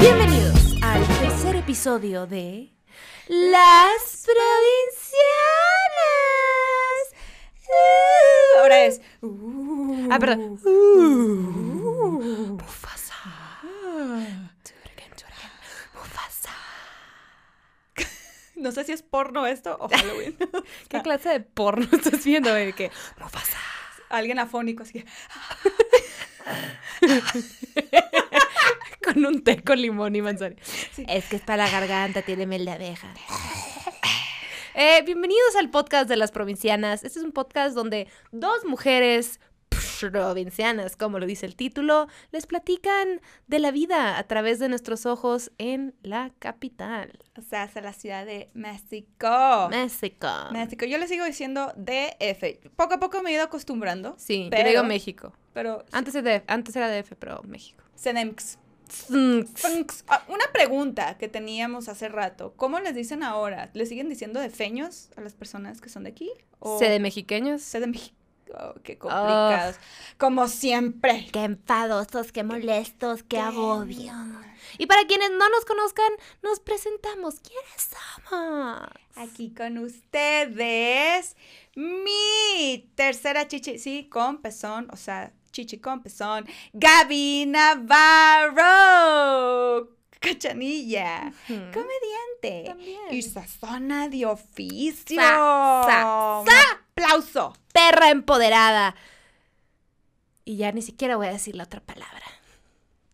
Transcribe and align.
Bienvenidos 0.00 0.74
al 0.82 1.02
tercer 1.18 1.56
episodio 1.56 2.26
de 2.26 2.72
Las 3.28 4.24
Provincianas. 4.24 5.16
Uh, 7.68 8.60
Ahora 8.60 8.84
es. 8.84 9.00
uh, 9.22 10.08
Ah, 10.10 10.18
perdón. 10.18 10.58
uh, 10.64 12.56
Mufasa. 12.60 13.14
Mufasa. 15.94 16.50
No 18.66 18.72
sé 18.72 18.82
si 18.82 18.90
es 18.90 19.02
porno 19.04 19.46
esto 19.46 19.76
o 19.78 19.88
Halloween. 19.96 20.36
¿Qué 20.88 21.00
clase 21.00 21.28
de 21.28 21.38
porno 21.38 21.86
estás 21.92 22.24
viendo? 22.24 22.52
De 22.52 22.72
que 22.72 22.90
Mufasa. 23.16 23.58
Alguien 24.08 24.40
afónico 24.40 24.82
así. 24.82 25.04
Con 29.04 29.24
un 29.24 29.44
té 29.44 29.62
con 29.62 29.80
limón 29.80 30.16
y 30.16 30.22
manzana. 30.22 30.56
Sí. 30.92 31.06
Es 31.08 31.26
que 31.26 31.36
es 31.36 31.42
para 31.42 31.64
la 31.64 31.70
garganta, 31.70 32.22
tiene 32.22 32.44
mel 32.44 32.64
de 32.64 32.72
abeja. 32.72 33.14
Eh, 34.74 35.02
bienvenidos 35.02 35.54
al 35.56 35.70
podcast 35.70 36.08
de 36.08 36.16
las 36.16 36.32
provincianas. 36.32 37.04
Este 37.04 37.20
es 37.20 37.24
un 37.24 37.30
podcast 37.30 37.72
donde 37.76 38.08
dos 38.32 38.64
mujeres 38.64 39.38
provincianas, 40.00 40.96
como 40.96 41.18
lo 41.18 41.26
dice 41.26 41.46
el 41.46 41.56
título, 41.56 42.08
les 42.32 42.46
platican 42.46 43.20
de 43.46 43.58
la 43.58 43.70
vida 43.70 44.18
a 44.18 44.22
través 44.24 44.58
de 44.58 44.68
nuestros 44.68 45.06
ojos 45.06 45.50
en 45.58 45.94
la 46.02 46.30
capital, 46.38 47.18
O 47.38 47.42
sea, 47.42 47.62
hasta 47.64 47.80
la 47.80 47.92
ciudad 47.92 48.24
de 48.26 48.50
México. 48.54 49.68
México. 49.70 50.28
México. 50.52 50.84
Yo 50.86 50.98
le 50.98 51.08
sigo 51.08 51.24
diciendo 51.24 51.72
DF. 51.76 52.68
Poco 52.76 52.94
a 52.94 52.98
poco 53.00 53.22
me 53.22 53.30
he 53.30 53.34
ido 53.34 53.44
acostumbrando. 53.44 54.14
Sí, 54.18 54.44
yo 54.44 54.50
pero, 54.50 54.68
digo 54.70 54.84
México. 54.84 55.32
Pero 55.52 55.84
Antes, 55.92 56.14
de, 56.14 56.42
antes 56.46 56.76
era 56.76 56.88
DF, 56.90 57.12
pero 57.18 57.42
México. 57.44 57.82
CDMX. 57.96 58.58
Ah, 60.08 60.22
Una 60.28 60.44
pregunta 60.52 61.16
que 61.18 61.28
teníamos 61.28 61.88
hace 61.88 62.08
rato. 62.08 62.54
¿Cómo 62.56 62.78
les 62.80 62.94
dicen 62.94 63.22
ahora? 63.22 63.70
¿Le 63.74 63.86
siguen 63.86 64.08
diciendo 64.08 64.40
de 64.40 64.50
feños 64.50 65.10
a 65.16 65.20
las 65.22 65.34
personas 65.34 65.80
que 65.80 65.88
son 65.88 66.04
de 66.04 66.10
aquí? 66.10 66.30
¿O 66.58 66.78
¿Se 66.78 66.88
de 66.88 67.00
mexiqueños? 67.00 67.72
de 67.72 67.86
México? 67.86 68.15
Oh, 68.54 68.74
qué 68.84 68.96
complicados. 68.98 69.76
Como 70.18 70.46
siempre. 70.48 71.28
Qué 71.32 71.44
enfadosos, 71.44 72.30
qué 72.32 72.44
molestos, 72.44 73.22
qué 73.22 73.28
Qué 73.36 73.40
agobio. 73.40 74.12
Y 74.78 74.86
para 74.86 75.04
quienes 75.06 75.30
no 75.30 75.48
nos 75.48 75.64
conozcan, 75.64 76.10
nos 76.42 76.60
presentamos. 76.60 77.40
¿Quiénes 77.40 77.90
somos? 78.28 78.88
Aquí 79.16 79.52
con 79.54 79.78
ustedes, 79.78 81.36
mi 81.74 82.90
tercera 82.94 83.48
chichi, 83.48 83.78
sí, 83.78 84.08
con 84.10 84.38
pezón, 84.42 84.88
o 84.92 84.96
sea, 84.96 85.32
chichi 85.52 85.78
con 85.78 86.02
pezón, 86.02 86.46
Gaby 86.74 87.46
Navarro, 88.56 89.88
cachanilla, 90.20 91.32
comediante 91.46 92.64
También. 92.66 93.00
y 93.10 93.22
sazona 93.22 94.08
de 94.08 94.26
oficio. 94.26 95.20
Sa- 95.20 96.42
sa- 96.46 96.82
aplauso. 96.96 97.54
Perra 97.72 98.10
empoderada. 98.10 98.94
Y 100.44 100.56
ya 100.56 100.72
ni 100.72 100.82
siquiera 100.82 101.16
voy 101.16 101.26
a 101.26 101.32
decir 101.32 101.54
la 101.54 101.64
otra 101.64 101.80
palabra. 101.80 102.24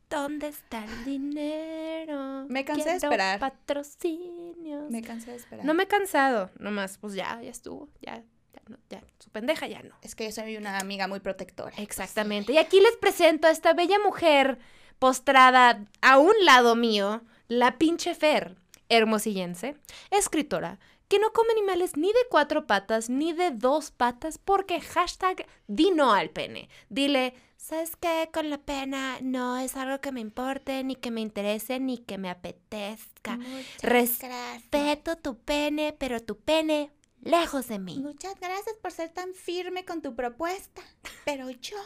¿Dónde 0.09 0.49
está 0.49 0.85
el 0.85 1.05
dinero? 1.05 2.45
Me 2.49 2.65
cansé 2.65 2.91
de 2.91 2.97
esperar. 2.97 3.41
Patrocinios. 3.41 4.91
Me 4.91 5.01
cansé 5.01 5.31
de 5.31 5.39
esperar. 5.39 5.65
No 5.65 5.73
me 5.73 5.85
he 5.85 5.89
cansado, 5.89 6.51
nomás, 6.59 6.99
pues 6.99 7.15
ya, 7.15 7.41
ya 7.41 7.51
estuvo, 7.51 7.89
ya, 8.03 8.23
ya, 8.53 8.63
no, 8.69 8.77
ya, 8.91 9.03
su 9.19 9.31
pendeja 9.31 9.67
ya 9.67 9.83
no. 9.83 9.97
Es 10.03 10.15
que 10.15 10.27
yo 10.27 10.33
soy 10.33 10.59
una 10.59 10.79
amiga 10.79 11.09
muy 11.09 11.21
protectora. 11.21 11.75
Exactamente. 11.79 12.53
Y 12.53 12.59
aquí 12.59 12.79
les 12.79 12.97
presento 12.97 13.47
a 13.47 13.51
esta 13.51 13.73
bella 13.73 13.99
mujer 14.05 14.59
postrada 14.99 15.87
a 16.03 16.19
un 16.19 16.35
lado 16.45 16.77
mío, 16.77 17.23
la 17.49 17.79
pinche 17.79 18.15
Fer, 18.15 18.55
hermosillense, 18.91 19.77
escritora, 20.11 20.79
que 21.13 21.19
no 21.19 21.31
come 21.35 21.53
animales 21.53 21.99
ni 21.99 22.09
de 22.09 22.27
cuatro 22.31 22.67
patas 22.67 23.11
ni 23.11 23.35
de 23.35 23.51
dos 23.51 23.91
patas 23.91 24.39
porque 24.39 24.81
hashtag 24.81 25.45
di 25.67 25.91
no 25.91 26.15
al 26.15 26.31
pene. 26.31 26.71
Dile, 26.89 27.35
¿sabes 27.59 27.97
qué? 27.97 28.31
Con 28.33 28.49
la 28.49 28.57
pena 28.57 29.19
no 29.21 29.59
es 29.59 29.77
algo 29.77 30.01
que 30.01 30.11
me 30.11 30.21
importe, 30.21 30.83
ni 30.85 30.97
que 30.97 31.11
me 31.11 31.21
interese, 31.21 31.81
ni 31.81 31.99
que 31.99 32.17
me 32.17 32.31
apetezca. 32.31 33.37
Muchas 33.37 33.83
Respeto 33.83 35.17
tu 35.17 35.37
pene, 35.37 35.95
pero 35.99 36.19
tu 36.21 36.39
pene 36.39 36.91
lejos 37.21 37.69
de 37.69 37.79
mí. 37.79 37.99
Muchas 37.99 38.41
gracias 38.41 38.75
por 38.81 38.91
ser 38.91 39.11
tan 39.11 39.35
firme 39.35 39.85
con 39.85 40.01
tu 40.01 40.15
propuesta, 40.17 40.81
pero 41.27 41.51
yo 41.51 41.77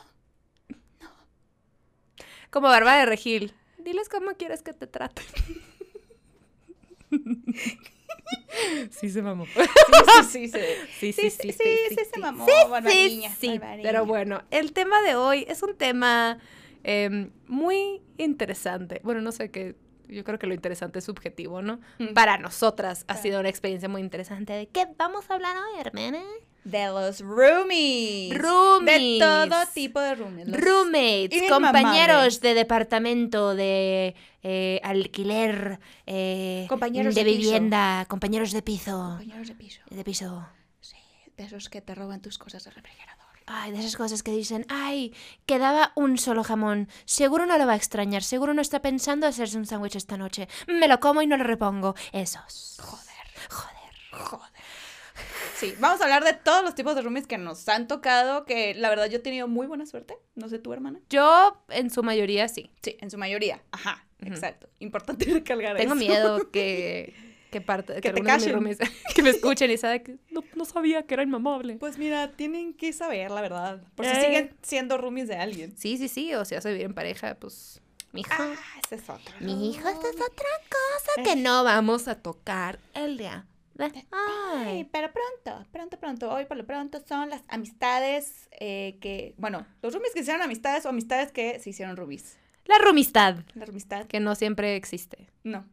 Como 2.50 2.68
barba 2.68 2.94
de 2.98 3.06
regil. 3.06 3.52
Diles 3.78 4.08
cómo 4.08 4.36
quieres 4.36 4.62
que 4.62 4.72
te 4.72 4.86
traten. 4.86 5.26
sí 8.90 9.10
se 9.10 9.22
mamó. 9.22 9.46
sí, 10.28 10.48
sí, 10.48 10.48
sí. 10.48 11.12
Sí, 11.12 11.12
Sí, 11.12 11.30
sí, 11.30 11.52
sí, 11.90 11.96
se 12.12 12.20
mamó, 12.20 12.46
Sí. 13.38 13.60
Pero 13.82 14.06
bueno, 14.06 14.42
el 14.50 14.72
tema 14.72 15.02
de 15.02 15.14
hoy 15.14 15.44
es 15.48 15.62
un 15.62 15.76
tema 15.76 16.38
em, 16.82 17.30
muy 17.46 18.02
interesante. 18.18 19.00
Bueno, 19.04 19.20
no 19.20 19.32
sé 19.32 19.50
qué. 19.50 19.76
Yo 20.08 20.22
creo 20.22 20.38
que 20.38 20.46
lo 20.46 20.54
interesante 20.54 21.00
es 21.00 21.04
subjetivo, 21.04 21.62
¿no? 21.62 21.80
Mm. 21.98 22.14
Para 22.14 22.38
nosotras 22.38 23.04
ha 23.08 23.16
sido 23.16 23.40
una 23.40 23.48
experiencia 23.48 23.88
muy 23.88 24.00
interesante. 24.00 24.52
¿De 24.52 24.68
qué 24.68 24.86
vamos 24.96 25.28
a 25.30 25.34
hablar 25.34 25.56
hoy, 25.56 25.80
hermana? 25.80 26.22
De 26.66 26.86
los 26.88 27.20
roomies. 27.20 28.30
De 28.30 28.38
Roomies. 28.38 29.20
todo 29.20 29.66
tipo 29.72 30.00
de 30.00 30.14
roomies. 30.16 30.48
Los- 30.48 30.60
Roommates, 30.60 31.48
compañeros 31.48 32.40
de 32.40 32.54
departamento, 32.54 33.54
de 33.54 34.16
eh, 34.42 34.80
alquiler, 34.82 35.78
eh, 36.06 36.66
Compañeros 36.68 37.14
de, 37.14 37.22
de 37.22 37.30
piso. 37.30 37.40
vivienda, 37.42 38.04
compañeros 38.08 38.50
de 38.50 38.62
piso. 38.62 38.90
Compañeros 39.18 39.46
de 39.48 39.54
piso. 39.54 39.80
De 39.90 40.02
piso. 40.04 40.48
Sí, 40.80 40.96
de 41.36 41.44
esos 41.44 41.68
que 41.68 41.80
te 41.80 41.94
roban 41.94 42.20
tus 42.20 42.36
cosas 42.36 42.64
de 42.64 42.70
refrigerador. 42.72 43.24
Ay, 43.46 43.70
de 43.70 43.78
esas 43.78 43.94
cosas 43.96 44.24
que 44.24 44.32
dicen, 44.32 44.66
ay, 44.68 45.14
quedaba 45.46 45.92
un 45.94 46.18
solo 46.18 46.42
jamón. 46.42 46.88
Seguro 47.04 47.46
no 47.46 47.56
lo 47.58 47.66
va 47.68 47.74
a 47.74 47.76
extrañar, 47.76 48.24
seguro 48.24 48.54
no 48.54 48.60
está 48.60 48.82
pensando 48.82 49.28
hacerse 49.28 49.56
un 49.56 49.66
sándwich 49.66 49.94
esta 49.94 50.16
noche. 50.16 50.48
Me 50.66 50.88
lo 50.88 50.98
como 50.98 51.22
y 51.22 51.28
no 51.28 51.36
lo 51.36 51.44
repongo. 51.44 51.94
Esos. 52.10 52.78
Joder, 52.82 53.06
Joder. 53.48 54.20
joder. 54.28 54.50
Sí, 55.58 55.74
vamos 55.80 56.00
a 56.00 56.04
hablar 56.04 56.22
de 56.24 56.34
todos 56.34 56.62
los 56.62 56.74
tipos 56.74 56.94
de 56.94 57.02
roomies 57.02 57.26
que 57.26 57.38
nos 57.38 57.68
han 57.68 57.88
tocado, 57.88 58.44
que 58.44 58.74
la 58.74 58.88
verdad 58.90 59.06
yo 59.08 59.16
he 59.18 59.20
tenido 59.20 59.48
muy 59.48 59.66
buena 59.66 59.86
suerte. 59.86 60.18
No 60.34 60.48
sé 60.48 60.58
tu 60.58 60.72
hermana. 60.72 61.00
Yo, 61.10 61.62
en 61.70 61.90
su 61.90 62.02
mayoría, 62.02 62.48
sí. 62.48 62.70
Sí, 62.82 62.96
en 63.00 63.10
su 63.10 63.16
mayoría. 63.18 63.62
Ajá, 63.72 64.06
exacto. 64.20 64.68
Importante 64.80 65.24
recalcar 65.32 65.76
Tengo 65.76 65.94
eso. 65.94 65.98
miedo 66.00 66.50
que, 66.50 67.14
que, 67.50 67.60
parte, 67.62 67.94
que, 67.94 68.00
Que 68.02 68.12
te 68.12 68.22
de 68.22 68.22
mis 68.22 68.46
roomies- 68.48 68.90
que 69.14 69.22
me 69.22 69.30
escuchen 69.30 69.70
y 69.70 69.78
saben 69.78 70.02
que 70.04 70.16
no, 70.30 70.42
no 70.54 70.64
sabía 70.66 71.04
que 71.04 71.14
era 71.14 71.22
inmamable. 71.22 71.76
Pues 71.76 71.96
mira, 71.96 72.32
tienen 72.32 72.74
que 72.74 72.92
saber 72.92 73.30
la 73.30 73.40
verdad. 73.40 73.82
Por 73.94 74.04
si 74.04 74.12
Eh. 74.12 74.20
siguen 74.24 74.56
siendo 74.62 74.98
roomies 74.98 75.28
de 75.28 75.36
alguien. 75.36 75.74
Sí, 75.78 75.96
sí, 75.96 76.08
sí, 76.08 76.34
o 76.34 76.44
sea, 76.44 76.60
vivir 76.60 76.82
en 76.82 76.94
pareja, 76.94 77.34
pues, 77.36 77.80
mi 78.12 78.20
hijo. 78.20 78.30
Ah, 78.38 78.54
ese 78.84 78.96
es 78.96 79.08
otro. 79.08 79.34
Mi 79.40 79.70
hijo, 79.70 79.88
esta 79.88 80.08
es 80.08 80.16
otra 80.16 80.48
cosa 80.68 81.22
que 81.24 81.36
no 81.36 81.64
vamos 81.64 82.08
a 82.08 82.16
tocar 82.20 82.78
el 82.94 83.16
día 83.16 83.46
Ay, 83.78 84.78
hoy. 84.78 84.88
pero 84.90 85.10
pronto, 85.12 85.66
pronto, 85.72 85.98
pronto. 85.98 86.30
Hoy 86.32 86.44
por 86.46 86.56
lo 86.56 86.66
pronto 86.66 87.00
son 87.06 87.30
las 87.30 87.42
amistades 87.48 88.48
eh, 88.52 88.98
que, 89.00 89.34
bueno, 89.38 89.66
los 89.82 89.92
roomies 89.92 90.12
que 90.14 90.20
hicieron 90.20 90.42
amistades 90.42 90.86
o 90.86 90.88
amistades 90.88 91.32
que 91.32 91.58
se 91.60 91.70
hicieron 91.70 91.96
roomies. 91.96 92.38
La 92.66 92.78
rumistad, 92.78 93.36
La 93.54 93.64
amistad, 93.64 94.06
que 94.06 94.20
no 94.20 94.34
siempre 94.34 94.76
existe. 94.76 95.28
no. 95.44 95.64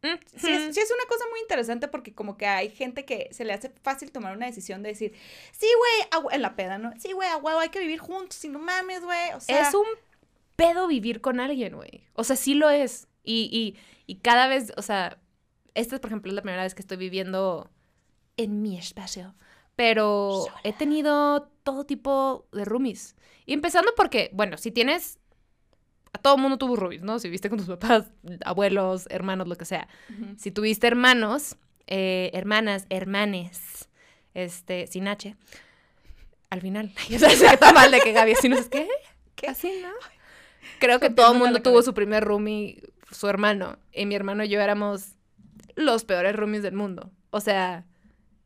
Mm, 0.00 0.14
Sí 0.36 0.48
es, 0.48 0.74
sí 0.76 0.80
es 0.80 0.92
una 0.92 1.08
cosa 1.08 1.24
muy 1.28 1.40
interesante 1.40 1.88
porque 1.88 2.14
como 2.14 2.36
que 2.36 2.46
hay 2.46 2.70
gente 2.70 3.04
que 3.04 3.28
se 3.32 3.44
le 3.44 3.52
hace 3.52 3.70
fácil 3.82 4.12
tomar 4.12 4.36
una 4.36 4.46
decisión 4.46 4.80
de 4.84 4.90
decir, 4.90 5.12
sí, 5.50 5.66
güey, 5.76 6.24
en 6.32 6.40
la 6.42 6.54
peda, 6.54 6.78
¿no? 6.78 6.92
Sí, 7.00 7.10
güey, 7.10 7.28
a 7.28 7.36
huevo, 7.36 7.58
hay 7.58 7.70
que 7.70 7.80
vivir 7.80 7.98
juntos 7.98 8.44
y 8.44 8.48
no 8.48 8.60
mames, 8.60 9.02
güey. 9.02 9.32
O 9.34 9.40
sea, 9.40 9.68
Es 9.68 9.74
un 9.74 9.86
pedo 10.54 10.86
vivir 10.86 11.20
con 11.20 11.40
alguien, 11.40 11.74
güey. 11.74 12.04
O 12.14 12.22
sea, 12.22 12.36
sí 12.36 12.54
lo 12.54 12.70
es. 12.70 13.08
Y, 13.24 13.50
y, 13.52 13.76
y 14.06 14.20
cada 14.20 14.46
vez, 14.46 14.72
o 14.76 14.82
sea, 14.82 15.18
esta, 15.78 16.00
por 16.00 16.10
ejemplo, 16.10 16.30
es 16.30 16.34
la 16.34 16.42
primera 16.42 16.62
vez 16.62 16.74
que 16.74 16.82
estoy 16.82 16.96
viviendo 16.96 17.70
en 18.36 18.62
mi 18.62 18.76
espacio. 18.78 19.34
Pero 19.76 20.46
he 20.64 20.72
tenido 20.72 21.50
todo 21.62 21.84
tipo 21.84 22.48
de 22.52 22.64
roomies. 22.64 23.14
Y 23.46 23.52
empezando 23.52 23.92
porque, 23.96 24.30
bueno, 24.32 24.56
si 24.56 24.70
tienes... 24.72 25.18
A 26.12 26.18
todo 26.18 26.38
mundo 26.38 26.56
tuvo 26.58 26.74
roomies, 26.74 27.02
¿no? 27.02 27.18
Si 27.18 27.28
viste 27.28 27.48
con 27.48 27.58
tus 27.58 27.68
papás, 27.68 28.10
abuelos, 28.44 29.06
hermanos, 29.10 29.46
lo 29.46 29.56
que 29.56 29.66
sea. 29.66 29.88
Si 30.36 30.50
tuviste 30.50 30.86
hermanos, 30.86 31.56
eh, 31.86 32.30
hermanas, 32.32 32.86
hermanes, 32.88 33.88
este, 34.34 34.86
sin 34.86 35.06
H, 35.06 35.36
al 36.50 36.60
final. 36.60 36.92
Sabes 37.18 37.40
que 37.40 37.46
está 37.46 37.72
mal 37.72 37.90
de 37.90 38.00
que 38.00 38.12
Gaby 38.12 38.32
así 38.32 38.48
no 38.48 38.56
es 38.56 38.68
¿qué? 38.68 38.88
¿Qué? 39.36 39.48
Así, 39.48 39.80
¿no? 39.82 39.90
Creo 40.80 40.98
que 40.98 41.10
todo 41.10 41.32
el 41.32 41.38
mundo 41.38 41.60
tuvo 41.60 41.82
su 41.82 41.94
primer 41.94 42.24
roomie, 42.24 42.82
su 43.10 43.28
hermano. 43.28 43.78
Y 43.92 44.06
mi 44.06 44.14
hermano 44.14 44.44
y 44.44 44.48
yo 44.48 44.60
éramos 44.60 45.17
los 45.78 46.04
peores 46.04 46.34
roomies 46.36 46.62
del 46.62 46.74
mundo. 46.74 47.10
O 47.30 47.40
sea, 47.40 47.84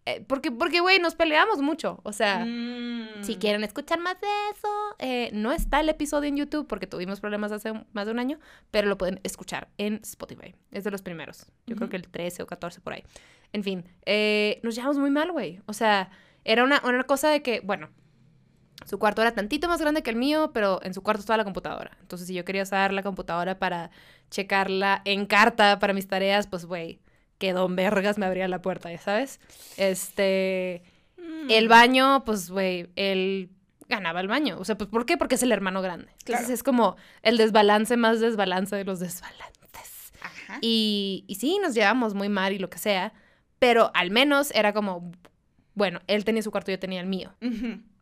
eh, 0.05 0.25
porque, 0.27 0.51
porque, 0.51 0.81
güey, 0.81 0.99
nos 0.99 1.15
peleamos 1.15 1.61
mucho. 1.63 2.01
O 2.03 2.13
sea, 2.13 2.45
Mm. 2.45 3.23
si 3.23 3.37
quieren 3.37 3.63
escuchar 3.65 4.01
más 4.01 4.21
de 4.21 4.27
eso, 4.53 4.69
eh, 4.99 5.31
no 5.33 5.53
está 5.53 5.81
el 5.81 5.89
episodio 5.89 6.29
en 6.29 6.37
YouTube 6.37 6.67
porque 6.67 6.87
tuvimos 6.89 7.21
problemas 7.21 7.53
hace 7.53 7.71
un- 7.71 7.87
más 7.93 8.07
de 8.07 8.13
un 8.13 8.19
año, 8.19 8.39
pero 8.73 8.89
lo 8.89 8.99
pueden 8.99 9.21
escuchar 9.23 9.69
en 9.79 10.01
Spotify. 10.03 10.55
Es 10.73 10.83
de 10.85 10.91
los 10.91 11.03
primeros. 11.03 11.47
Yo 11.67 11.77
creo 11.77 11.89
que 11.89 11.97
el 11.97 12.09
13 12.09 12.43
o 12.43 12.47
14 12.47 12.81
por 12.81 12.93
ahí. 12.95 13.05
En 13.53 13.63
fin, 13.63 13.85
eh, 14.07 14.61
nos 14.65 14.75
llevamos 14.75 14.99
muy 14.99 15.11
mal, 15.11 15.31
güey. 15.31 15.61
O 15.67 15.73
sea, 15.73 16.11
era 16.45 16.65
una, 16.65 16.81
una 16.85 17.05
cosa 17.05 17.29
de 17.31 17.43
que, 17.43 17.61
bueno, 17.61 17.89
su 18.85 18.99
cuarto 18.99 19.23
era 19.23 19.33
tantito 19.33 19.69
más 19.69 19.81
grande 19.81 20.03
que 20.03 20.11
el 20.11 20.17
mío, 20.17 20.51
pero 20.53 20.81
en 20.83 20.93
su 20.95 21.03
cuarto 21.05 21.21
estaba 21.21 21.37
la 21.37 21.45
computadora. 21.45 21.97
Entonces, 22.01 22.27
si 22.27 22.35
yo 22.35 22.45
quería 22.45 22.65
usar 22.65 22.93
la 22.93 23.05
computadora 23.05 23.61
para 23.61 23.91
checarla 24.31 25.03
en 25.05 25.27
carta 25.27 25.79
para 25.79 25.93
mis 25.93 26.09
tareas, 26.09 26.49
pues, 26.49 26.65
güey, 26.65 26.99
que 27.43 27.53
don 27.53 27.75
Vergas 27.75 28.19
me 28.19 28.27
abría 28.27 28.47
la 28.47 28.63
puerta, 28.63 28.93
ya 28.93 28.99
sabes. 28.99 29.41
Este... 29.77 30.85
Mm. 31.17 31.51
El 31.51 31.67
baño, 31.67 32.23
pues, 32.25 32.49
güey, 32.51 32.89
él 32.95 33.51
ganaba 33.89 34.21
el 34.21 34.29
baño. 34.29 34.59
O 34.61 34.65
sea, 34.65 34.79
pues, 34.79 34.89
¿por 34.89 35.07
qué? 35.07 35.17
Porque 35.17 35.35
es 35.35 35.43
el 35.43 35.51
hermano 35.51 35.83
grande. 35.83 36.07
Entonces 36.21 36.51
es 36.51 36.63
como 36.63 36.95
el 37.23 37.39
desbalance 37.39 37.97
más 37.97 38.21
desbalance 38.21 38.77
de 38.77 38.85
los 38.85 39.01
desbalances. 39.01 40.13
Ajá. 40.21 40.59
Y, 40.61 41.25
y 41.27 41.35
sí, 41.35 41.59
nos 41.61 41.75
llevamos 41.75 42.15
muy 42.15 42.29
mal 42.29 42.53
y 42.53 42.61
lo 42.61 42.71
que 42.71 42.79
sea, 42.79 43.13
pero 43.59 43.91
al 43.93 44.13
menos 44.13 44.53
era 44.53 44.73
como, 44.73 45.11
bueno, 45.75 46.01
él 46.07 46.25
tenía 46.25 46.43
su 46.43 46.53
cuarto, 46.53 46.71
yo 46.71 46.79
tenía 46.79 47.01
el 47.01 47.09
mío. 47.09 47.35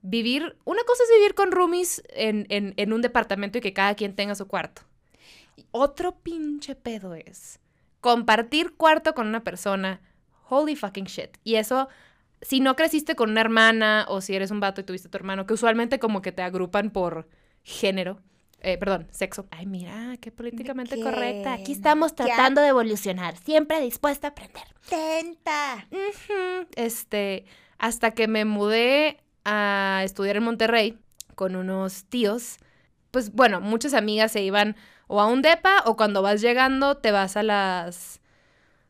Vivir, 0.03 0.59
una 0.67 0.83
cosa 0.85 1.03
es 1.05 1.19
vivir 1.19 1.35
con 1.35 1.51
roomies 1.51 2.03
en, 2.11 2.47
en, 2.51 2.75
en 2.77 2.93
un 2.93 3.01
departamento 3.01 3.57
y 3.57 3.63
que 3.63 3.73
cada 3.73 3.95
quien 3.95 4.15
tenga 4.15 4.35
su 4.35 4.47
cuarto. 4.47 4.83
Otro 5.71 6.19
pinche 6.19 6.75
pedo 6.75 7.15
es 7.15 7.60
compartir 8.01 8.75
cuarto 8.77 9.15
con 9.15 9.27
una 9.27 9.43
persona. 9.45 10.01
Holy 10.49 10.75
fucking 10.77 11.05
shit. 11.05 11.37
Y 11.45 11.57
eso, 11.57 11.89
si 12.43 12.61
no 12.61 12.75
creciste 12.77 13.15
con 13.15 13.31
una 13.31 13.41
hermana 13.41 14.05
o 14.09 14.21
si 14.21 14.35
eres 14.35 14.51
un 14.51 14.61
vato 14.61 14.81
y 14.81 14.85
tuviste 14.85 15.09
a 15.09 15.11
tu 15.11 15.17
hermano, 15.19 15.47
que 15.47 15.55
usualmente 15.55 15.99
como 15.99 16.23
que 16.23 16.33
te 16.33 16.43
agrupan 16.43 16.91
por 16.91 17.29
género. 17.63 18.21
eh, 18.63 18.77
perdón, 18.77 19.07
sexo. 19.11 19.47
Ay, 19.51 19.65
mira, 19.65 20.17
qué 20.21 20.31
políticamente 20.31 20.97
qué? 20.97 21.03
correcta. 21.03 21.55
Aquí 21.55 21.73
estamos 21.73 22.11
Ya. 22.15 22.25
tratando 22.27 22.61
de 22.61 22.69
evolucionar, 22.69 23.37
siempre 23.39 23.81
dispuesta 23.81 24.27
a 24.29 24.31
aprender. 24.33 24.65
Tenta. 24.89 25.87
Este, 26.77 27.45
hasta 27.79 28.11
que 28.11 28.29
me 28.29 28.45
mudé 28.45 29.19
a 29.45 30.03
estudiar 30.05 30.37
en 30.37 30.43
Monterrey 30.45 30.99
con 31.35 31.57
unos 31.57 32.05
tíos, 32.05 32.59
pues 33.11 33.33
bueno, 33.33 33.61
muchas 33.63 33.95
amigas 33.95 34.33
se 34.33 34.43
iban 34.43 34.77
o 35.13 35.21
a 35.21 35.27
un 35.27 35.43
depa 35.43 35.83
o 35.87 35.97
cuando 35.97 36.23
vas 36.23 36.41
llegando 36.41 36.97
te 36.99 37.11
vas 37.11 37.37
a 37.37 37.43
las, 37.43 38.21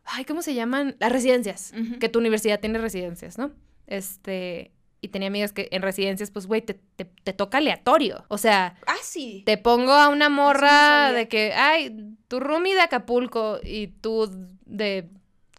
ay, 0.04 0.26
¿cómo 0.26 0.42
se 0.42 0.52
llaman? 0.54 0.96
Las 1.00 1.10
residencias, 1.12 1.72
que 1.98 2.08
tu 2.10 2.18
universidad 2.18 2.60
tiene 2.60 2.78
residencias, 2.78 3.38
¿no? 3.38 3.52
Este, 3.86 4.70
y 5.00 5.08
tenía 5.08 5.28
amigas 5.28 5.52
que 5.54 5.68
en 5.72 5.80
residencias, 5.80 6.30
pues, 6.30 6.46
güey, 6.46 6.60
te, 6.60 6.74
te, 6.96 7.06
te 7.06 7.32
toca 7.32 7.56
aleatorio. 7.58 8.24
O 8.28 8.36
sea, 8.36 8.76
Ah, 8.86 8.96
sí. 9.02 9.42
te 9.46 9.56
pongo 9.56 9.92
a 9.92 10.08
una 10.08 10.28
morra 10.28 11.12
de 11.12 11.26
que, 11.26 11.54
ay, 11.54 11.96
tu 12.28 12.38
roomie 12.38 12.74
de 12.74 12.82
Acapulco 12.82 13.58
y 13.62 13.86
tú 13.88 14.30
de 14.66 15.08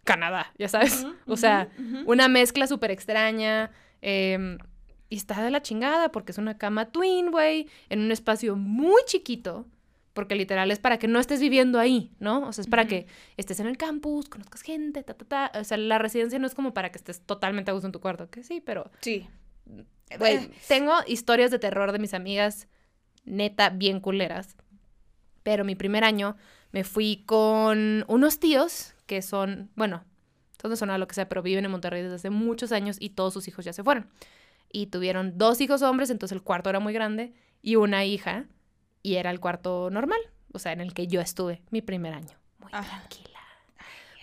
Canadá, 0.04 0.54
ya 0.60 0.68
sabes. 0.70 1.06
O 1.28 1.38
sea, 1.38 1.70
una 2.06 2.28
mezcla 2.28 2.68
súper 2.68 2.92
extraña. 2.92 3.72
em, 4.02 4.58
y 5.10 5.16
está 5.18 5.44
de 5.44 5.50
la 5.52 5.62
chingada 5.62 6.10
porque 6.12 6.32
es 6.32 6.38
una 6.38 6.58
cama 6.58 6.86
twin, 6.92 7.32
güey, 7.32 7.68
en 7.90 8.00
un 8.02 8.12
espacio 8.12 8.56
muy 8.56 9.02
chiquito. 9.08 9.66
Porque 10.14 10.36
literal 10.36 10.72
es 10.72 10.80
para 10.80 11.00
que 11.00 11.08
no 11.08 11.20
estés 11.20 11.40
viviendo 11.40 11.80
ahí, 11.80 12.12
¿no? 12.20 12.48
O 12.48 12.52
sea, 12.54 12.64
es 12.64 12.68
para 12.68 12.86
que 12.86 13.08
estés 13.38 13.60
en 13.62 13.68
el 13.68 13.78
campus, 13.78 14.28
conozcas 14.28 14.62
gente, 14.62 15.04
ta, 15.04 15.14
ta, 15.14 15.26
ta. 15.26 15.60
O 15.60 15.64
sea, 15.64 15.78
la 15.78 16.00
residencia 16.00 16.38
no 16.38 16.48
es 16.48 16.54
como 16.54 16.74
para 16.74 16.92
que 16.92 16.98
estés 16.98 17.22
totalmente 17.22 17.72
a 17.72 17.74
gusto 17.74 17.88
en 17.88 17.94
tu 17.94 18.02
cuarto, 18.02 18.30
que 18.30 18.44
sí, 18.44 18.62
pero 18.62 18.92
Sí. 19.00 19.28
Eh, 20.10 20.50
tengo 20.68 20.94
historias 21.08 21.52
de 21.52 21.60
terror 21.60 21.94
de 21.94 22.00
mis 22.00 22.14
amigas, 22.14 22.68
neta, 23.24 23.70
bien 23.70 24.02
culeras. 24.02 24.58
Pero 25.44 25.64
mi 25.64 25.76
primer 25.76 26.04
año 26.04 26.36
me 26.72 26.84
fui 26.84 27.24
con 27.26 28.04
unos 28.08 28.40
tíos 28.40 28.94
que 29.06 29.22
son, 29.22 29.70
bueno, 29.76 30.04
son 30.62 30.72
de 30.72 30.78
Sonora, 30.78 30.98
lo 30.98 31.08
que 31.08 31.16
sea, 31.16 31.28
pero 31.28 31.42
viven 31.42 31.66
en 31.66 31.72
Monterrey 31.72 32.04
desde 32.04 32.16
hace 32.16 32.30
muchos 32.30 32.72
años 32.72 32.98
y 33.00 33.12
todos 33.12 33.34
sus 33.34 33.48
hijos 33.48 33.66
ya 33.66 33.74
se 33.74 33.84
fueron. 33.84 34.08
Y 34.72 34.88
tuvieron 34.88 35.38
dos 35.38 35.60
hijos 35.60 35.82
hombres, 35.82 36.10
entonces 36.10 36.36
el 36.36 36.44
cuarto 36.44 36.70
era 36.70 36.80
muy 36.80 36.94
grande, 36.94 37.34
y 37.62 37.76
una 37.76 38.06
hija, 38.06 38.46
y 39.04 39.16
era 39.16 39.32
el 39.32 39.40
cuarto 39.40 39.90
normal, 39.90 40.20
o 40.54 40.60
sea, 40.60 40.72
en 40.74 40.82
el 40.82 40.94
que 40.94 41.08
yo 41.08 41.22
estuve 41.22 41.62
mi 41.72 41.82
primer 41.82 42.14
año. 42.14 42.38
Muy 42.60 42.70
Ajá. 42.74 43.00
tranquila. 43.00 43.40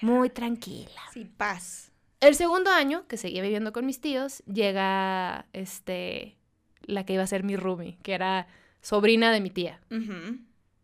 Muy 0.01 0.31
tranquila. 0.31 1.01
Sí, 1.13 1.25
paz. 1.37 1.91
El 2.21 2.35
segundo 2.35 2.71
año, 2.71 3.07
que 3.09 3.17
seguía 3.17 3.43
viviendo 3.43 3.73
con 3.73 3.87
mis 3.87 4.01
tíos, 4.01 4.43
llega 4.47 5.47
este 5.53 6.37
la 6.83 7.05
que 7.05 7.13
iba 7.15 7.23
a 7.23 7.27
ser 7.27 7.45
mi 7.45 7.55
roomie, 7.57 7.99
que 8.03 8.15
era 8.15 8.47
sobrina 8.81 9.31
de 9.33 9.41
mi 9.41 9.51
tía, 9.51 9.81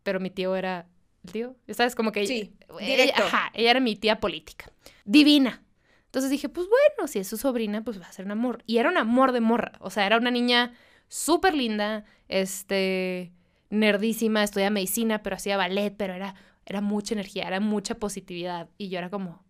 pero 0.03 0.19
mi 0.19 0.29
tío 0.29 0.55
era 0.55 0.87
el 1.23 1.31
tío, 1.31 1.55
sabes, 1.73 1.95
como 1.95 2.11
que 2.11 2.27
Sí, 2.27 2.53
ella, 2.79 2.95
directo. 2.95 3.23
ajá, 3.23 3.49
ella 3.55 3.71
era 3.71 3.79
mi 3.79 3.95
tía 3.95 4.19
política, 4.19 4.69
divina. 5.05 5.63
Entonces 6.05 6.29
dije, 6.31 6.47
pues 6.47 6.67
bueno, 6.67 7.07
si 7.07 7.19
es 7.19 7.27
su 7.27 7.37
sobrina, 7.37 7.83
pues 7.83 7.99
va 7.99 8.05
a 8.05 8.11
ser 8.11 8.25
un 8.25 8.31
amor. 8.31 8.63
Y 8.67 8.77
era 8.77 8.89
un 8.89 8.97
amor 8.97 9.31
de 9.31 9.41
morra, 9.41 9.73
o 9.79 9.89
sea, 9.89 10.05
era 10.05 10.17
una 10.17 10.31
niña 10.31 10.73
súper 11.07 11.55
linda, 11.55 12.05
este, 12.27 13.31
nerdísima, 13.75 14.43
estudiaba 14.43 14.71
medicina, 14.71 15.21
pero 15.23 15.35
hacía 15.35 15.57
ballet, 15.57 15.93
pero 15.95 16.13
era, 16.13 16.35
era 16.65 16.81
mucha 16.81 17.13
energía, 17.13 17.43
era 17.47 17.59
mucha 17.59 17.95
positividad. 17.95 18.69
Y 18.77 18.89
yo 18.89 18.97
era 18.97 19.09
como, 19.09 19.43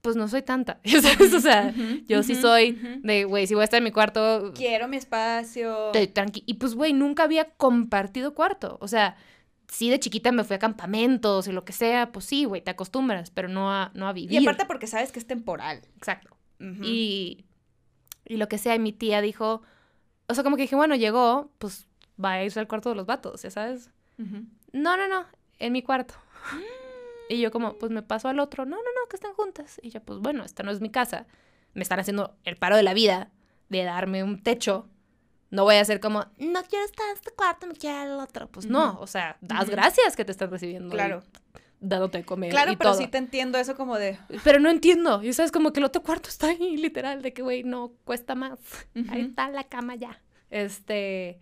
pues 0.00 0.16
no 0.16 0.28
soy 0.28 0.42
tanta, 0.42 0.80
sabes, 1.02 1.34
o 1.34 1.40
sea, 1.40 1.74
yo 2.08 2.22
sí 2.22 2.34
soy 2.34 2.72
de, 3.02 3.24
güey, 3.24 3.46
si 3.46 3.54
voy 3.54 3.62
a 3.62 3.64
estar 3.64 3.78
en 3.78 3.84
mi 3.84 3.92
cuarto, 3.92 4.52
Quiero 4.54 4.88
mi 4.88 4.96
espacio. 4.96 5.86
estoy 5.86 6.06
tranqui. 6.08 6.42
Y 6.46 6.54
pues, 6.54 6.74
güey, 6.74 6.92
nunca 6.92 7.24
había 7.24 7.44
compartido 7.56 8.34
cuarto. 8.34 8.78
O 8.80 8.88
sea, 8.88 9.16
sí 9.68 9.90
de 9.90 10.00
chiquita 10.00 10.32
me 10.32 10.42
fui 10.44 10.56
a 10.56 10.58
campamentos 10.58 11.46
y 11.48 11.52
lo 11.52 11.64
que 11.64 11.72
sea, 11.72 12.12
pues 12.12 12.24
sí, 12.24 12.44
güey, 12.44 12.62
te 12.62 12.70
acostumbras, 12.70 13.30
pero 13.30 13.48
no 13.48 13.70
a, 13.70 13.90
no 13.94 14.08
a 14.08 14.12
vivir. 14.12 14.40
Y 14.40 14.44
aparte 14.44 14.64
porque 14.64 14.86
sabes 14.86 15.12
que 15.12 15.18
es 15.18 15.26
temporal. 15.26 15.82
Exacto. 15.96 16.36
Y, 16.82 17.44
y 18.26 18.36
lo 18.36 18.48
que 18.48 18.58
sea, 18.58 18.74
y 18.74 18.78
mi 18.78 18.92
tía 18.92 19.20
dijo, 19.22 19.62
o 20.28 20.34
sea, 20.34 20.44
como 20.44 20.56
que 20.56 20.62
dije, 20.62 20.76
bueno, 20.76 20.94
llegó, 20.94 21.52
pues 21.58 21.86
va 22.22 22.32
a 22.32 22.44
irse 22.44 22.60
al 22.60 22.68
cuarto 22.68 22.88
de 22.90 22.94
los 22.96 23.06
vatos, 23.06 23.42
ya 23.42 23.50
sabes. 23.50 23.90
Ujú. 24.18 24.44
No, 24.72 24.96
no, 24.96 25.08
no, 25.08 25.24
en 25.58 25.72
mi 25.72 25.82
cuarto. 25.82 26.14
Y 27.28 27.40
yo 27.40 27.50
como, 27.50 27.74
pues 27.78 27.92
me 27.92 28.02
paso 28.02 28.28
al 28.28 28.40
otro, 28.40 28.64
no, 28.64 28.76
no, 28.76 28.82
no, 28.82 29.08
que 29.08 29.16
están 29.16 29.32
juntas. 29.34 29.80
Y 29.82 29.90
yo, 29.90 30.00
pues 30.02 30.18
bueno, 30.18 30.44
esta 30.44 30.62
no 30.62 30.70
es 30.72 30.80
mi 30.80 30.90
casa. 30.90 31.26
Me 31.74 31.82
están 31.82 32.00
haciendo 32.00 32.34
el 32.44 32.56
paro 32.56 32.76
de 32.76 32.82
la 32.82 32.92
vida 32.94 33.30
de 33.68 33.84
darme 33.84 34.24
un 34.24 34.42
techo. 34.42 34.88
No 35.50 35.64
voy 35.64 35.76
a 35.76 35.84
ser 35.84 36.00
como, 36.00 36.26
no 36.38 36.62
quiero 36.64 36.84
estar 36.84 37.06
en 37.08 37.14
este 37.14 37.30
cuarto, 37.32 37.66
me 37.66 37.74
quiero 37.74 38.14
el 38.14 38.20
otro. 38.20 38.48
Pues 38.48 38.66
no, 38.66 38.94
Ujú. 38.94 39.02
o 39.02 39.06
sea, 39.06 39.36
das 39.40 39.62
Ujú. 39.64 39.72
gracias 39.72 40.16
que 40.16 40.24
te 40.24 40.32
están 40.32 40.50
recibiendo. 40.50 40.88
y 40.88 40.90
Claro. 40.98 41.22
Dándote 41.82 42.18
de 42.18 42.24
comer. 42.24 42.50
Claro, 42.50 42.72
y 42.72 42.76
pero 42.76 42.90
todo. 42.90 43.00
sí 43.00 43.06
te 43.08 43.18
entiendo 43.18 43.58
eso 43.58 43.74
como 43.76 43.96
de. 43.96 44.18
Pero 44.44 44.58
no 44.60 44.68
entiendo. 44.68 45.22
Y 45.22 45.32
sabes, 45.32 45.50
como 45.52 45.72
que 45.72 45.80
el 45.80 45.84
otro 45.86 46.02
cuarto 46.02 46.28
está 46.28 46.48
ahí, 46.48 46.76
literal, 46.76 47.22
de 47.22 47.32
que, 47.32 47.42
güey, 47.42 47.62
no 47.64 47.92
cuesta 48.04 48.34
más. 48.34 48.58
Ahí 49.08 49.20
Ujú. 49.22 49.30
está 49.30 49.48
la 49.50 49.64
cama 49.64 49.94
ya. 49.94 50.20
Este. 50.50 51.40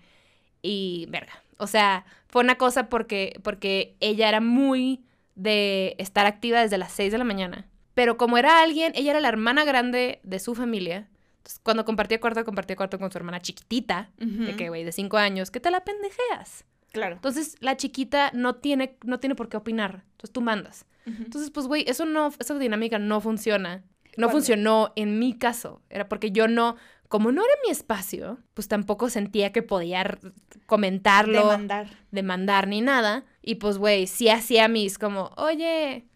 Y, 0.63 1.07
verga. 1.11 1.43
O 1.59 1.67
sea, 1.67 2.05
fue 2.29 2.43
una 2.43 2.57
cosa 2.57 2.89
porque, 2.89 3.41
porque 3.43 3.97
ella 4.01 4.29
era 4.29 4.41
muy 4.41 5.05
de 5.35 5.95
estar 5.99 6.27
activa 6.27 6.61
desde 6.61 6.79
las 6.79 6.93
6 6.93 7.13
de 7.13 7.19
la 7.19 7.25
mañana. 7.25 7.67
Pero 7.95 8.17
como 8.17 8.39
era 8.39 8.63
alguien, 8.63 8.93
ella 8.95 9.11
era 9.11 9.21
la 9.21 9.29
hermana 9.29 9.65
grande 9.65 10.21
de 10.23 10.39
su 10.39 10.55
familia. 10.55 11.09
Entonces, 11.39 11.61
cuando 11.63 11.85
compartía 11.85 12.21
cuarto, 12.21 12.45
compartía 12.45 12.77
cuarto 12.77 12.99
con 12.99 13.11
su 13.11 13.19
hermana 13.19 13.41
chiquitita, 13.41 14.11
de 14.19 14.55
que, 14.57 14.69
güey, 14.69 14.85
de 14.85 14.93
5 14.93 15.17
años, 15.17 15.51
que 15.51 15.61
te 15.61 15.71
la 15.71 15.83
pendejeas. 15.85 16.65
Claro. 16.93 17.17
Entonces, 17.17 17.57
la 17.61 17.77
chiquita 17.77 18.31
no 18.35 18.57
tiene, 18.57 18.97
no 19.05 19.19
tiene 19.21 19.35
por 19.35 19.49
qué 19.49 19.57
opinar. 19.57 20.05
Entonces, 20.13 20.33
tú 20.33 20.41
mandas. 20.41 20.87
Entonces, 21.07 21.51
pues, 21.51 21.67
güey, 21.67 21.85
eso 21.89 22.05
no, 22.05 22.33
esa 22.39 22.59
dinámica 22.59 22.99
no 22.99 23.21
funciona. 23.21 23.83
No 24.17 24.27
¿Cuándo? 24.27 24.33
funcionó 24.33 24.93
en 24.97 25.19
mi 25.19 25.39
caso. 25.39 25.81
Era 25.91 26.09
porque 26.09 26.33
yo 26.33 26.49
no, 26.49 26.77
como 27.09 27.33
no 27.33 27.43
era 27.43 27.55
mi 27.65 27.71
espacio, 27.71 28.39
pues 28.55 28.69
tampoco 28.69 29.09
sentía 29.11 29.51
que 29.53 29.63
podía 29.63 30.19
comentarlo, 30.67 31.41
Demandar. 31.43 31.89
demandar 32.11 32.69
ni 32.69 32.81
nada. 32.81 33.25
Y 33.43 33.57
pues, 33.57 33.79
güey, 33.79 34.07
sí 34.07 34.29
hacía 34.29 34.69
mis 34.69 34.99
como, 34.99 35.31
oye, 35.37 36.07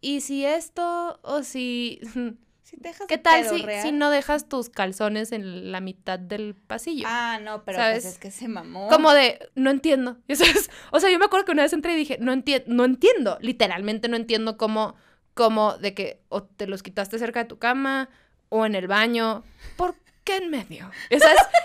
¿y 0.00 0.20
si 0.20 0.44
esto 0.44 1.18
o 1.22 1.42
si... 1.42 2.00
Si 2.64 2.76
dejas 2.80 3.06
¿Qué 3.06 3.18
tal 3.18 3.44
si, 3.46 3.62
si 3.82 3.92
no 3.92 4.08
dejas 4.08 4.48
tus 4.48 4.70
calzones 4.70 5.30
en 5.32 5.72
la 5.72 5.80
mitad 5.82 6.18
del 6.18 6.54
pasillo? 6.54 7.04
Ah, 7.06 7.38
no, 7.42 7.64
pero 7.64 7.76
¿Sabes? 7.76 8.02
pues 8.04 8.14
es 8.14 8.18
que 8.18 8.30
se 8.30 8.48
mamó. 8.48 8.88
Como 8.88 9.12
de, 9.12 9.50
no 9.54 9.68
entiendo. 9.70 10.16
O 10.90 10.98
sea, 10.98 11.10
yo 11.10 11.18
me 11.18 11.26
acuerdo 11.26 11.44
que 11.44 11.52
una 11.52 11.64
vez 11.64 11.74
entré 11.74 11.92
y 11.92 11.96
dije, 11.96 12.16
no, 12.18 12.32
enti- 12.32 12.62
no 12.66 12.86
entiendo. 12.86 13.36
Literalmente 13.42 14.08
no 14.08 14.16
entiendo 14.16 14.56
cómo, 14.56 14.94
cómo 15.34 15.76
de 15.76 15.92
que 15.92 16.22
o 16.30 16.44
te 16.44 16.66
los 16.66 16.82
quitaste 16.82 17.18
cerca 17.18 17.40
de 17.40 17.44
tu 17.44 17.58
cama 17.58 18.08
o 18.48 18.64
en 18.64 18.74
el 18.74 18.86
baño. 18.86 19.42
¿Por 19.76 19.94
qué 20.24 20.36
en 20.36 20.50
medio? 20.50 20.90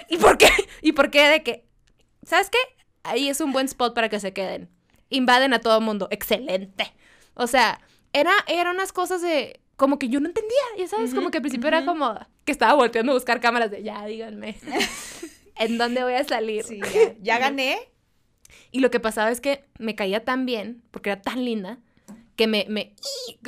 ¿Y 0.09 0.17
por 0.17 0.37
qué? 0.37 0.49
¿Y 0.81 0.91
por 0.93 1.09
qué 1.09 1.27
de 1.27 1.43
que, 1.43 1.65
¿sabes 2.23 2.49
qué? 2.49 2.57
Ahí 3.03 3.29
es 3.29 3.41
un 3.41 3.51
buen 3.51 3.65
spot 3.65 3.93
para 3.93 4.09
que 4.09 4.19
se 4.19 4.33
queden. 4.33 4.69
Invaden 5.09 5.53
a 5.53 5.59
todo 5.59 5.79
mundo. 5.79 6.07
Excelente. 6.11 6.93
O 7.33 7.47
sea, 7.47 7.79
era, 8.13 8.33
eran 8.47 8.75
unas 8.75 8.91
cosas 8.91 9.21
de, 9.21 9.61
como 9.75 9.99
que 9.99 10.09
yo 10.09 10.19
no 10.19 10.27
entendía, 10.27 10.57
ya 10.77 10.87
sabes, 10.87 11.13
como 11.13 11.29
que 11.29 11.37
al 11.37 11.43
principio 11.43 11.67
era 11.67 11.85
como 11.85 12.17
que 12.45 12.51
estaba 12.51 12.73
volteando 12.73 13.11
a 13.11 13.15
buscar 13.15 13.39
cámaras 13.39 13.69
de, 13.69 13.83
ya, 13.83 14.05
díganme, 14.05 14.57
¿en 15.55 15.77
dónde 15.77 16.03
voy 16.03 16.13
a 16.13 16.23
salir? 16.23 16.63
Sí, 16.63 16.79
ya, 16.79 17.13
ya 17.21 17.39
gané. 17.39 17.77
Y 18.71 18.79
lo 18.79 18.89
que 18.89 18.99
pasaba 18.99 19.29
es 19.29 19.39
que 19.39 19.65
me 19.77 19.95
caía 19.95 20.25
tan 20.25 20.45
bien, 20.45 20.83
porque 20.91 21.11
era 21.11 21.21
tan 21.21 21.45
linda, 21.45 21.79
que 22.35 22.47
me, 22.47 22.65
me, 22.69 22.95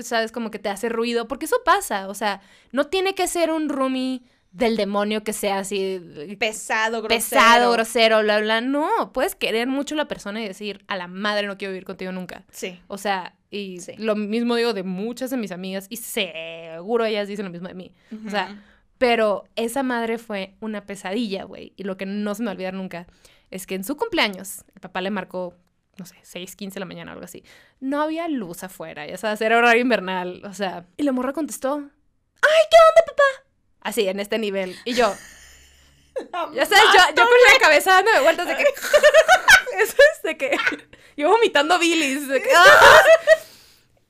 sabes, 0.04 0.32
como 0.32 0.52
que 0.52 0.60
te 0.60 0.70
hace 0.70 0.90
ruido, 0.90 1.28
porque 1.28 1.46
eso 1.46 1.58
pasa, 1.66 2.08
o 2.10 2.14
sea, 2.14 2.42
no 2.72 2.88
tiene 2.88 3.16
que 3.16 3.28
ser 3.28 3.52
un 3.52 3.70
roomie 3.70 4.22
del 4.52 4.78
demonio 4.78 5.24
que 5.24 5.32
sea 5.34 5.60
así 5.60 6.02
Pesado, 6.40 7.02
grosero. 7.04 7.08
pesado, 7.20 7.72
grosero, 7.72 8.22
bla, 8.22 8.40
bla. 8.40 8.62
No, 8.62 9.12
puedes 9.14 9.36
querer 9.36 9.68
mucho 9.68 9.96
a 9.96 9.98
la 9.98 10.08
persona 10.08 10.42
y 10.42 10.48
decir, 10.48 10.84
a 10.88 10.98
la 10.98 11.08
madre 11.08 11.46
no 11.48 11.58
quiero 11.58 11.72
vivir 11.72 11.86
contigo 11.86 12.12
nunca. 12.12 12.46
Sí. 12.52 12.80
O 12.88 12.98
sea, 12.98 13.36
y 13.52 13.80
Sí. 13.80 13.94
lo 13.98 14.16
mismo 14.16 14.56
digo 14.56 14.74
de 14.74 14.84
muchas 14.84 15.30
de 15.30 15.38
mis 15.38 15.52
amigas 15.52 15.86
y 15.90 15.98
seguro 15.98 17.06
ellas 17.06 17.28
dicen 17.28 17.46
lo 17.46 17.52
mismo 17.52 17.68
de 17.68 17.74
mí. 17.76 17.94
O 18.26 18.30
sea, 18.30 18.64
pero 18.98 19.46
esa 19.56 19.84
madre 19.84 20.18
fue 20.18 20.56
una 20.60 20.86
pesadilla, 20.86 21.44
güey. 21.44 21.74
Y 21.78 21.84
lo 21.84 21.96
que 21.98 22.06
no 22.06 22.34
se 22.36 22.42
me 22.42 22.48
va 22.48 22.52
a 22.52 22.56
olvidar 22.56 22.74
nunca 22.74 23.08
es 23.52 23.66
que 23.68 23.76
en 23.76 23.84
su 23.84 23.96
cumpleaños, 23.98 24.64
el 24.76 24.82
papá 24.82 25.02
le 25.02 25.10
marcó, 25.10 25.56
no 25.98 26.06
sé, 26.06 26.16
6, 26.22 26.56
15 26.56 26.76
de 26.76 26.80
la 26.82 26.86
mañana 26.86 27.12
o 27.12 27.14
algo 27.14 27.26
así. 27.26 27.44
No 27.80 28.02
había 28.02 28.28
luz 28.28 28.64
afuera, 28.64 29.06
ya 29.08 29.18
sabes, 29.18 29.42
era 29.42 29.58
horario 29.58 29.82
invernal. 29.82 30.42
O 30.46 30.54
sea, 30.54 30.86
y 30.98 31.04
la 31.04 31.12
morra 31.12 31.34
contestó, 31.34 31.76
¡ay, 31.78 32.64
qué 32.70 32.78
onda! 32.90 33.09
Así, 33.90 34.08
en 34.08 34.20
este 34.20 34.38
nivel. 34.38 34.78
Y 34.86 34.94
yo, 34.94 35.14
ya 36.54 36.66
sabes, 36.66 36.84
yo, 36.96 37.16
yo 37.16 37.24
con 37.24 37.38
la 37.54 37.60
cabeza 37.60 37.92
dándome 37.94 38.20
vueltas 38.22 38.48
de 38.48 38.56
que... 38.58 38.64
Eso 39.84 39.96
es 40.16 40.24
de 40.24 40.38
que... 40.38 40.58
Yo 41.18 41.30
vomitando 41.30 41.78
bilis. 41.80 42.28
de 42.28 42.42
que, 42.42 42.50
¡ah! 42.56 43.02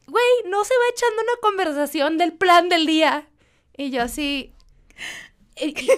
Güey, 0.07 0.25
no 0.47 0.63
se 0.63 0.73
va 0.73 0.83
echando 0.91 1.21
una 1.21 1.39
conversación 1.41 2.17
del 2.17 2.33
plan 2.33 2.67
del 2.69 2.85
día. 2.85 3.27
Y 3.77 3.91
yo 3.91 4.01
así... 4.01 4.53
Y, 5.55 5.67
y- 5.79 5.89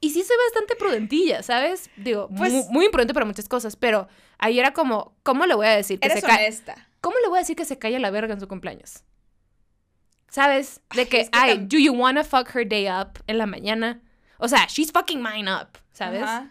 y 0.00 0.10
sí 0.10 0.22
soy 0.22 0.36
bastante 0.46 0.76
prudentilla, 0.76 1.42
¿sabes? 1.42 1.90
Digo, 1.96 2.28
Pues- 2.36 2.52
mu- 2.52 2.64
muy, 2.70 2.84
imprudente 2.86 3.14
para 3.14 3.26
muchas 3.26 3.48
cosas, 3.48 3.76
pero 3.76 4.08
ahí 4.38 4.58
era 4.60 4.72
como, 4.72 5.16
¿cómo 5.22 5.44
le 5.46 5.54
voy 5.54 5.66
a 5.66 5.70
decir 5.76 5.98
que 6.00 6.06
Eres 6.08 6.20
se 6.20 6.26
honesta. 6.26 6.88
¿Cómo 7.00 7.16
le 7.22 7.28
voy 7.28 7.38
a 7.38 7.40
decir 7.40 7.56
que 7.56 7.64
se 7.64 7.78
calle 7.78 7.98
la 7.98 8.10
verga 8.10 8.32
en 8.34 8.40
su 8.40 8.46
cumpleaños? 8.48 9.02
¿Sabes? 10.30 10.80
De 10.94 11.02
Ay, 11.02 11.06
que, 11.06 11.20
es 11.22 11.30
que 11.30 11.38
ay, 11.38 11.58
do 11.66 11.78
you 11.78 11.92
wanna 11.92 12.24
fuck 12.24 12.54
her 12.54 12.66
day 12.68 12.88
up 12.88 13.18
en 13.26 13.38
la 13.38 13.46
mañana? 13.46 14.00
O 14.38 14.48
sea, 14.48 14.66
she's 14.68 14.92
fucking 14.92 15.22
mine 15.22 15.50
up, 15.52 15.78
¿sabes? 15.92 16.22
Ajá. 16.22 16.50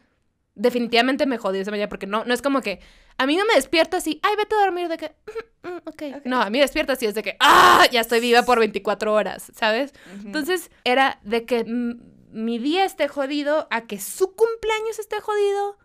Definitivamente 0.56 1.26
me 1.28 1.38
jodió 1.38 1.62
esa 1.62 1.72
mañana 1.72 1.88
porque 1.90 2.08
no, 2.08 2.26
no 2.26 2.34
es 2.34 2.42
como 2.42 2.62
que 2.62 2.80
a 3.20 3.26
mí 3.28 3.36
no 3.36 3.46
me 3.46 3.54
despierta 3.56 3.98
así, 3.98 4.20
ay, 4.24 4.36
vete 4.36 4.56
a 4.56 4.60
dormir 4.60 4.88
de 4.90 4.98
que, 4.98 5.16
"Mm, 5.64 5.68
mm, 5.68 5.78
ok. 5.86 6.04
Ok. 6.18 6.26
No, 6.26 6.42
a 6.42 6.50
mí 6.50 6.60
despierta 6.60 6.94
así, 6.94 7.06
es 7.06 7.14
de 7.16 7.24
que, 7.24 7.38
ah, 7.40 7.86
ya 7.92 8.02
estoy 8.02 8.20
viva 8.20 8.44
por 8.44 8.60
24 8.60 9.14
horas, 9.14 9.52
¿sabes? 9.56 9.94
Entonces 10.26 10.72
era 10.84 11.20
de 11.24 11.46
que 11.46 11.64
mm, 11.64 12.00
mi 12.32 12.58
día 12.60 12.86
esté 12.86 13.08
jodido 13.08 13.68
a 13.72 13.82
que 13.88 14.00
su 14.00 14.36
cumpleaños 14.36 15.00
esté 15.00 15.20
jodido, 15.22 15.78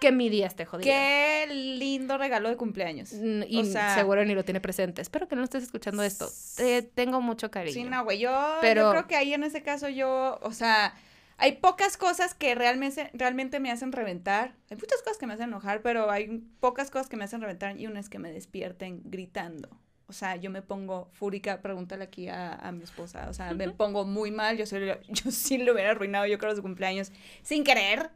que 0.00 0.12
mi 0.12 0.28
día 0.28 0.46
esté 0.46 0.64
jodido. 0.64 0.84
Qué 0.84 1.46
lindo 1.78 2.18
regalo 2.18 2.48
de 2.48 2.56
cumpleaños. 2.56 3.12
Mm, 3.12 3.42
Y 3.48 3.60
O 3.60 3.64
sea- 3.64 3.94
seguro 3.94 4.24
ni 4.24 4.34
lo 4.34 4.44
tiene 4.44 4.60
presente. 4.60 5.02
Espero 5.02 5.28
que 5.28 5.36
no 5.36 5.42
estés 5.44 5.62
escuchando 5.64 6.02
esto. 6.02 6.28
Te 6.56 6.82
tengo 6.82 7.20
mucho 7.20 7.50
cariño. 7.50 7.74
Sí, 7.74 7.84
no, 7.84 8.04
güey. 8.04 8.18
Yo, 8.18 8.58
Pero- 8.60 8.82
yo 8.84 8.90
creo 8.90 9.06
que 9.06 9.16
ahí 9.16 9.34
en 9.34 9.44
ese 9.44 9.62
caso 9.62 9.88
yo, 9.88 10.38
o 10.42 10.52
sea, 10.52 10.94
hay 11.36 11.52
pocas 11.56 11.96
cosas 11.96 12.34
que 12.34 12.54
realmente, 12.54 13.10
realmente 13.14 13.60
me 13.60 13.70
hacen 13.70 13.92
reventar. 13.92 14.54
Hay 14.70 14.76
muchas 14.76 15.02
cosas 15.02 15.18
que 15.18 15.26
me 15.26 15.34
hacen 15.34 15.48
enojar, 15.48 15.82
pero 15.82 16.10
hay 16.10 16.42
pocas 16.60 16.90
cosas 16.90 17.08
que 17.08 17.16
me 17.16 17.24
hacen 17.24 17.40
reventar 17.40 17.78
y 17.78 17.86
una 17.86 18.00
es 18.00 18.08
que 18.08 18.18
me 18.18 18.32
despierten 18.32 19.02
gritando. 19.04 19.68
O 20.10 20.12
sea, 20.14 20.36
yo 20.36 20.50
me 20.50 20.62
pongo 20.62 21.10
fúrica, 21.12 21.60
pregúntale 21.60 22.02
aquí 22.02 22.28
a, 22.28 22.54
a 22.54 22.72
mi 22.72 22.82
esposa. 22.82 23.26
O 23.28 23.34
sea, 23.34 23.52
me 23.52 23.68
pongo 23.70 24.04
muy 24.06 24.30
mal. 24.30 24.56
Yo, 24.56 24.64
soy, 24.64 24.88
yo 25.08 25.30
sí 25.30 25.58
lo 25.58 25.74
hubiera 25.74 25.90
arruinado, 25.90 26.26
yo 26.26 26.38
creo, 26.38 26.56
su 26.56 26.62
cumpleaños 26.62 27.12
sin 27.42 27.62
querer. 27.62 28.10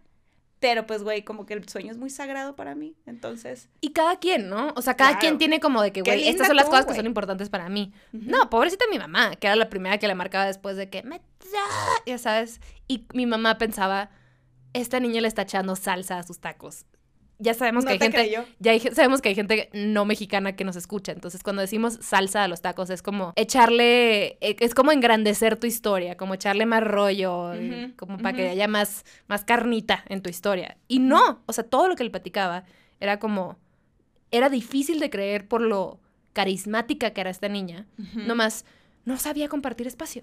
Pero 0.62 0.86
pues, 0.86 1.02
güey, 1.02 1.24
como 1.24 1.44
que 1.44 1.54
el 1.54 1.68
sueño 1.68 1.90
es 1.90 1.98
muy 1.98 2.08
sagrado 2.08 2.54
para 2.54 2.76
mí. 2.76 2.94
Entonces, 3.04 3.68
Y 3.80 3.90
cada 3.92 4.20
quien, 4.20 4.48
¿no? 4.48 4.72
O 4.76 4.80
sea, 4.80 4.94
cada 4.94 5.10
Claro. 5.10 5.20
quien 5.20 5.38
tiene 5.38 5.58
como 5.58 5.82
de 5.82 5.92
que, 5.92 6.02
güey, 6.02 6.28
estas 6.28 6.46
son 6.46 6.54
las 6.54 6.66
tú, 6.66 6.70
cosas 6.70 6.86
que 6.86 6.94
son 6.94 7.04
importantes 7.04 7.50
para 7.50 7.68
mí. 7.68 7.92
No, 8.12 8.48
pobrecita 8.48 8.84
mi 8.88 8.96
mamá, 8.96 9.34
que 9.34 9.48
era 9.48 9.56
la 9.56 9.68
primera 9.68 9.98
que 9.98 10.06
le 10.06 10.14
marcaba 10.14 10.46
después 10.46 10.76
de 10.76 10.88
que 10.88 11.02
me... 11.02 11.20
Ya 12.06 12.16
sabes. 12.16 12.60
Y 12.86 13.06
mi 13.12 13.26
mamá 13.26 13.58
pensaba, 13.58 14.10
esta 14.72 15.00
niña 15.00 15.20
le 15.20 15.26
está 15.26 15.42
echando 15.42 15.74
salsa 15.74 16.18
a 16.18 16.22
sus 16.22 16.38
tacos. 16.38 16.86
Ya 17.38 17.54
sabemos 17.54 17.84
No 17.84 17.88
que 17.88 17.92
hay 17.94 17.98
te 17.98 18.04
gente... 18.04 18.18
creyó. 18.18 18.44
Ya 18.60 18.72
hay 18.72 18.80
sabemos 18.80 19.20
que 19.20 19.30
hay 19.30 19.34
gente 19.34 19.68
no 19.72 20.04
mexicana 20.04 20.54
que 20.54 20.64
nos 20.64 20.76
escucha. 20.76 21.12
Entonces, 21.12 21.42
cuando 21.42 21.62
decimos 21.62 21.98
salsa 22.00 22.44
a 22.44 22.48
los 22.48 22.60
tacos, 22.62 22.90
es 22.90 23.02
como 23.02 23.32
echarle, 23.36 24.38
eh, 24.40 24.56
es 24.60 24.74
como 24.74 24.92
engrandecer 24.92 25.56
tu 25.56 25.66
historia, 25.66 26.16
como 26.16 26.34
echarle 26.34 26.66
más 26.66 26.84
rollo, 26.84 27.52
como 27.96 28.18
para 28.18 28.36
que 28.36 28.48
haya 28.48 28.68
más, 28.68 29.04
más 29.26 29.44
carnita 29.44 30.04
en 30.08 30.22
tu 30.22 30.30
historia. 30.30 30.76
Y 30.86 31.00
no, 31.00 31.42
o 31.46 31.52
sea, 31.52 31.64
todo 31.64 31.88
lo 31.88 31.96
que 31.96 32.04
le 32.04 32.10
platicaba 32.10 32.64
era 33.00 33.18
como, 33.18 33.58
era 34.30 34.48
difícil 34.48 35.00
de 35.00 35.10
creer 35.10 35.48
por 35.48 35.60
lo 35.62 35.98
carismática 36.32 37.10
que 37.12 37.20
era 37.20 37.30
esta 37.30 37.48
niña. 37.48 37.86
Ujú. 37.98 38.20
Nomás, 38.20 38.64
no 39.04 39.18
sabía 39.18 39.48
compartir 39.48 39.86
espacio. 39.86 40.22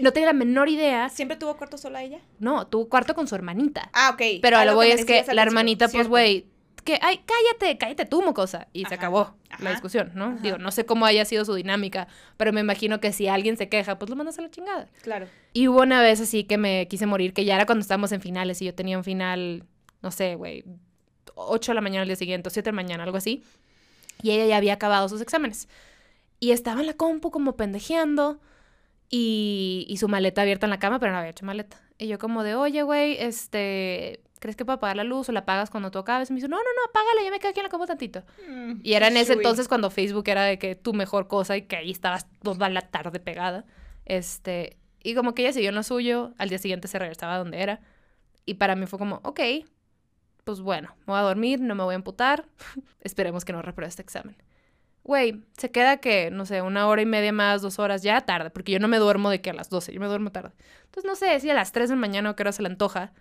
No 0.00 0.12
tenía 0.12 0.26
la 0.28 0.32
menor 0.32 0.68
idea. 0.68 1.08
¿Siempre 1.08 1.36
tuvo 1.36 1.56
cuarto 1.56 1.78
sola 1.78 2.02
ella? 2.02 2.18
No, 2.38 2.66
tuvo 2.66 2.88
cuarto 2.88 3.14
con 3.14 3.28
su 3.28 3.34
hermanita. 3.34 3.90
Ah, 3.92 4.10
ok. 4.14 4.40
Pero 4.42 4.56
Ah, 4.56 4.62
a 4.62 4.64
lo 4.64 4.72
que 4.72 4.76
voy 4.76 4.90
es 4.90 5.04
que 5.04 5.24
la 5.32 5.42
hermanita, 5.42 5.88
pues, 5.88 6.08
güey, 6.08 6.46
que, 6.84 6.98
ay, 7.00 7.20
cállate, 7.24 7.78
cállate 7.78 8.04
tú, 8.04 8.20
mocosa. 8.22 8.68
Y 8.72 8.80
se 8.80 8.86
Ajá, 8.86 8.94
acabó 8.96 9.34
la 9.60 9.70
discusión, 9.70 10.12
¿no? 10.14 10.26
ajá. 10.26 10.36
Digo, 10.42 10.58
no 10.58 10.70
sé 10.70 10.84
cómo 10.84 11.06
haya 11.06 11.24
sido 11.24 11.44
su 11.44 11.54
dinámica, 11.54 12.08
pero 12.36 12.52
me 12.52 12.60
imagino 12.60 13.00
que 13.00 13.12
si 13.12 13.28
alguien 13.28 13.56
se 13.56 13.68
queja, 13.68 13.98
pues 13.98 14.10
lo 14.10 14.16
mandas 14.16 14.38
a 14.38 14.42
la 14.42 14.50
chingada. 14.50 14.88
Claro. 15.02 15.26
Y 15.52 15.68
hubo 15.68 15.80
una 15.82 16.02
vez 16.02 16.20
así 16.20 16.44
que 16.44 16.58
me 16.58 16.86
quise 16.88 17.06
morir, 17.06 17.32
que 17.32 17.44
ya 17.44 17.54
era 17.54 17.64
cuando 17.64 17.82
estábamos 17.82 18.12
en 18.12 18.20
finales 18.20 18.60
y 18.60 18.66
yo 18.66 18.74
tenía 18.74 18.98
un 18.98 19.04
final, 19.04 19.64
no 20.02 20.10
sé, 20.10 20.34
güey, 20.34 20.64
8 21.36 21.70
de 21.72 21.74
la 21.74 21.80
mañana 21.80 22.02
al 22.02 22.08
día 22.08 22.16
siguiente, 22.16 22.48
o 22.48 22.50
7 22.50 22.66
de 22.68 22.72
la 22.72 22.76
mañana, 22.82 23.04
algo 23.04 23.16
así. 23.16 23.42
Y 24.22 24.32
ella 24.32 24.46
ya 24.46 24.56
había 24.56 24.74
acabado 24.74 25.08
sus 25.08 25.20
exámenes. 25.20 25.68
Y 26.40 26.50
estaba 26.50 26.80
en 26.80 26.86
la 26.88 26.94
compu 26.94 27.30
como 27.30 27.56
pendejeando 27.56 28.40
y, 29.10 29.86
y 29.88 29.96
su 29.98 30.08
maleta 30.08 30.42
abierta 30.42 30.66
en 30.66 30.70
la 30.70 30.78
cama, 30.78 30.98
pero 30.98 31.12
no 31.12 31.18
había 31.18 31.30
hecho 31.30 31.46
maleta. 31.46 31.80
Y 31.98 32.08
yo 32.08 32.18
como 32.18 32.42
de, 32.42 32.54
oye, 32.54 32.82
güey, 32.82 33.16
este, 33.20 34.20
¿crees 34.40 34.56
que 34.56 34.64
puedo 34.64 34.76
apagar 34.76 34.96
la 34.96 35.04
luz 35.04 35.28
o 35.28 35.32
la 35.32 35.40
apagas 35.40 35.70
cuando 35.70 35.90
tú 35.90 35.98
acabes? 35.98 36.28
Y 36.30 36.32
me 36.32 36.36
dice, 36.36 36.48
no, 36.48 36.56
no, 36.56 36.62
no, 36.62 36.90
apágala, 36.90 37.22
ya 37.22 37.30
me 37.30 37.38
quedo 37.38 37.50
aquí 37.50 37.60
en 37.60 37.64
la 37.64 37.70
compu 37.70 37.86
tantito. 37.86 38.24
Y 38.82 38.94
era 38.94 39.08
en 39.08 39.16
ese 39.16 39.34
entonces 39.34 39.68
cuando 39.68 39.90
Facebook 39.90 40.24
era 40.28 40.42
de 40.42 40.58
que 40.58 40.74
tu 40.74 40.92
mejor 40.92 41.28
cosa 41.28 41.56
y 41.56 41.62
que 41.62 41.76
ahí 41.76 41.90
estabas 41.90 42.26
toda 42.42 42.68
la 42.68 42.82
tarde 42.82 43.20
pegada. 43.20 43.64
Este, 44.04 44.76
y 45.02 45.14
como 45.14 45.34
que 45.34 45.42
ella 45.42 45.52
siguió 45.52 45.68
en 45.68 45.76
lo 45.76 45.82
suyo, 45.82 46.34
al 46.38 46.48
día 46.48 46.58
siguiente 46.58 46.88
se 46.88 46.98
regresaba 46.98 47.36
a 47.36 47.38
donde 47.38 47.62
era. 47.62 47.80
Y 48.44 48.54
para 48.54 48.74
mí 48.74 48.86
fue 48.86 48.98
como, 48.98 49.20
ok, 49.22 49.40
pues 50.44 50.60
bueno, 50.60 50.94
me 51.00 51.12
voy 51.12 51.18
a 51.18 51.22
dormir, 51.22 51.60
no 51.60 51.74
me 51.74 51.84
voy 51.84 51.92
a 51.92 51.96
emputar, 51.96 52.46
esperemos 53.00 53.44
que 53.44 53.52
no 53.52 53.62
repruebe 53.62 53.88
este 53.88 54.02
examen. 54.02 54.36
Güey, 55.04 55.44
se 55.58 55.70
queda 55.70 55.98
que, 55.98 56.30
no 56.30 56.46
sé, 56.46 56.62
una 56.62 56.88
hora 56.88 57.02
y 57.02 57.06
media 57.06 57.30
más, 57.30 57.60
dos 57.60 57.78
horas, 57.78 58.02
ya 58.02 58.22
tarde, 58.22 58.48
porque 58.48 58.72
yo 58.72 58.78
no 58.78 58.88
me 58.88 58.98
duermo 58.98 59.28
de 59.28 59.42
que 59.42 59.50
a 59.50 59.52
las 59.52 59.68
12, 59.68 59.92
yo 59.92 60.00
me 60.00 60.06
duermo 60.06 60.32
tarde. 60.32 60.52
Entonces, 60.86 61.04
no 61.04 61.14
sé, 61.14 61.38
si 61.40 61.50
a 61.50 61.54
las 61.54 61.72
3 61.72 61.90
de 61.90 61.94
la 61.94 62.00
mañana 62.00 62.30
o 62.30 62.36
que 62.36 62.42
hora 62.42 62.52
se 62.52 62.62
le 62.62 62.68
antoja, 62.68 63.12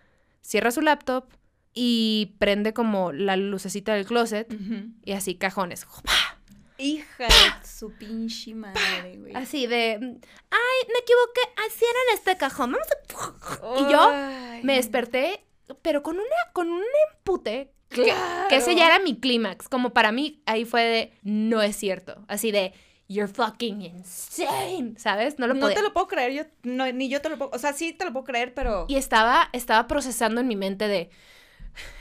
cierra 0.42 0.72
su 0.72 0.82
laptop 0.82 1.26
y 1.74 2.36
prende 2.40 2.74
como 2.74 3.12
la 3.12 3.36
lucecita 3.36 3.94
del 3.96 4.06
closet 4.06 4.48
y 5.04 5.12
así 5.12 5.36
cajones. 5.36 5.86
Hija 6.78 7.26
de 7.26 7.68
su 7.68 7.92
pinche 7.92 8.56
madre, 8.56 9.18
güey. 9.18 9.36
Así 9.36 9.68
de, 9.68 9.94
ay, 9.96 10.88
me 10.88 11.00
equivoqué, 11.00 11.42
así 11.68 11.84
era 11.84 12.00
en 12.10 12.18
este 12.18 12.38
cajón. 12.38 12.72
Vamos 12.72 12.88
a... 12.88 13.80
Y 13.80 13.92
yo 13.92 14.64
me 14.64 14.76
desperté, 14.76 15.46
pero 15.82 16.02
con 16.02 16.16
una, 16.16 16.52
con 16.54 16.70
un 16.70 16.84
empute. 17.12 17.73
Que, 17.94 18.04
Claro. 18.04 18.48
que 18.50 18.56
ese 18.58 18.76
ya 18.76 18.88
era 18.88 19.00
mi 19.00 19.18
clímax. 19.20 19.70
Como 19.70 19.92
para 19.92 20.12
mí, 20.12 20.42
ahí 20.46 20.66
fue 20.66 20.84
de, 20.84 21.14
no 21.24 21.62
es 21.62 21.76
cierto. 21.76 22.24
Así 22.28 22.52
de, 22.52 22.74
you're 23.08 23.32
fucking 23.32 23.82
insane. 23.82 24.94
¿Sabes? 24.98 25.40
No 25.40 25.48
lo 25.48 25.54
No 25.54 25.70
te 25.70 25.82
lo 25.82 25.94
puedo 25.94 26.08
creer, 26.08 26.32
yo, 26.34 26.44
no, 26.64 26.92
ni 26.92 27.10
yo 27.10 27.22
te 27.22 27.30
lo 27.30 27.38
puedo, 27.38 27.52
o 27.54 27.60
sea, 27.60 27.74
sí 27.74 27.94
te 27.94 28.06
lo 28.06 28.12
puedo 28.14 28.26
creer, 28.26 28.54
pero... 28.54 28.86
Y 28.88 28.96
estaba, 28.96 29.50
estaba 29.54 29.88
procesando 29.88 30.42
en 30.42 30.48
mi 30.48 30.56
mente 30.56 30.88
de, 30.88 31.10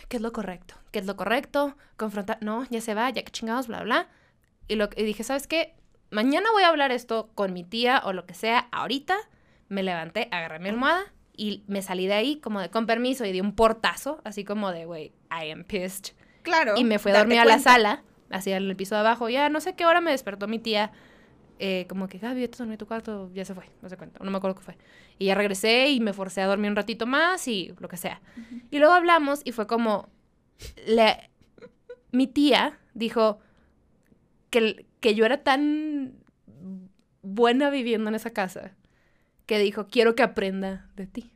¿qué 0.08 0.16
es 0.16 0.22
lo 0.22 0.32
correcto? 0.32 0.74
¿Qué 0.90 0.98
es 0.98 1.06
lo 1.06 1.16
correcto? 1.16 1.76
Confrontar, 1.96 2.38
no, 2.40 2.66
ya 2.70 2.80
se 2.80 2.94
va, 2.94 3.10
ya 3.10 3.22
que 3.22 3.32
chingados, 3.32 3.66
bla, 3.66 3.82
bla. 3.82 4.08
Y, 4.68 4.76
lo, 4.76 4.88
y 4.96 5.02
dije, 5.04 5.24
¿sabes 5.24 5.46
qué? 5.46 5.74
Mañana 6.10 6.50
voy 6.52 6.62
a 6.62 6.68
hablar 6.68 6.92
esto 6.92 7.30
con 7.34 7.52
mi 7.52 7.64
tía 7.64 8.02
o 8.04 8.12
lo 8.12 8.26
que 8.26 8.34
sea. 8.34 8.68
Ahorita 8.70 9.16
me 9.68 9.82
levanté, 9.82 10.28
agarré 10.30 10.58
mi 10.58 10.68
almohada 10.68 11.04
y 11.36 11.62
me 11.66 11.82
salí 11.82 12.06
de 12.06 12.14
ahí 12.14 12.36
como 12.40 12.60
de 12.60 12.70
con 12.70 12.86
permiso 12.86 13.24
y 13.24 13.32
di 13.32 13.40
un 13.40 13.54
portazo, 13.54 14.20
así 14.24 14.44
como 14.44 14.70
de, 14.72 14.84
güey, 14.84 15.12
I 15.30 15.50
am 15.50 15.64
pissed. 15.64 16.14
Claro. 16.42 16.74
Y 16.76 16.84
me 16.84 16.98
fui 16.98 17.12
a 17.12 17.18
dormir 17.18 17.38
a 17.38 17.44
la 17.44 17.58
sala, 17.58 18.02
así 18.30 18.50
en 18.52 18.64
el 18.64 18.76
piso 18.76 18.94
de 18.94 19.00
abajo. 19.00 19.28
Ya 19.28 19.48
no 19.48 19.60
sé 19.60 19.74
qué 19.74 19.86
hora 19.86 20.00
me 20.00 20.10
despertó 20.10 20.46
mi 20.48 20.58
tía. 20.58 20.92
eh, 21.58 21.86
como 21.88 22.08
que, 22.08 22.18
Gaby, 22.18 22.46
dormir 22.48 22.74
a 22.74 22.78
tu 22.78 22.86
cuarto. 22.86 23.30
Ya 23.34 23.44
se 23.44 23.54
fue, 23.54 23.64
no 23.82 23.88
se 23.88 23.96
cuenta. 23.96 24.18
No 24.24 24.30
me 24.30 24.36
acuerdo 24.38 24.56
qué 24.56 24.62
fue. 24.62 24.76
Y 25.18 25.26
ya 25.26 25.34
regresé 25.36 25.88
y 25.90 26.00
me 26.00 26.12
forcé 26.12 26.40
a 26.42 26.46
dormir 26.46 26.70
un 26.70 26.76
ratito 26.76 27.06
más 27.06 27.46
y 27.46 27.72
lo 27.78 27.88
que 27.88 27.96
sea. 27.96 28.20
Y 28.70 28.78
luego 28.80 28.92
hablamos 28.94 29.40
y 29.44 29.52
fue 29.52 29.66
como. 29.68 30.08
le- 30.86 31.30
mi 32.10 32.26
tía 32.26 32.78
dijo 32.94 33.38
que, 34.50 34.86
que 35.00 35.14
yo 35.14 35.24
era 35.24 35.42
tan 35.44 36.14
buena 37.22 37.70
viviendo 37.70 38.08
en 38.08 38.14
esa 38.16 38.30
casa 38.30 38.72
que 39.46 39.58
dijo, 39.58 39.86
quiero 39.88 40.14
que 40.14 40.22
aprenda 40.22 40.86
de 40.96 41.06
ti. 41.06 41.32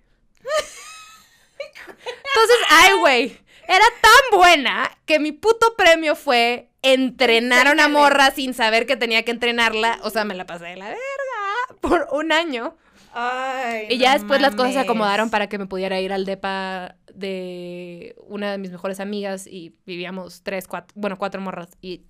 Entonces, 1.89 2.57
ay, 2.69 2.91
güey, 3.01 3.39
era 3.69 3.85
tan 4.01 4.39
buena 4.39 4.91
que 5.07 5.19
mi 5.19 5.33
puto 5.33 5.75
premio 5.77 6.15
fue 6.17 6.71
entrenar 6.83 7.69
a 7.69 7.73
una 7.73 7.89
morra 7.89 8.31
sin 8.31 8.55
saber 8.55 8.87
que 8.87 8.97
tenía 8.97 9.25
que 9.25 9.31
entrenarla. 9.33 9.99
O 10.03 10.11
sea, 10.11 10.25
me 10.25 10.35
la 10.35 10.47
pasé 10.47 10.65
de 10.67 10.77
la 10.77 10.87
verga 10.89 11.81
por 11.81 12.09
un 12.13 12.33
año. 12.33 12.77
Ay, 13.13 13.87
Y 13.91 13.99
ya 13.99 14.13
no 14.13 14.19
después 14.19 14.41
las 14.43 14.55
cosas 14.55 14.75
se 14.75 14.79
acomodaron 14.81 15.31
para 15.31 15.49
que 15.49 15.59
me 15.59 15.67
pudiera 15.67 15.99
ir 16.01 16.13
al 16.13 16.27
depa 16.27 16.97
de 17.15 18.15
una 18.19 18.53
de 18.53 18.59
mis 18.59 18.71
mejores 18.71 19.01
amigas 19.01 19.47
y 19.47 19.75
vivíamos 19.87 20.43
tres, 20.43 20.69
cuatro, 20.69 20.93
bueno, 21.01 21.17
cuatro 21.17 21.41
morras 21.41 21.71
y 21.81 22.03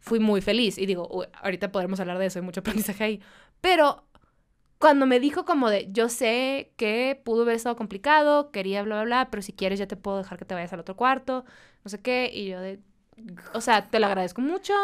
fui 0.00 0.20
muy 0.20 0.40
feliz. 0.40 0.78
Y 0.78 0.86
digo, 0.86 1.06
"Uy, 1.10 1.26
ahorita 1.42 1.70
podremos 1.70 2.00
hablar 2.00 2.18
de 2.18 2.26
eso, 2.26 2.38
hay 2.38 2.44
mucho 2.44 2.60
aprendizaje 2.60 3.04
ahí. 3.04 3.20
Pero 3.60 4.07
cuando 4.78 5.06
me 5.06 5.20
dijo 5.20 5.44
como 5.44 5.70
de, 5.70 5.88
yo 5.92 6.08
sé 6.08 6.72
que 6.76 7.20
pudo 7.24 7.42
haber 7.42 7.56
estado 7.56 7.76
complicado, 7.76 8.50
quería 8.52 8.82
bla, 8.82 8.96
bla, 8.96 9.04
bla, 9.04 9.30
pero 9.30 9.42
si 9.42 9.52
quieres 9.52 9.78
ya 9.78 9.88
te 9.88 9.96
puedo 9.96 10.18
dejar 10.18 10.38
que 10.38 10.44
te 10.44 10.54
vayas 10.54 10.72
al 10.72 10.80
otro 10.80 10.96
cuarto, 10.96 11.44
no 11.84 11.90
sé 11.90 12.00
qué. 12.00 12.30
Y 12.32 12.46
yo 12.48 12.60
de, 12.60 12.80
o 13.54 13.60
sea, 13.60 13.90
te 13.90 13.98
lo 14.00 14.06
agradezco 14.06 14.40
mucho. 14.40 14.74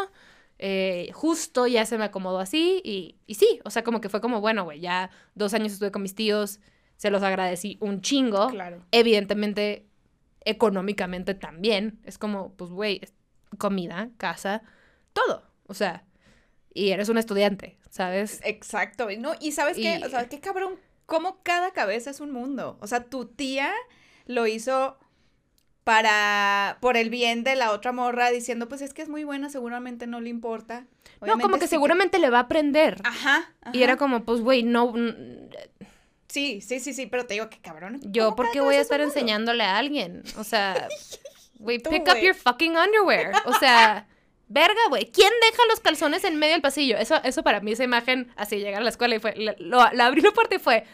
eh, 0.59 1.11
justo 1.15 1.67
ya 1.67 1.85
se 1.87 1.99
me 1.99 2.05
acomodó 2.05 2.39
así 2.39 2.81
y, 2.85 3.17
y 3.27 3.35
sí, 3.35 3.61
o 3.65 3.71
sea, 3.71 3.83
como 3.85 4.01
que 4.01 4.09
fue 4.09 4.21
como, 4.21 4.41
bueno, 4.41 4.65
güey, 4.65 4.81
ya 4.81 5.11
dos 5.35 5.55
años 5.55 5.73
estuve 5.73 5.91
con 5.93 6.03
mis 6.03 6.15
tíos, 6.15 6.61
se 6.97 7.11
los 7.11 7.23
agradecí 7.23 7.77
un 7.81 8.01
chingo. 8.03 8.49
Claro. 8.49 8.85
Evidentemente, 8.91 9.87
económicamente 10.45 11.35
también. 11.35 12.01
Es 12.05 12.19
como, 12.19 12.53
pues, 12.55 12.71
güey, 12.71 13.01
comida, 13.59 14.11
casa, 14.17 14.63
todo. 15.13 15.43
O 15.67 15.75
sea, 15.75 16.05
y 16.75 16.91
eres 16.91 17.09
un 17.09 17.17
estudiante, 17.19 17.79
¿sabes? 17.91 18.41
Exacto. 18.45 19.11
y 19.11 19.17
No, 19.17 19.33
y 19.41 19.53
sabes 19.53 19.77
qué, 19.77 19.99
Y- 20.01 20.05
o 20.05 20.09
sea, 20.11 20.29
qué 20.29 20.41
cabrón, 20.41 20.75
cómo 21.07 21.39
cada 21.43 21.71
cabeza 21.73 22.11
es 22.11 22.21
un 22.21 22.33
mundo. 22.33 22.77
O 22.81 22.87
sea, 22.87 23.05
tu 23.05 23.27
tía 23.27 23.73
lo 24.27 24.47
hizo 24.47 24.99
para, 25.85 26.79
por 26.81 26.97
el 26.97 27.11
bien 27.11 27.45
de 27.45 27.57
la 27.57 27.71
otra 27.71 27.93
morra, 27.93 28.31
diciendo, 28.31 28.69
pues 28.69 28.81
es 28.81 28.95
que 28.95 29.03
es 29.03 29.09
muy 29.09 29.25
buena, 29.25 29.51
seguramente 29.51 30.07
no 30.07 30.21
le 30.21 30.31
importa. 30.31 30.87
no, 31.21 31.39
como 31.39 31.57
que 31.59 31.67
sí 31.67 31.71
seguramente 31.71 32.19
le 32.19 32.31
va 32.31 32.39
a 32.39 32.43
aprender. 32.43 33.01
Ajá, 33.05 33.53
Y 33.73 33.83
era 33.83 33.97
como, 33.97 34.25
pues, 34.25 34.41
güey, 34.41 34.63
no, 34.63 34.93
Sí, 36.29 36.61
sí, 36.63 36.81
sí, 36.81 36.95
sí, 36.95 37.07
pero 37.07 37.27
te 37.27 37.35
digo 37.35 37.49
que 37.49 37.59
cabrón. 37.61 38.01
yo, 38.03 38.25
¿cómo 38.25 38.37
¿por 38.37 38.51
qué 38.51 38.61
voy 38.61 38.75
a 38.77 38.81
estar 38.81 39.01
enseñándole 39.01 39.63
a 39.63 39.77
alguien? 39.79 40.23
O 40.37 40.43
sea, 40.43 40.89
güey, 41.61 41.79
pick 41.79 42.09
up 42.11 42.19
your 42.21 42.35
fucking 42.35 42.77
underwear. 42.77 43.33
O 43.45 43.53
sea, 43.53 44.09
verga, 44.49 44.81
güey, 44.89 45.11
¿quién 45.11 45.31
deja 45.51 45.63
los 45.71 45.81
calzones 45.81 46.25
en 46.25 46.37
medio 46.39 46.53
del 46.55 46.63
pasillo? 46.63 46.97
Eso, 46.99 47.17
eso 47.25 47.43
para 47.43 47.61
mí, 47.61 47.73
esa 47.73 47.85
imagen, 47.85 48.33
así 48.37 48.57
llegar 48.59 48.81
a 48.81 48.85
la 48.85 48.91
escuela 48.91 49.15
y 49.17 49.19
fue, 49.19 49.35
la, 49.37 49.55
lo- 49.59 49.91
la 49.93 50.07
abrí 50.07 50.21
la 50.21 50.31
puerta 50.33 50.55
y 50.57 50.59
fue, 50.59 50.85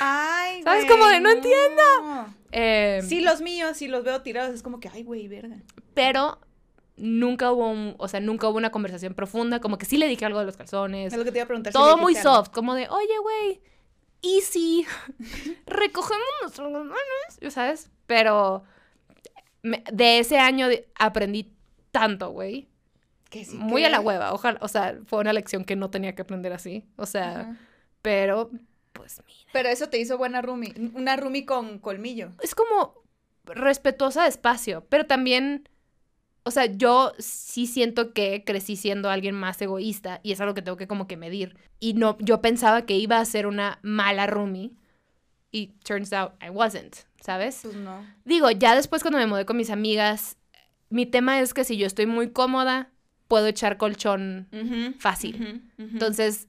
Ay, 0.00 0.62
¿Sabes? 0.64 0.84
güey, 0.86 0.98
Como 0.98 1.08
de, 1.10 1.20
no 1.20 1.30
entiendo. 1.30 1.82
eh, 2.52 3.00
Sí, 3.08 3.20
los 3.20 3.40
míos, 3.40 3.76
si 3.76 3.86
los 3.88 4.04
veo 4.04 4.22
tirados, 4.22 4.54
es 4.54 4.62
como 4.62 4.80
que, 4.80 4.88
ay, 4.88 5.02
güey, 5.04 5.28
verga. 5.28 5.56
pero 5.94 6.38
nunca 6.96 7.52
hubo 7.52 7.70
un, 7.70 7.94
o 7.98 8.08
sea, 8.08 8.18
nunca 8.18 8.48
hubo 8.48 8.56
una 8.58 8.72
conversación 8.72 9.14
profunda, 9.14 9.60
como 9.60 9.78
que 9.78 9.86
sí 9.86 9.96
le 9.98 10.08
dije 10.08 10.24
algo 10.24 10.40
de 10.40 10.46
los 10.46 10.56
calzones, 10.56 11.12
Es 11.12 11.18
lo 11.18 11.24
que 11.24 11.30
te 11.30 11.38
iba 11.38 11.44
a 11.44 11.46
preguntar. 11.46 11.72
todo 11.72 11.96
muy 11.96 12.16
algo. 12.16 12.28
soft, 12.34 12.50
como 12.50 12.74
de, 12.74 12.88
oye, 12.88 13.18
güey, 13.22 13.60
¿y 14.20 14.40
si 14.40 14.84
recogemos 15.66 16.26
nuestros 16.42 16.72
calzones? 16.72 17.54
¿Sabes? 17.54 17.90
Pero 18.08 18.64
me- 19.62 19.84
de 19.92 20.18
ese 20.18 20.38
año 20.38 20.66
de- 20.68 20.88
aprendí 20.98 21.52
tanto, 21.92 22.30
güey, 22.30 22.68
Que 23.30 23.44
sí 23.44 23.56
muy 23.56 23.82
que- 23.82 23.86
a 23.86 23.90
la 23.90 24.00
hueva, 24.00 24.32
ojalá, 24.32 24.58
o 24.62 24.68
sea, 24.68 24.98
fue 25.06 25.20
una 25.20 25.32
lección 25.32 25.64
que 25.64 25.76
no 25.76 25.90
tenía 25.90 26.14
que 26.14 26.22
aprender 26.22 26.52
así, 26.52 26.84
o 26.96 27.06
sea, 27.06 27.56
pero, 28.02 28.50
pues 28.92 29.20
mira, 29.26 29.50
Pero 29.52 29.68
eso 29.68 29.88
te 29.88 29.98
hizo 29.98 30.16
buena 30.18 30.40
roomie. 30.42 30.72
Una 30.94 31.16
roomie 31.16 31.44
con 31.44 31.78
colmillo. 31.78 32.30
es 32.42 32.54
como 32.54 32.94
respetuosa 33.44 34.22
de 34.22 34.28
espacio, 34.28 34.84
pero 34.88 35.06
también, 35.06 35.68
o 36.42 36.50
sea, 36.50 36.66
yo 36.66 37.12
sí 37.18 37.66
siento 37.66 38.12
que 38.12 38.44
crecí 38.44 38.76
siendo 38.76 39.10
alguien 39.10 39.34
más 39.34 39.60
egoísta 39.62 40.20
y 40.22 40.32
es 40.32 40.40
algo 40.40 40.54
que 40.54 40.62
tengo 40.62 40.76
que 40.76 40.88
como 40.88 41.06
que 41.06 41.16
medir. 41.16 41.56
Y 41.80 41.94
no, 41.94 42.16
yo 42.20 42.40
pensaba 42.40 42.86
que 42.86 42.96
iba 42.96 43.18
a 43.18 43.24
ser 43.24 43.46
una 43.46 43.78
mala 43.82 44.26
roomie 44.26 44.72
y 45.50 45.68
turns 45.84 46.12
out 46.12 46.32
I 46.42 46.50
wasn't, 46.50 46.94
¿sabes? 47.20 47.60
Pues 47.62 47.74
no. 47.76 48.04
Digo, 48.24 48.50
ya 48.50 48.74
después 48.74 49.02
cuando 49.02 49.18
me 49.18 49.26
mudé 49.26 49.46
con 49.46 49.56
mis 49.56 49.70
amigas, 49.70 50.36
mi 50.90 51.06
tema 51.06 51.40
es 51.40 51.54
que 51.54 51.64
si 51.64 51.76
yo 51.76 51.86
estoy 51.86 52.06
muy 52.06 52.30
cómoda, 52.32 52.90
puedo 53.28 53.46
echar 53.46 53.76
colchón 53.76 54.48
fácil. 54.98 55.70
Entonces, 55.78 56.48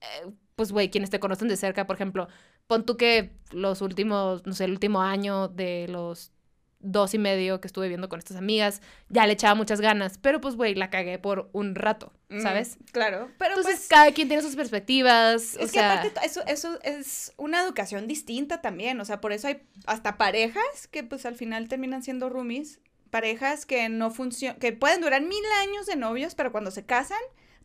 eh, 0.00 0.30
pues, 0.56 0.72
güey, 0.72 0.90
quienes 0.90 1.10
te 1.10 1.20
conocen 1.20 1.48
de 1.48 1.56
cerca, 1.56 1.86
por 1.86 1.96
ejemplo, 1.96 2.28
pon 2.66 2.84
tú 2.84 2.96
que 2.96 3.32
los 3.52 3.80
últimos, 3.80 4.44
no 4.46 4.52
sé, 4.54 4.64
el 4.64 4.72
último 4.72 5.02
año 5.02 5.48
de 5.48 5.86
los 5.88 6.32
dos 6.80 7.12
y 7.12 7.18
medio 7.18 7.60
que 7.60 7.66
estuve 7.66 7.86
viviendo 7.86 8.08
con 8.08 8.20
estas 8.20 8.36
amigas, 8.36 8.82
ya 9.08 9.26
le 9.26 9.32
echaba 9.32 9.56
muchas 9.56 9.80
ganas, 9.80 10.16
pero 10.18 10.40
pues, 10.40 10.54
güey, 10.54 10.74
la 10.76 10.90
cagué 10.90 11.18
por 11.18 11.50
un 11.52 11.74
rato, 11.74 12.12
Mm, 12.28 12.40
¿sabes? 12.42 12.76
claro. 12.92 13.30
Pero 13.38 13.54
Entonces, 13.56 13.76
pues, 13.80 13.88
cada 13.88 14.12
quien 14.12 14.28
tiene 14.28 14.42
sus 14.42 14.54
perspectivas, 14.54 15.56
o 15.56 15.60
es 15.64 15.72
que 15.72 15.78
sea, 15.78 15.94
aparte 16.02 16.20
eso, 16.26 16.42
eso 16.46 16.78
es 16.82 17.32
una 17.36 17.62
educación 17.62 18.06
distinta 18.06 18.60
también. 18.60 19.00
O 19.00 19.04
sea, 19.04 19.20
por 19.20 19.32
eso 19.32 19.48
hay 19.48 19.62
hasta 19.86 20.18
parejas 20.18 20.86
que 20.90 21.02
pues 21.02 21.24
al 21.26 21.34
final 21.36 21.68
terminan 21.68 22.02
siendo 22.02 22.28
roomies. 22.28 22.80
Parejas 23.10 23.64
que 23.66 23.88
no 23.88 24.10
funcionan, 24.10 24.58
que 24.58 24.72
pueden 24.72 25.00
durar 25.00 25.22
mil 25.22 25.44
años 25.62 25.86
de 25.86 25.96
novios, 25.96 26.34
pero 26.34 26.52
cuando 26.52 26.70
se 26.70 26.84
casan, 26.84 27.18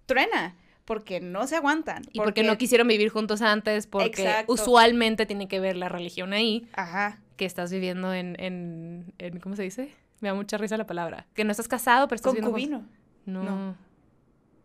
truena. 0.06 0.56
Porque 0.86 1.22
no 1.22 1.48
se 1.48 1.56
aguantan. 1.56 2.04
y 2.12 2.20
porque 2.20 2.44
no 2.44 2.58
quisieron 2.58 2.90
vivir 2.90 3.08
juntos 3.08 3.42
antes, 3.42 3.88
porque 3.88 4.24
Exacto. 4.24 4.52
usualmente 4.52 5.26
tiene 5.26 5.48
que 5.48 5.62
ver 5.62 5.78
la 5.78 5.88
religión 5.88 6.34
ahí, 6.34 6.68
Ajá. 6.74 7.20
que 7.38 7.46
estás 7.46 7.72
viviendo 7.72 8.14
en, 8.14 8.36
en, 8.38 9.14
en- 9.18 9.40
¿cómo 9.40 9.56
se 9.56 9.64
dice? 9.64 9.94
Me 10.20 10.28
da 10.28 10.34
mucha 10.36 10.58
risa 10.58 10.76
la 10.76 10.86
palabra. 10.86 11.26
Que 11.36 11.46
no 11.46 11.52
estás 11.52 11.70
casado, 11.70 12.10
pero 12.10 12.18
estás 12.18 12.34
viviendo. 12.34 12.52
Concubino. 12.52 12.86
No. 13.26 13.44
No. 13.44 13.78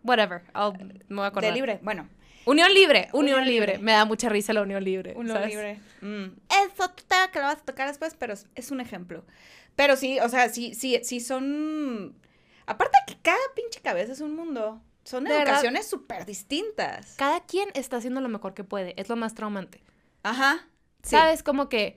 Whatever. 0.02 0.42
I'll- 0.54 0.76
me 1.08 1.16
voy 1.16 1.24
a 1.24 1.28
acordar. 1.28 1.52
De 1.52 1.54
libre. 1.56 1.78
Bueno, 1.82 2.08
Unión 2.46 2.72
libre. 2.72 3.08
Unión, 3.12 3.40
Unión 3.40 3.44
libre. 3.48 3.72
libre. 3.74 3.84
Me 3.84 3.92
da 3.92 4.04
mucha 4.04 4.28
risa 4.28 4.52
la 4.52 4.62
unión 4.62 4.82
libre. 4.82 5.14
¿sabes? 5.26 5.50
libre. 5.50 5.78
Mm. 6.00 6.32
Es 6.48 6.80
otro 6.80 7.04
tema 7.06 7.30
que 7.30 7.38
lo 7.40 7.44
vas 7.44 7.58
a 7.58 7.64
tocar 7.64 7.86
después, 7.88 8.16
pero 8.18 8.34
es 8.54 8.70
un 8.70 8.80
ejemplo. 8.80 9.22
Pero 9.78 9.94
sí, 9.94 10.18
o 10.18 10.28
sea, 10.28 10.48
sí, 10.48 10.74
sí, 10.74 10.98
sí 11.04 11.20
son. 11.20 12.20
Aparte 12.66 12.98
que 13.06 13.16
cada 13.22 13.38
pinche 13.54 13.80
cabeza 13.80 14.10
es 14.12 14.20
un 14.20 14.34
mundo. 14.34 14.82
Son 15.04 15.22
De 15.22 15.36
educaciones 15.36 15.86
súper 15.86 16.26
distintas. 16.26 17.14
Cada 17.16 17.46
quien 17.46 17.68
está 17.74 17.98
haciendo 17.98 18.20
lo 18.20 18.28
mejor 18.28 18.54
que 18.54 18.64
puede. 18.64 19.00
Es 19.00 19.08
lo 19.08 19.14
más 19.14 19.34
traumante. 19.34 19.84
Ajá. 20.24 20.66
sí. 21.04 21.10
¿Sabes? 21.10 21.44
Como 21.44 21.68
que 21.68 21.96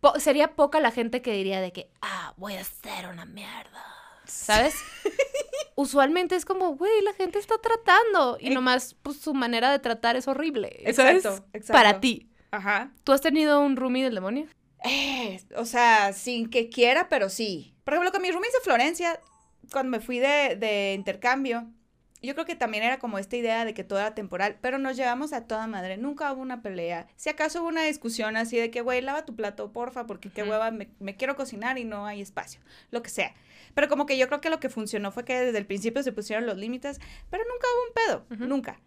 po- 0.00 0.20
sería 0.20 0.54
poca 0.54 0.80
la 0.80 0.90
gente 0.90 1.22
que 1.22 1.32
diría 1.32 1.62
de 1.62 1.72
que, 1.72 1.90
ah, 2.02 2.34
voy 2.36 2.56
a 2.56 2.60
hacer 2.60 3.08
una 3.08 3.24
mierda. 3.24 3.82
¿Sabes? 4.26 4.74
Usualmente 5.76 6.36
es 6.36 6.44
como, 6.44 6.76
güey, 6.76 7.00
la 7.02 7.14
gente 7.14 7.38
está 7.38 7.56
tratando. 7.56 8.36
Y 8.38 8.48
Ex- 8.48 8.54
nomás, 8.54 8.96
pues, 9.02 9.16
su 9.18 9.32
manera 9.32 9.72
de 9.72 9.78
tratar 9.78 10.16
es 10.16 10.28
horrible. 10.28 10.68
¿Sabes? 10.92 11.24
Exacto, 11.24 11.46
exacto. 11.54 11.72
Para 11.72 12.00
ti. 12.00 12.30
Ajá. 12.50 12.92
¿Tú 13.02 13.12
has 13.12 13.22
tenido 13.22 13.60
un 13.60 13.76
roomie 13.76 14.04
del 14.04 14.14
demonio? 14.14 14.46
Eh, 14.84 15.40
o 15.56 15.64
sea, 15.64 16.12
sin 16.12 16.50
que 16.50 16.68
quiera, 16.68 17.08
pero 17.08 17.28
sí. 17.28 17.74
Por 17.84 17.94
ejemplo, 17.94 18.12
con 18.12 18.22
mis 18.22 18.32
roomies 18.32 18.52
de 18.52 18.60
Florencia, 18.60 19.20
cuando 19.72 19.90
me 19.90 20.00
fui 20.04 20.18
de, 20.18 20.56
de 20.56 20.94
intercambio, 20.94 21.66
yo 22.24 22.34
creo 22.34 22.46
que 22.46 22.56
también 22.56 22.84
era 22.84 22.98
como 22.98 23.18
esta 23.18 23.36
idea 23.36 23.64
de 23.64 23.74
que 23.74 23.84
todo 23.84 23.98
era 23.98 24.14
temporal, 24.14 24.58
pero 24.60 24.78
nos 24.78 24.96
llevamos 24.96 25.32
a 25.32 25.46
toda 25.46 25.66
madre. 25.66 25.96
Nunca 25.96 26.32
hubo 26.32 26.40
una 26.40 26.62
pelea. 26.62 27.06
Si 27.16 27.28
acaso 27.28 27.60
hubo 27.60 27.68
una 27.68 27.84
discusión 27.84 28.36
así 28.36 28.56
de 28.56 28.70
que, 28.70 28.80
güey, 28.80 29.02
lava 29.02 29.24
tu 29.24 29.36
plato, 29.36 29.72
porfa, 29.72 30.06
porque 30.06 30.30
qué 30.30 30.42
hueva, 30.42 30.70
me, 30.70 30.88
me 31.00 31.16
quiero 31.16 31.36
cocinar 31.36 31.78
y 31.78 31.84
no 31.84 32.06
hay 32.06 32.20
espacio. 32.22 32.60
Lo 32.90 33.02
que 33.02 33.10
sea. 33.10 33.34
Pero 33.74 33.88
como 33.88 34.06
que 34.06 34.16
yo 34.16 34.28
creo 34.28 34.40
que 34.40 34.50
lo 34.50 34.60
que 34.60 34.68
funcionó 34.68 35.12
fue 35.12 35.24
que 35.24 35.38
desde 35.38 35.58
el 35.58 35.66
principio 35.66 36.02
se 36.02 36.12
pusieron 36.12 36.46
los 36.46 36.56
límites, 36.56 37.00
pero 37.30 37.44
nunca 37.44 37.66
hubo 37.74 37.86
un 37.88 38.26
pedo. 38.28 38.46
Nunca. 38.46 38.80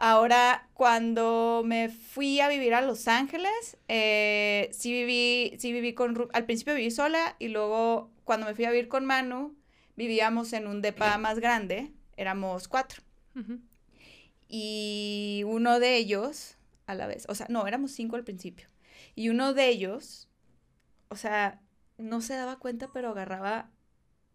Ahora, 0.00 0.68
cuando 0.74 1.62
me 1.64 1.88
fui 1.88 2.38
a 2.38 2.46
vivir 2.48 2.72
a 2.72 2.80
Los 2.80 3.08
Ángeles, 3.08 3.76
eh, 3.88 4.70
sí 4.72 4.92
viví, 4.92 5.56
sí 5.58 5.72
viví 5.72 5.92
con, 5.92 6.28
al 6.32 6.44
principio 6.44 6.74
viví 6.74 6.92
sola 6.92 7.34
y 7.40 7.48
luego 7.48 8.08
cuando 8.22 8.46
me 8.46 8.54
fui 8.54 8.64
a 8.64 8.70
vivir 8.70 8.86
con 8.86 9.04
Manu, 9.04 9.56
vivíamos 9.96 10.52
en 10.52 10.68
un 10.68 10.82
depa 10.82 11.18
más 11.18 11.40
grande, 11.40 11.92
éramos 12.16 12.68
cuatro. 12.68 13.02
Y 14.46 15.42
uno 15.46 15.80
de 15.80 15.96
ellos, 15.96 16.56
a 16.86 16.94
la 16.94 17.08
vez, 17.08 17.26
o 17.28 17.34
sea, 17.34 17.46
no, 17.50 17.66
éramos 17.66 17.90
cinco 17.90 18.14
al 18.14 18.22
principio. 18.22 18.68
Y 19.16 19.30
uno 19.30 19.52
de 19.52 19.66
ellos, 19.66 20.28
o 21.08 21.16
sea, 21.16 21.60
no 21.96 22.20
se 22.20 22.34
daba 22.34 22.60
cuenta, 22.60 22.92
pero 22.92 23.08
agarraba 23.08 23.72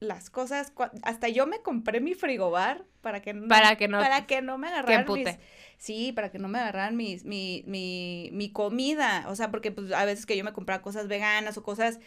las 0.03 0.29
cosas. 0.29 0.73
Hasta 1.03 1.29
yo 1.29 1.47
me 1.47 1.61
compré 1.61 1.99
mi 2.01 2.13
frigobar 2.13 2.83
para 3.01 3.21
que 3.21 3.33
no, 3.33 3.47
Para 3.47 3.75
que 3.75 3.87
no- 3.87 3.99
para 3.99 4.25
que 4.27 4.41
no 4.41 4.57
me 4.57 4.67
agarraran 4.67 5.05
mis- 5.13 5.37
sí, 5.77 6.11
para 6.13 6.31
que 6.31 6.39
no 6.39 6.47
me 6.47 6.59
agarraran 6.59 6.95
mis, 6.95 7.25
mi, 7.25 7.63
mi, 7.67 8.29
mi 8.33 8.51
comida. 8.51 9.25
O 9.27 9.35
sea, 9.35 9.49
porque 9.51 9.71
pues 9.71 9.91
a 9.91 10.05
veces 10.05 10.25
que 10.25 10.37
yo 10.37 10.43
me 10.43 10.53
compraba 10.53 10.81
cosas 10.81 11.07
veganas 11.07 11.57
o 11.57 11.63
cosas 11.63 11.99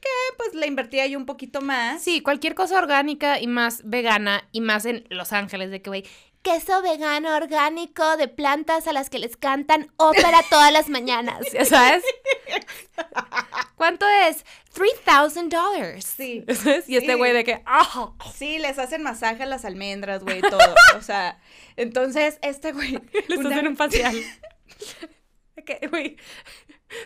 que 0.00 0.08
pues 0.36 0.54
le 0.54 0.66
invertía 0.66 1.06
yo 1.06 1.18
un 1.18 1.26
poquito 1.26 1.60
más. 1.60 2.02
Sí, 2.02 2.20
cualquier 2.20 2.54
cosa 2.54 2.78
orgánica 2.78 3.40
y 3.40 3.46
más 3.46 3.82
vegana 3.84 4.46
y 4.52 4.60
más 4.60 4.84
en 4.84 5.04
Los 5.08 5.32
Ángeles, 5.32 5.70
de 5.70 5.80
que, 5.80 5.90
güey, 5.90 6.04
queso 6.44 6.82
vegano 6.82 7.34
orgánico 7.34 8.16
de 8.18 8.28
plantas 8.28 8.86
a 8.86 8.92
las 8.92 9.10
que 9.10 9.18
les 9.18 9.36
cantan 9.36 9.90
ópera 9.96 10.40
todas 10.50 10.70
las 10.72 10.88
mañanas, 10.90 11.40
¿ya 11.52 11.64
sabes? 11.64 12.04
¿Cuánto 13.76 14.06
es? 14.28 14.44
$3,000. 14.74 16.00
Sí. 16.02 16.44
¿Sabes? 16.54 16.88
Y 16.88 16.96
este 16.96 17.12
Sí. 17.12 17.18
güey 17.18 17.32
de 17.32 17.44
que, 17.44 17.62
¡ah! 17.66 18.12
Sí, 18.34 18.58
les 18.58 18.78
hacen 18.78 19.02
masaje 19.02 19.42
a 19.42 19.46
las 19.46 19.64
almendras, 19.64 20.22
güey, 20.22 20.40
todo. 20.42 20.74
O 20.96 21.02
sea, 21.02 21.40
entonces 21.76 22.38
este 22.42 22.72
güey. 22.72 22.98
Les 23.28 23.38
una- 23.38 23.50
hacen 23.50 23.66
un 23.68 23.76
facial. 23.76 24.14
Que, 25.64 25.86
güey, 25.88 26.16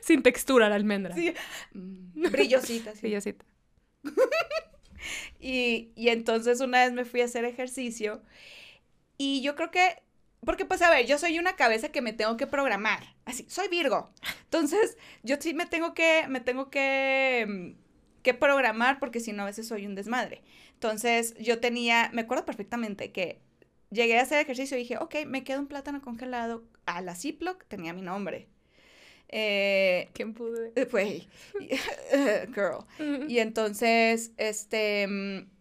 sin 0.02 0.22
textura 0.22 0.68
la 0.68 0.74
almendra. 0.74 1.14
Sí, 1.14 1.32
mm, 1.74 2.30
brillosita, 2.30 2.92
sí. 2.96 3.20
Sí. 3.20 3.36
Y, 5.38 5.92
y 5.94 6.08
entonces 6.08 6.60
una 6.60 6.80
vez 6.84 6.92
me 6.92 7.04
fui 7.04 7.20
a 7.20 7.26
hacer 7.26 7.44
ejercicio 7.44 8.20
y 9.18 9.42
yo 9.42 9.56
creo 9.56 9.70
que, 9.70 10.02
porque 10.44 10.64
pues 10.64 10.80
a 10.80 10.90
ver, 10.90 11.04
yo 11.06 11.18
soy 11.18 11.38
una 11.38 11.56
cabeza 11.56 11.90
que 11.90 12.00
me 12.00 12.12
tengo 12.12 12.36
que 12.36 12.46
programar, 12.46 13.02
así, 13.24 13.44
soy 13.48 13.68
Virgo. 13.68 14.10
Entonces 14.44 14.96
yo 15.22 15.36
sí 15.40 15.52
me 15.52 15.66
tengo 15.66 15.92
que, 15.92 16.26
me 16.28 16.40
tengo 16.40 16.70
que, 16.70 17.44
mm, 17.46 18.22
que 18.22 18.34
programar 18.34 18.98
porque 19.00 19.20
si 19.20 19.32
no 19.32 19.42
a 19.42 19.46
veces 19.46 19.68
soy 19.68 19.86
un 19.86 19.94
desmadre. 19.94 20.42
Entonces 20.74 21.34
yo 21.38 21.58
tenía, 21.58 22.10
me 22.12 22.22
acuerdo 22.22 22.46
perfectamente 22.46 23.10
que 23.10 23.40
llegué 23.90 24.18
a 24.18 24.22
hacer 24.22 24.40
ejercicio 24.40 24.76
y 24.76 24.80
dije, 24.80 24.98
ok, 24.98 25.26
me 25.26 25.44
queda 25.44 25.58
un 25.58 25.66
plátano 25.66 26.00
congelado 26.00 26.64
a 26.86 27.00
la 27.00 27.14
Ziploc, 27.14 27.64
tenía 27.66 27.92
mi 27.92 28.02
nombre. 28.02 28.48
Eh, 29.28 30.08
¿Quién 30.14 30.32
pude? 30.32 30.72
Güey, 30.90 31.28
girl. 32.54 32.84
Y 33.28 33.40
entonces, 33.40 34.32
este, 34.36 35.06
mm, 35.06 35.57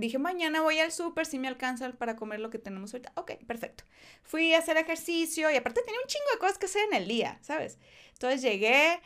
dije, 0.00 0.18
mañana 0.18 0.62
voy 0.62 0.78
al 0.78 0.92
súper, 0.92 1.26
si 1.26 1.38
me 1.38 1.48
alcanza 1.48 1.90
para 1.92 2.16
comer 2.16 2.40
lo 2.40 2.50
que 2.50 2.58
tenemos 2.58 2.92
ahorita. 2.92 3.12
Ok, 3.16 3.32
perfecto. 3.46 3.84
Fui 4.22 4.54
a 4.54 4.58
hacer 4.58 4.76
ejercicio 4.76 5.50
y 5.50 5.56
aparte 5.56 5.82
tenía 5.82 6.00
un 6.00 6.06
chingo 6.08 6.24
de 6.32 6.38
cosas 6.38 6.58
que 6.58 6.66
hacer 6.66 6.82
en 6.90 6.94
el 6.94 7.08
día, 7.08 7.38
¿sabes? 7.42 7.78
Entonces 8.14 8.42
llegué 8.42 9.00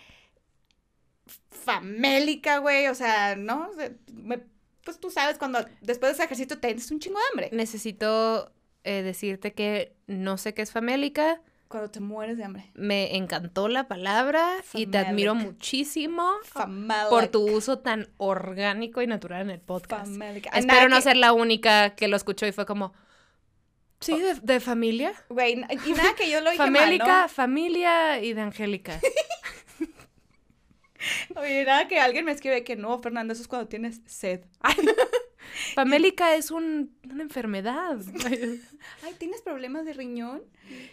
famélica, 1.51 2.59
güey, 2.59 2.89
o 2.89 2.95
sea, 2.95 3.37
¿no? 3.37 3.71
Me- 4.13 4.43
pues 4.85 5.01
tú 5.01 5.11
sabes, 5.11 5.39
cuando 5.39 5.65
después 5.81 6.11
de 6.11 6.15
ese 6.15 6.25
ejercicio 6.25 6.59
tienes 6.59 6.91
un 6.91 7.01
chingo 7.01 7.19
de 7.19 7.25
hambre. 7.33 7.57
Necesito 7.57 8.53
eh, 8.85 9.03
decirte 9.03 9.55
que 9.55 9.97
no 10.07 10.37
sé 10.37 10.53
qué 10.53 10.61
es 10.63 10.73
famélica. 10.73 11.41
Cuando 11.75 11.91
te 11.91 11.99
mueres 11.99 12.37
de 12.37 12.45
hambre. 12.45 12.71
Me 12.75 13.17
encantó 13.17 13.67
la 13.67 13.89
palabra 13.89 14.49
y 14.75 14.87
te 14.87 14.99
admiro 14.99 15.35
muchísimo 15.35 16.31
por 17.11 17.27
tu 17.27 17.51
uso 17.51 17.81
tan 17.81 18.11
orgánico 18.17 19.03
y 19.03 19.09
natural 19.09 19.43
en 19.43 19.51
el 19.51 19.61
podcast. 19.61 20.07
Espero 20.55 20.89
no 20.89 20.95
que- 20.95 21.03
ser 21.03 21.17
la 21.17 21.33
única 21.33 21.97
que 21.97 22.07
lo 22.07 22.17
escuchó 22.17 22.47
y 22.47 22.53
fue 22.53 22.65
como, 22.65 22.93
sí, 23.99 24.17
de, 24.21 24.35
de 24.35 24.61
familia. 24.61 25.15
Güey, 25.29 25.55
y 25.85 25.93
nada 25.95 26.15
que 26.15 26.31
yo 26.31 26.41
lo 26.43 26.53
dije 26.53 26.63
mal, 26.63 26.73
¿no? 26.73 26.79
Famélica, 26.79 27.27
familia 27.27 28.23
y 28.23 28.35
de 28.35 28.41
Angélica. 28.43 29.01
Oye, 31.35 31.65
nada 31.65 31.89
que 31.89 31.99
alguien 31.99 32.25
me 32.25 32.31
escribe 32.31 32.63
que 32.63 32.77
no, 32.77 33.03
Fernanda, 33.03 33.33
eso 33.33 33.43
es 33.43 33.49
cuando 33.49 33.67
tienes 33.67 34.01
sed. 34.07 34.43
Famélica 35.75 36.35
es 36.35 36.51
un- 36.51 36.97
una 37.11 37.23
enfermedad. 37.23 37.99
Ay, 39.03 39.15
¿tienes 39.19 39.43
problemas 39.43 39.85
de 39.85 39.93
riñón? 39.93 40.43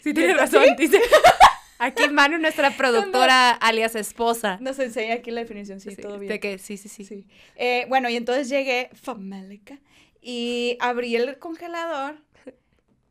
Sí, 0.02 0.14
tienes 0.14 0.38
razón, 0.38 0.64
dice. 0.78 1.00
Aquí 1.80 2.08
Manu, 2.10 2.38
nuestra 2.38 2.70
productora, 2.78 3.52
alias 3.54 3.96
esposa. 3.96 4.58
Nos 4.62 4.78
enseña 4.78 5.16
aquí 5.16 5.32
la 5.32 5.42
definición, 5.42 5.80
sí, 5.80 5.90
Sí, 5.96 6.02
todo 6.02 6.20
bien. 6.20 6.32
De 6.32 6.40
que 6.40 6.60
sí, 6.60 6.78
sí, 6.78 6.88
sí. 6.90 7.06
Sí. 7.06 7.26
Eh, 7.56 7.88
bueno, 7.90 8.08
y 8.08 8.16
entonces 8.18 8.50
llegué, 8.50 8.92
famélica, 8.94 9.80
y 10.22 10.78
abrí 10.80 11.16
el 11.16 11.40
congelador 11.40 12.22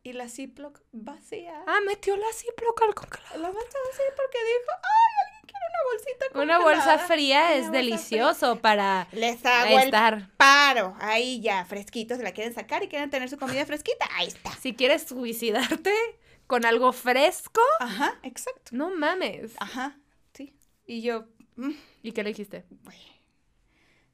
y 0.03 0.13
la 0.13 0.29
Ziploc 0.29 0.79
vacía. 0.93 1.61
Ah, 1.67 1.79
metió 1.85 2.15
la 2.15 2.31
Ziploc 2.33 2.81
al 2.83 2.95
congelador. 2.95 3.39
La 3.41 3.47
metió 3.49 3.79
así 3.91 4.01
porque 4.15 4.37
dijo, 4.37 4.71
ay, 4.77 5.20
una 5.69 5.91
bolsita 5.91 6.25
Una 6.33 6.57
congelada?" 6.57 6.95
bolsa 6.97 7.07
fría 7.07 7.39
Una 7.39 7.51
es 7.53 7.61
bolsa 7.63 7.71
delicioso 7.71 8.59
para 8.59 9.07
fría. 9.09 9.19
Les 9.33 9.45
hago 9.45 9.79
el 9.79 9.85
estar. 9.85 10.29
paro. 10.37 10.95
Ahí 10.99 11.41
ya, 11.41 11.65
fresquito, 11.65 12.15
se 12.15 12.23
la 12.23 12.31
quieren 12.31 12.53
sacar 12.53 12.83
y 12.83 12.87
quieren 12.87 13.09
tener 13.09 13.29
su 13.29 13.37
comida 13.37 13.65
fresquita. 13.65 14.07
Ahí 14.15 14.27
está. 14.27 14.51
Si 14.61 14.73
quieres 14.73 15.03
suicidarte 15.03 15.93
con 16.47 16.65
algo 16.65 16.91
fresco, 16.93 17.61
Ajá, 17.79 18.19
exacto. 18.23 18.71
no 18.73 18.89
mames. 18.95 19.53
Ajá, 19.59 19.97
sí. 20.33 20.53
Y 20.85 21.01
yo, 21.01 21.25
mm, 21.55 21.71
¿Y 22.03 22.11
qué 22.11 22.23
le 22.23 22.29
dijiste? 22.31 22.65
güey, 22.83 22.97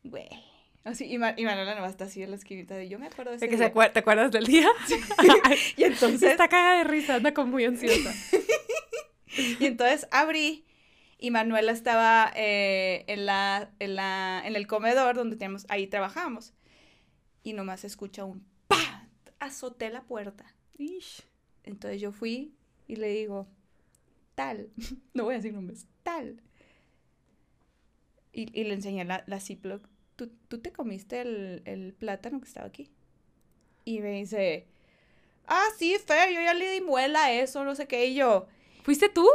güey. 0.03 0.29
Así, 0.83 1.05
y, 1.11 1.17
Ma- 1.17 1.33
y 1.35 1.43
Manuela 1.43 1.75
nomás 1.75 1.91
está 1.91 2.05
así 2.05 2.23
en 2.23 2.29
la 2.29 2.37
esquinita 2.37 2.75
de 2.75 2.87
yo 2.87 2.97
me 2.97 3.07
acuerdo 3.07 3.31
de 3.31 3.37
¿De 3.37 3.45
ese 3.45 3.49
que 3.51 3.57
se 3.57 3.63
día". 3.65 3.73
acuer- 3.73 3.91
¿Te 3.91 3.99
acuerdas 3.99 4.31
del 4.31 4.45
día? 4.45 4.69
Y 5.77 5.83
entonces, 5.83 6.31
Está 6.31 6.47
cagada 6.47 6.77
de 6.77 6.83
risa, 6.85 7.15
anda 7.15 7.33
como 7.33 7.51
muy 7.51 7.65
ansiosa. 7.65 8.13
y 9.59 9.65
entonces 9.65 10.07
abrí 10.11 10.65
y 11.17 11.31
Manuela 11.31 11.71
estaba 11.71 12.31
eh, 12.35 13.03
en, 13.07 13.25
la, 13.25 13.71
en, 13.79 13.95
la, 13.95 14.41
en 14.45 14.55
el 14.55 14.67
comedor 14.67 15.15
donde 15.15 15.35
tenemos, 15.35 15.65
ahí 15.69 15.87
trabajamos. 15.87 16.53
Y 17.43 17.53
nomás 17.53 17.81
se 17.81 17.87
escucha 17.87 18.25
un 18.25 18.45
¡pa! 18.67 19.09
Azoté 19.39 19.89
la 19.89 20.03
puerta. 20.03 20.53
Entonces 21.63 21.99
yo 21.99 22.11
fui 22.11 22.55
y 22.87 22.97
le 22.97 23.09
digo, 23.09 23.47
tal, 24.35 24.69
no 25.13 25.23
voy 25.23 25.33
a 25.33 25.37
decir 25.37 25.53
nombres, 25.53 25.87
tal. 26.03 26.41
Y, 28.31 28.59
y 28.59 28.63
le 28.65 28.73
enseñé 28.73 29.03
la, 29.05 29.23
la 29.27 29.39
Ziploc. 29.39 29.87
¿Tú, 30.15 30.31
¿Tú 30.47 30.59
te 30.59 30.71
comiste 30.71 31.21
el, 31.21 31.61
el 31.65 31.93
plátano 31.93 32.39
que 32.39 32.47
estaba 32.47 32.67
aquí? 32.67 32.91
Y 33.85 34.01
me 34.01 34.11
dice, 34.11 34.67
ah, 35.47 35.65
sí, 35.77 35.95
Fer, 36.05 36.33
yo 36.33 36.41
ya 36.41 36.53
le 36.53 36.71
di 36.71 36.81
muela 36.81 37.25
a 37.25 37.31
eso, 37.31 37.63
no 37.63 37.73
sé 37.73 37.87
qué. 37.87 38.05
Y 38.07 38.15
yo, 38.15 38.47
¿Fuiste 38.87 39.09
tú? 39.09 39.27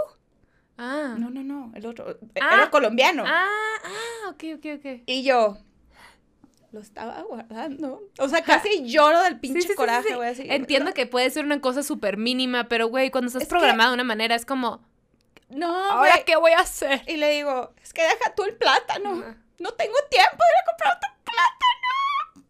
Ah. 0.78 1.14
no, 1.18 1.30
no, 1.30 1.42
no, 1.44 1.72
el 1.74 1.86
otro, 1.86 2.18
Ah. 2.40 2.50
era 2.54 2.70
colombiano. 2.70 3.24
Ah, 3.26 3.46
ah, 3.84 4.28
ok, 4.30 4.44
ok, 4.56 4.66
ok. 4.78 5.02
Y 5.06 5.22
yo, 5.22 5.58
lo 6.72 6.80
estaba 6.80 7.20
guardando. 7.22 8.02
O 8.18 8.28
sea, 8.28 8.42
casi 8.42 8.82
lloro 8.90 9.22
del 9.22 9.38
pinche 9.38 9.60
Sí, 9.60 9.66
sí, 9.68 9.72
sí, 9.72 9.76
coraje, 9.76 10.08
sí. 10.08 10.14
así. 10.20 10.46
Entiendo 10.48 10.92
que 10.94 11.06
puede 11.06 11.28
ser 11.30 11.44
una 11.44 11.60
cosa 11.60 11.82
súper 11.82 12.16
mínima, 12.16 12.68
pero 12.68 12.88
güey, 12.88 13.10
cuando 13.10 13.28
estás 13.28 13.42
Es 13.42 13.48
que- 13.48 13.52
programado 13.54 13.90
de 13.90 13.94
una 13.94 14.04
manera 14.04 14.34
es 14.34 14.46
como, 14.46 14.82
No, 15.50 15.68
¿ahora 15.90 16.12
güey. 16.12 16.24
qué 16.24 16.36
voy 16.36 16.52
a 16.52 16.60
hacer? 16.60 17.02
Y 17.06 17.16
le 17.18 17.30
digo, 17.30 17.74
es 17.82 17.92
que 17.92 18.02
deja 18.02 18.34
tú 18.34 18.44
el 18.44 18.56
plátano. 18.56 19.10
No 19.58 19.70
tengo 19.74 19.94
tiempo 20.10 20.36
de 20.38 20.50
ir 20.50 20.62
a 20.62 20.70
comprar 20.70 20.96
otro 20.96 21.10
plátano. 21.24 21.61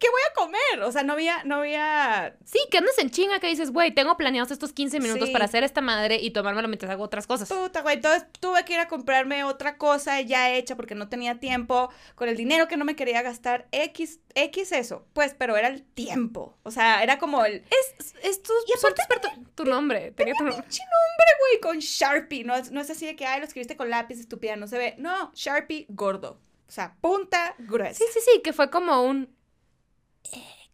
¿Qué 0.02 0.08
voy 0.10 0.20
a 0.28 0.34
comer? 0.34 0.82
O 0.82 0.90
sea, 0.90 1.04
no 1.04 1.12
había, 1.12 1.44
no 1.44 1.58
había. 1.58 2.36
Sí, 2.44 2.58
que 2.72 2.78
andas 2.78 2.98
en 2.98 3.10
chinga 3.10 3.38
que 3.38 3.46
dices, 3.46 3.70
güey, 3.70 3.94
tengo 3.94 4.16
planeados 4.16 4.50
estos 4.50 4.72
15 4.72 4.98
minutos 4.98 5.28
Sí. 5.28 5.32
para 5.32 5.44
hacer 5.44 5.62
esta 5.62 5.80
madre 5.80 6.16
y 6.16 6.32
tomármelo 6.32 6.66
mientras 6.66 6.90
hago 6.90 7.04
otras 7.04 7.28
cosas. 7.28 7.48
Puta, 7.48 7.82
güey. 7.82 7.94
Entonces 7.94 8.26
tuve 8.40 8.64
que 8.64 8.72
ir 8.72 8.80
a 8.80 8.88
comprarme 8.88 9.44
otra 9.44 9.76
cosa 9.78 10.20
ya 10.20 10.50
hecha 10.50 10.74
porque 10.74 10.96
no 10.96 11.08
tenía 11.08 11.38
tiempo. 11.38 11.88
Con 12.16 12.28
el 12.28 12.36
dinero 12.36 12.66
que 12.66 12.76
no 12.76 12.84
me 12.84 12.96
quería 12.96 13.22
gastar. 13.22 13.68
X, 13.70 14.18
X 14.34 14.72
eso. 14.72 15.06
Pues, 15.12 15.36
pero 15.38 15.56
era 15.56 15.68
el 15.68 15.84
tiempo. 15.84 16.58
O 16.64 16.72
sea, 16.72 17.04
era 17.04 17.20
como 17.20 17.44
el. 17.44 17.64
Es, 17.70 18.14
es 18.24 18.42
tu, 18.42 18.52
Y 18.66 18.76
aparte 18.76 19.02
es 19.02 19.54
tu, 19.54 19.64
nombre. 19.66 20.10
Tenía 20.16 20.34
tu 20.34 20.42
nombre. 20.42 20.62
Pinche 20.64 20.82
nombre, 20.82 21.26
güey, 21.38 21.60
con 21.60 21.78
Sharpie. 21.78 22.42
No 22.42 22.56
es, 22.56 22.72
no 22.72 22.80
es 22.80 22.90
así 22.90 23.06
de 23.06 23.14
que, 23.14 23.24
ay, 23.24 23.38
lo 23.38 23.46
escribiste 23.46 23.76
con 23.76 23.88
lápiz, 23.88 24.18
estúpida, 24.18 24.56
no 24.56 24.66
se 24.66 24.78
ve. 24.78 24.96
No, 24.98 25.30
Sharpie 25.36 25.86
gordo. 25.90 26.40
O 26.66 26.72
sea, 26.72 26.96
punta 27.00 27.54
gruesa. 27.58 27.94
Sí, 27.98 28.04
sí, 28.12 28.18
sí, 28.20 28.40
que 28.42 28.52
fue 28.52 28.68
como 28.68 29.04
un... 29.04 29.32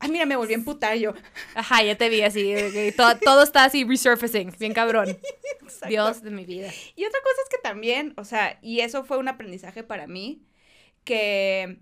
Ay, 0.00 0.10
mira, 0.10 0.26
me 0.26 0.36
volví 0.36 0.52
a 0.52 0.56
emputar 0.56 0.96
yo. 0.96 1.12
Ajá, 1.54 1.82
ya 1.82 1.96
te 1.98 2.08
vi 2.08 2.22
así. 2.22 2.54
todo, 2.96 3.18
todo 3.18 3.42
está 3.42 3.64
así 3.64 3.82
resurfacing. 3.84 4.54
Bien 4.58 4.72
cabrón. 4.72 5.08
Exacto. 5.62 5.88
Dios 5.88 6.22
de 6.22 6.30
mi 6.30 6.44
vida. 6.44 6.70
Y 6.94 7.04
otra 7.04 7.20
cosa 7.22 7.42
es 7.42 7.48
que 7.50 7.58
también, 7.58 8.14
o 8.16 8.24
sea, 8.24 8.58
y 8.62 8.80
eso 8.80 9.04
fue 9.04 9.18
un 9.18 9.26
aprendizaje 9.28 9.82
para 9.82 10.06
mí, 10.06 10.44
que 11.04 11.80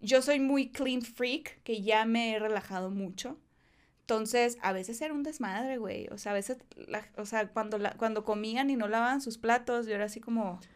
yo 0.00 0.22
soy 0.22 0.40
muy 0.40 0.70
clean 0.70 1.02
freak, 1.02 1.62
que 1.62 1.82
ya 1.82 2.04
me 2.04 2.32
he 2.34 2.38
relajado 2.38 2.90
mucho. 2.90 3.38
Entonces, 4.02 4.58
a 4.60 4.72
veces 4.72 5.00
era 5.00 5.14
un 5.14 5.22
desmadre, 5.22 5.78
güey. 5.78 6.08
O 6.08 6.18
sea, 6.18 6.32
a 6.32 6.34
veces, 6.34 6.58
la- 6.76 7.08
o 7.16 7.24
sea, 7.24 7.48
cuando, 7.48 7.78
la- 7.78 7.92
cuando 7.96 8.24
comían 8.24 8.68
y 8.68 8.76
no 8.76 8.88
lavaban 8.88 9.20
sus 9.20 9.38
platos, 9.38 9.86
yo 9.86 9.94
era 9.94 10.06
así 10.06 10.20
como, 10.20 10.60
"Ay, 10.62 10.68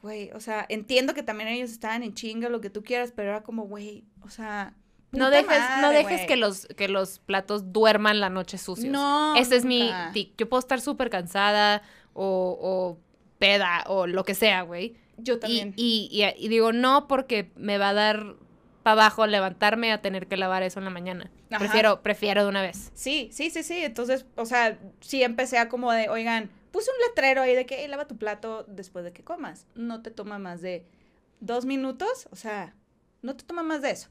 güey, 0.00 0.30
o 0.32 0.40
sea, 0.40 0.64
entiendo 0.68 1.14
que 1.14 1.22
también 1.22 1.48
ellos 1.48 1.70
estaban 1.70 2.02
en 2.02 2.14
chinga, 2.14 2.48
lo 2.48 2.60
que 2.60 2.70
tú 2.70 2.82
quieras, 2.82 3.12
pero 3.14 3.30
era 3.30 3.42
como, 3.42 3.64
güey, 3.64 4.04
o 4.22 4.28
sea... 4.30 4.74
No 5.12 5.28
dejes, 5.28 5.60
no 5.82 5.90
dejes 5.90 6.26
que 6.26 6.36
los, 6.36 6.64
que 6.68 6.88
los 6.88 7.18
platos 7.18 7.70
duerman 7.70 8.18
la 8.18 8.30
noche 8.30 8.56
sucios. 8.56 8.90
No, 8.90 9.36
Ese 9.36 9.56
es 9.56 9.66
mi 9.66 9.90
tic. 10.14 10.32
Yo 10.38 10.48
puedo 10.48 10.58
estar 10.60 10.80
súper 10.80 11.10
cansada 11.10 11.82
o, 12.14 12.58
o 12.58 12.98
peda 13.38 13.84
o 13.88 14.06
lo 14.06 14.24
que 14.24 14.34
sea, 14.34 14.62
güey. 14.62 14.96
Yo 15.18 15.34
Y, 15.34 15.38
también. 15.38 15.74
y, 15.76 16.08
y- 16.10 16.42
y 16.42 16.48
digo, 16.48 16.72
no 16.72 17.08
porque 17.08 17.52
me 17.56 17.76
va 17.76 17.90
a 17.90 17.92
dar 17.92 18.36
para 18.82 19.02
abajo 19.02 19.26
levantarme 19.26 19.92
a 19.92 20.00
tener 20.00 20.28
que 20.28 20.38
lavar 20.38 20.62
eso 20.62 20.78
en 20.78 20.86
la 20.86 20.90
mañana. 20.90 21.30
Ajá. 21.50 21.58
Prefiero, 21.58 22.00
prefiero 22.02 22.44
de 22.44 22.48
una 22.48 22.62
vez. 22.62 22.90
Sí, 22.94 23.28
sí, 23.32 23.50
sí, 23.50 23.62
sí. 23.62 23.84
Entonces, 23.84 24.24
o 24.36 24.46
sea, 24.46 24.78
sí 25.00 25.22
empecé 25.22 25.58
a 25.58 25.68
como 25.68 25.92
de, 25.92 26.08
oigan, 26.08 26.48
puse 26.72 26.90
un 26.90 26.96
letrero 27.06 27.42
ahí 27.42 27.54
de 27.54 27.66
que 27.66 27.82
"Ey, 27.82 27.88
lava 27.88 28.08
tu 28.08 28.16
plato 28.16 28.64
después 28.66 29.04
de 29.04 29.12
que 29.12 29.22
comas. 29.22 29.66
No 29.74 30.02
te 30.02 30.10
toma 30.10 30.38
más 30.38 30.60
de 30.62 30.84
dos 31.40 31.64
minutos. 31.64 32.28
O 32.30 32.36
sea, 32.36 32.74
no 33.22 33.36
te 33.36 33.44
toma 33.44 33.62
más 33.62 33.82
de 33.82 33.90
eso. 33.90 34.08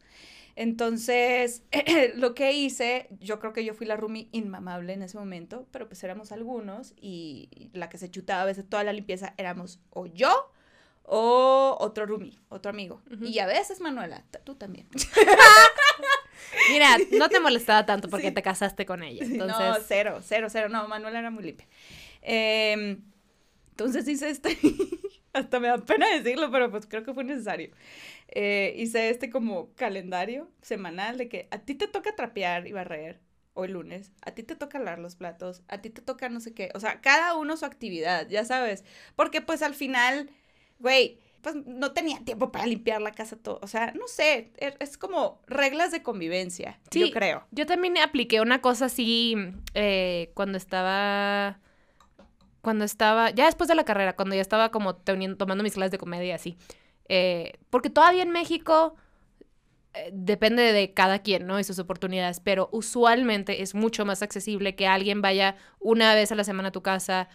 Entonces, 0.55 1.63
lo 2.15 2.33
que 2.33 2.53
hice, 2.53 3.07
yo 3.19 3.39
creo 3.39 3.53
que 3.53 3.63
yo 3.63 3.73
fui 3.73 3.85
la 3.87 3.95
roomie 3.95 4.27
inmamable 4.31 4.93
en 4.93 5.01
ese 5.01 5.17
momento, 5.17 5.67
pero 5.71 5.87
pues 5.87 6.03
éramos 6.03 6.31
algunos 6.31 6.93
y 6.99 7.69
la 7.73 7.89
que 7.89 7.97
se 7.97 8.11
chutaba 8.11 8.41
a 8.41 8.45
veces 8.45 8.67
toda 8.67 8.83
la 8.83 8.93
limpieza 8.93 9.33
éramos 9.37 9.79
o 9.89 10.05
yo 10.07 10.51
o 11.03 11.77
otro 11.79 12.05
roomie, 12.05 12.39
otro 12.49 12.69
amigo. 12.69 13.01
Y 13.21 13.39
a 13.39 13.47
veces 13.47 13.81
Manuela, 13.81 14.23
tú 14.43 14.55
también. 14.55 14.87
Mira, 16.69 16.97
no 17.17 17.29
te 17.29 17.39
molestaba 17.39 17.85
tanto 17.85 18.09
porque 18.09 18.31
te 18.31 18.41
casaste 18.41 18.85
con 18.85 19.03
ella. 19.03 19.23
Entonces... 19.23 19.57
No, 19.59 19.75
cero, 19.85 20.19
cero, 20.23 20.47
cero. 20.49 20.69
No, 20.69 20.87
Manuela 20.87 21.19
era 21.19 21.31
muy 21.31 21.43
limpia. 21.43 21.67
Em, 22.21 23.01
entonces 23.71 24.07
hice 24.07 24.29
este, 24.29 24.57
hasta 25.33 25.59
me 25.59 25.67
da 25.67 25.77
pena 25.77 26.07
decirlo, 26.09 26.51
pero 26.51 26.69
pues 26.71 26.85
creo 26.85 27.03
que 27.03 27.13
fue 27.13 27.23
necesario. 27.23 27.71
Eh, 28.27 28.73
hice 28.77 29.09
este 29.09 29.29
como 29.29 29.73
calendario 29.75 30.49
semanal 30.61 31.17
de 31.17 31.29
que 31.29 31.47
a 31.51 31.59
ti 31.59 31.75
te 31.75 31.87
toca 31.87 32.15
trapear 32.15 32.67
y 32.67 32.71
barrer 32.71 33.19
hoy 33.53 33.67
lunes, 33.67 34.11
a 34.21 34.31
ti 34.31 34.43
te 34.43 34.55
toca 34.55 34.79
lavar 34.79 34.99
los 34.99 35.15
platos, 35.15 35.61
a 35.67 35.81
ti 35.81 35.89
te 35.89 36.01
toca 36.01 36.29
no 36.29 36.39
sé 36.39 36.53
qué, 36.53 36.69
o 36.73 36.79
sea, 36.79 37.01
cada 37.01 37.35
uno 37.35 37.57
su 37.57 37.65
actividad, 37.65 38.29
ya 38.29 38.45
sabes, 38.45 38.85
porque 39.17 39.41
pues 39.41 39.61
al 39.61 39.73
final, 39.73 40.29
güey, 40.79 41.19
pues 41.41 41.55
no 41.65 41.91
tenía 41.91 42.19
tiempo 42.19 42.51
para 42.51 42.65
limpiar 42.65 43.01
la 43.01 43.11
casa 43.11 43.35
todo. 43.35 43.59
O 43.61 43.67
sea, 43.67 43.93
no 43.93 44.07
sé, 44.07 44.51
e, 44.57 44.75
es, 44.79 44.97
como 44.97 45.41
reglas 45.47 45.91
de 45.91 46.03
convivencia, 46.03 46.79
yo 46.91 47.11
creo. 47.11 47.45
Yo 47.51 47.65
también 47.65 47.97
apliqué 47.97 48.41
una 48.41 48.61
cosa 48.61 48.85
así 48.85 49.35
eh, 49.73 50.31
cuando 50.33 50.57
estaba. 50.57 51.59
Cuando 52.61 52.85
estaba. 52.85 53.31
Ya 53.31 53.45
después 53.45 53.67
de 53.67 53.75
la 53.75 53.83
carrera, 53.83 54.15
cuando 54.15 54.35
ya 54.35 54.41
estaba 54.41 54.69
como 54.69 54.95
tomando 54.95 55.63
mis 55.63 55.73
clases 55.73 55.91
de 55.91 55.97
comedia 55.97 56.35
así. 56.35 56.57
Eh, 57.09 57.53
porque 57.69 57.89
todavía 57.89 58.23
en 58.23 58.31
México. 58.31 58.95
Eh, 59.93 60.09
depende 60.13 60.71
de 60.71 60.93
cada 60.93 61.19
quien, 61.19 61.45
¿no? 61.47 61.59
Y 61.59 61.65
sus 61.65 61.77
oportunidades, 61.77 62.39
pero 62.39 62.69
usualmente 62.71 63.61
es 63.61 63.75
mucho 63.75 64.05
más 64.05 64.21
accesible 64.21 64.73
que 64.73 64.87
alguien 64.87 65.21
vaya 65.21 65.57
una 65.79 66.15
vez 66.15 66.31
a 66.31 66.35
la 66.35 66.45
semana 66.45 66.69
a 66.69 66.71
tu 66.71 66.81
casa 66.81 67.27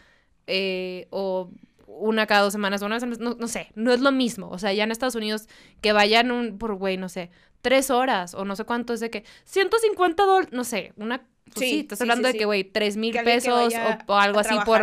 o 1.11 1.51
una 1.87 2.27
cada 2.27 2.43
dos 2.43 2.53
semanas, 2.53 2.83
una 2.83 2.99
vez, 2.99 3.19
no, 3.19 3.35
no, 3.35 3.49
sé, 3.49 3.69
no 3.75 3.93
es 3.93 4.01
lo 4.01 4.13
mismo. 4.13 4.49
O 4.51 4.59
sea, 4.59 4.73
ya 4.73 4.85
en 4.85 4.91
Estados 4.91 5.15
Unidos 5.15 5.49
que 5.81 5.93
vayan 5.93 6.31
un, 6.31 6.59
por, 6.59 6.75
güey, 6.75 6.97
no 6.97 7.09
sé, 7.09 7.31
tres 7.63 7.91
horas 7.91 8.35
o 8.35 8.45
no 8.45 8.57
sé 8.57 8.65
cuánto 8.65 8.93
es 8.93 9.01
de 9.01 9.11
que 9.11 9.25
150 9.45 10.25
dólares, 10.25 10.53
no 10.53 10.65
sé, 10.65 10.93
una... 10.97 11.27
Pues 11.55 11.69
sí, 11.69 11.81
estás 11.81 12.01
hablando 12.01 12.29
de 12.29 12.35
que, 12.35 12.45
güey, 12.45 12.65
tres 12.65 12.97
mil 12.97 13.15
pesos 13.25 13.73
o, 14.07 14.15
algo 14.15 14.41
así 14.41 14.55
por 14.65 14.83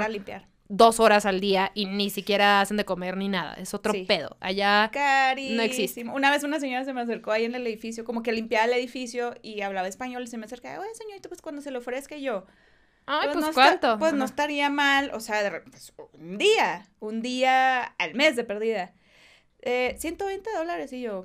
dos 0.70 1.00
horas 1.00 1.26
al 1.26 1.40
día 1.40 1.72
y 1.76 1.86
ni 1.86 2.10
siquiera 2.10 2.62
hacen 2.62 2.78
de 2.78 2.86
comer 2.86 3.16
ni 3.18 3.30
nada. 3.30 3.54
Es 3.56 3.74
otro 3.74 3.94
pedo. 4.08 4.38
Allá 4.40 4.90
no 5.38 5.62
existe. 5.62 6.04
Una 6.04 6.32
vez 6.32 6.44
una 6.44 6.60
señora 6.60 6.84
se 6.84 6.94
me 6.94 7.02
acercó 7.02 7.32
ahí 7.32 7.46
en 7.46 7.56
el 7.56 7.68
edificio, 7.68 8.04
como 8.04 8.24
que 8.24 8.32
limpiaba 8.32 8.66
el 8.66 8.74
edificio 8.74 9.36
y 9.42 9.62
hablaba 9.62 9.88
español 9.88 10.24
y 10.24 10.28
se 10.28 10.38
me 10.38 10.46
acerca, 10.46 10.80
oye, 10.80 10.90
señorita, 10.96 11.30
pues 11.30 11.42
cuando 11.42 11.62
se 11.62 11.72
le 11.72 11.78
ofrezca 11.78 12.18
yo 12.18 12.46
Ay, 13.06 13.30
pues, 13.34 13.46
pues 13.46 13.56
¿cuánto? 13.56 14.00
pues 14.00 14.14
no 14.14 14.24
estaría 14.24 14.70
mal, 14.70 15.12
o 15.14 15.20
sea, 15.20 15.62
pues, 15.70 15.94
un 16.14 16.38
día, 16.38 16.88
un 17.00 17.22
día 17.22 17.84
al 17.84 18.16
mes 18.16 18.36
de 18.36 18.44
perdida. 18.44 18.94
Eh, 19.62 19.96
120 20.00 20.50
dólares 20.54 20.92
y 20.94 21.02
yo. 21.02 21.24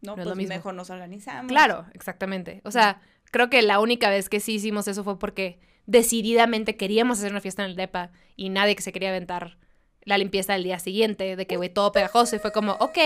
No, 0.00 0.16
pues 0.16 0.36
mejor 0.48 0.74
nos 0.74 0.90
organizamos. 0.90 1.46
Claro, 1.46 1.86
exactamente. 1.94 2.60
O 2.64 2.72
sea, 2.72 3.00
creo 3.32 3.50
que 3.50 3.60
la 3.62 3.80
única 3.80 4.08
vez 4.08 4.28
que 4.28 4.38
sí 4.38 4.54
hicimos 4.54 4.86
eso 4.86 5.02
fue 5.02 5.18
porque 5.18 5.58
decididamente 5.86 6.76
queríamos 6.76 7.18
hacer 7.18 7.32
una 7.32 7.40
fiesta 7.40 7.64
en 7.64 7.70
el 7.70 7.76
DEPA 7.76 8.12
y 8.36 8.50
nadie 8.50 8.76
que 8.76 8.82
se 8.82 8.92
quería 8.92 9.08
aventar 9.08 9.58
la 10.04 10.18
limpieza 10.18 10.52
del 10.52 10.62
día 10.62 10.78
siguiente, 10.78 11.34
de 11.34 11.46
que, 11.48 11.56
güey, 11.56 11.68
todo 11.68 11.90
pegajoso. 11.90 12.36
Y 12.36 12.38
fue 12.38 12.52
como, 12.52 12.72
ok, 12.74 12.98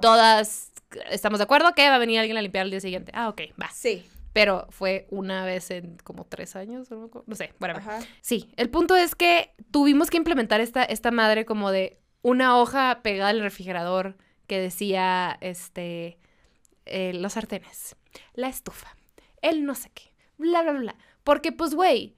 todas 0.00 0.72
estamos 1.10 1.38
de 1.38 1.44
acuerdo 1.44 1.74
que 1.74 1.88
va 1.88 1.96
a 1.96 1.98
venir 1.98 2.18
alguien 2.18 2.38
a 2.38 2.42
limpiar 2.42 2.64
el 2.64 2.70
día 2.70 2.80
siguiente. 2.80 3.12
Ah, 3.14 3.28
ok, 3.28 3.42
va. 3.60 3.70
Sí 3.74 4.04
pero 4.36 4.66
fue 4.68 5.06
una 5.08 5.46
vez 5.46 5.70
en 5.70 5.96
como 6.04 6.26
tres 6.26 6.56
años, 6.56 6.90
no 6.90 7.34
sé, 7.34 7.54
bueno, 7.58 7.80
Sí, 8.20 8.50
el 8.58 8.68
punto 8.68 8.94
es 8.94 9.14
que 9.14 9.54
tuvimos 9.70 10.10
que 10.10 10.18
implementar 10.18 10.60
esta, 10.60 10.84
esta 10.84 11.10
madre 11.10 11.46
como 11.46 11.70
de 11.70 11.98
una 12.20 12.58
hoja 12.58 13.00
pegada 13.02 13.30
al 13.30 13.40
refrigerador 13.40 14.18
que 14.46 14.60
decía, 14.60 15.38
este, 15.40 16.18
eh, 16.84 17.14
los 17.14 17.32
sartenes, 17.32 17.96
la 18.34 18.48
estufa, 18.48 18.95
el 19.48 19.64
no 19.64 19.74
sé 19.74 19.90
qué, 19.94 20.12
bla, 20.38 20.62
bla, 20.62 20.72
bla. 20.72 20.96
Porque, 21.24 21.52
pues, 21.52 21.74
güey, 21.74 22.16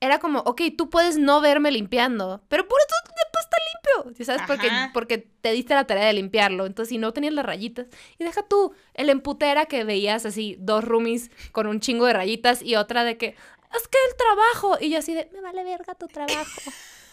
era 0.00 0.18
como, 0.18 0.40
ok, 0.40 0.62
tú 0.76 0.90
puedes 0.90 1.18
no 1.18 1.40
verme 1.40 1.70
limpiando, 1.70 2.42
pero 2.48 2.68
por 2.68 2.78
eso 2.78 3.12
después 3.16 3.44
está 3.44 3.56
limpio. 4.04 4.24
¿Sabes? 4.24 4.42
Porque, 4.46 4.70
porque 4.92 5.18
te 5.18 5.52
diste 5.52 5.74
la 5.74 5.86
tarea 5.86 6.06
de 6.06 6.12
limpiarlo. 6.12 6.66
Entonces, 6.66 6.90
si 6.90 6.98
no 6.98 7.12
tenías 7.12 7.32
las 7.32 7.46
rayitas. 7.46 7.86
Y 8.18 8.24
deja 8.24 8.42
tú, 8.42 8.74
el 8.94 9.10
emputera 9.10 9.66
que 9.66 9.84
veías 9.84 10.26
así, 10.26 10.56
dos 10.58 10.84
roomies 10.84 11.30
con 11.52 11.66
un 11.66 11.80
chingo 11.80 12.06
de 12.06 12.12
rayitas 12.12 12.62
y 12.62 12.76
otra 12.76 13.04
de 13.04 13.16
que, 13.16 13.28
es 13.28 13.88
que 13.88 13.98
el 14.08 14.16
trabajo. 14.16 14.76
Y 14.80 14.90
yo 14.90 14.98
así 14.98 15.14
de, 15.14 15.30
me 15.32 15.40
vale 15.40 15.64
verga 15.64 15.94
tu 15.94 16.08
trabajo. 16.08 16.60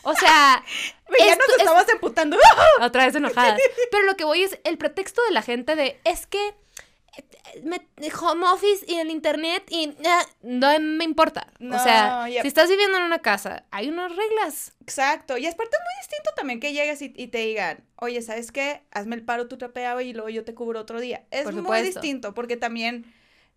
O 0.03 0.13
sea. 0.13 0.63
ya 1.19 1.35
nos 1.35 1.49
estamos 1.57 1.87
emputando. 1.89 2.37
Otra 2.81 3.05
vez 3.05 3.15
enojadas. 3.15 3.59
Pero 3.91 4.03
lo 4.05 4.15
que 4.15 4.25
voy 4.25 4.43
es 4.43 4.59
el 4.63 4.77
pretexto 4.77 5.21
de 5.23 5.31
la 5.31 5.41
gente 5.41 5.75
de, 5.75 5.99
es 6.03 6.27
que 6.27 6.55
home 8.21 8.45
office 8.45 8.85
y 8.87 8.95
el 8.95 9.09
internet 9.09 9.63
y 9.69 9.93
ah, 10.05 10.25
no 10.41 10.79
me 10.79 11.03
importa. 11.03 11.47
o 11.59 11.79
sea, 11.79 12.25
si 12.27 12.47
estás 12.47 12.69
viviendo 12.69 12.97
en 12.97 13.03
una 13.03 13.19
casa, 13.19 13.65
hay 13.71 13.89
unas 13.89 14.15
reglas. 14.15 14.73
Exacto. 14.81 15.37
Y 15.37 15.45
es 15.45 15.55
parte 15.55 15.77
muy 15.77 16.07
distinto 16.07 16.31
también 16.35 16.59
que 16.59 16.73
llegues 16.73 17.01
y, 17.01 17.09
te 17.09 17.37
digan, 17.39 17.83
oye, 17.97 18.21
¿sabes 18.21 18.51
qué? 18.51 18.83
Hazme 18.91 19.15
el 19.15 19.23
paro, 19.23 19.47
tú 19.47 19.57
trapeado 19.57 20.01
y 20.01 20.13
luego 20.13 20.29
yo 20.29 20.43
te 20.43 20.53
cubro 20.53 20.79
otro 20.79 20.99
día. 20.99 21.25
Es 21.31 21.51
muy 21.53 21.81
distinto 21.81 22.33
porque 22.33 22.57
también 22.57 23.05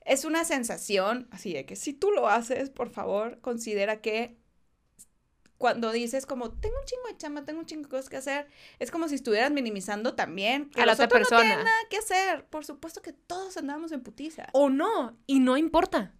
es 0.04 0.24
una 0.24 0.44
sensación 0.44 1.28
así 1.30 1.52
de 1.52 1.66
que 1.66 1.76
si 1.76 1.92
tú 1.92 2.10
lo 2.10 2.28
haces, 2.28 2.70
por 2.70 2.90
favor, 2.90 3.40
considera 3.40 4.00
que 4.00 4.36
cuando 5.58 5.90
dices 5.92 6.26
como, 6.26 6.50
tengo 6.50 6.76
un 6.78 6.84
chingo 6.84 7.08
de 7.08 7.16
chamba, 7.16 7.44
tengo 7.44 7.60
un 7.60 7.66
chingo 7.66 7.84
de 7.84 7.88
cosas 7.88 8.08
que 8.08 8.16
hacer, 8.16 8.48
es 8.78 8.90
como 8.90 9.08
si 9.08 9.14
estuvieras 9.14 9.50
minimizando 9.50 10.14
también 10.14 10.70
a 10.76 10.86
la 10.86 10.92
otra 10.92 11.08
persona. 11.08 11.40
No 11.40 11.46
tienen 11.46 11.64
nada 11.64 11.78
que 11.88 11.98
hacer. 11.98 12.44
Por 12.46 12.64
supuesto 12.64 13.02
que 13.02 13.12
todos 13.12 13.56
andamos 13.56 13.92
en 13.92 14.02
putiza. 14.02 14.46
O 14.52 14.68
no, 14.68 15.16
y 15.26 15.40
no 15.40 15.56
importa. 15.56 16.12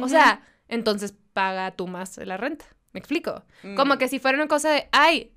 O 0.00 0.08
sea, 0.08 0.46
entonces 0.68 1.14
paga 1.32 1.72
tú 1.72 1.86
más 1.86 2.16
la 2.18 2.36
renta. 2.36 2.64
¿Me 2.92 2.98
explico? 2.98 3.44
Como 3.76 3.94
mm. 3.94 3.98
que 3.98 4.08
si 4.08 4.18
fuera 4.18 4.36
una 4.36 4.48
cosa 4.48 4.70
de, 4.70 4.88
ay, 4.92 5.32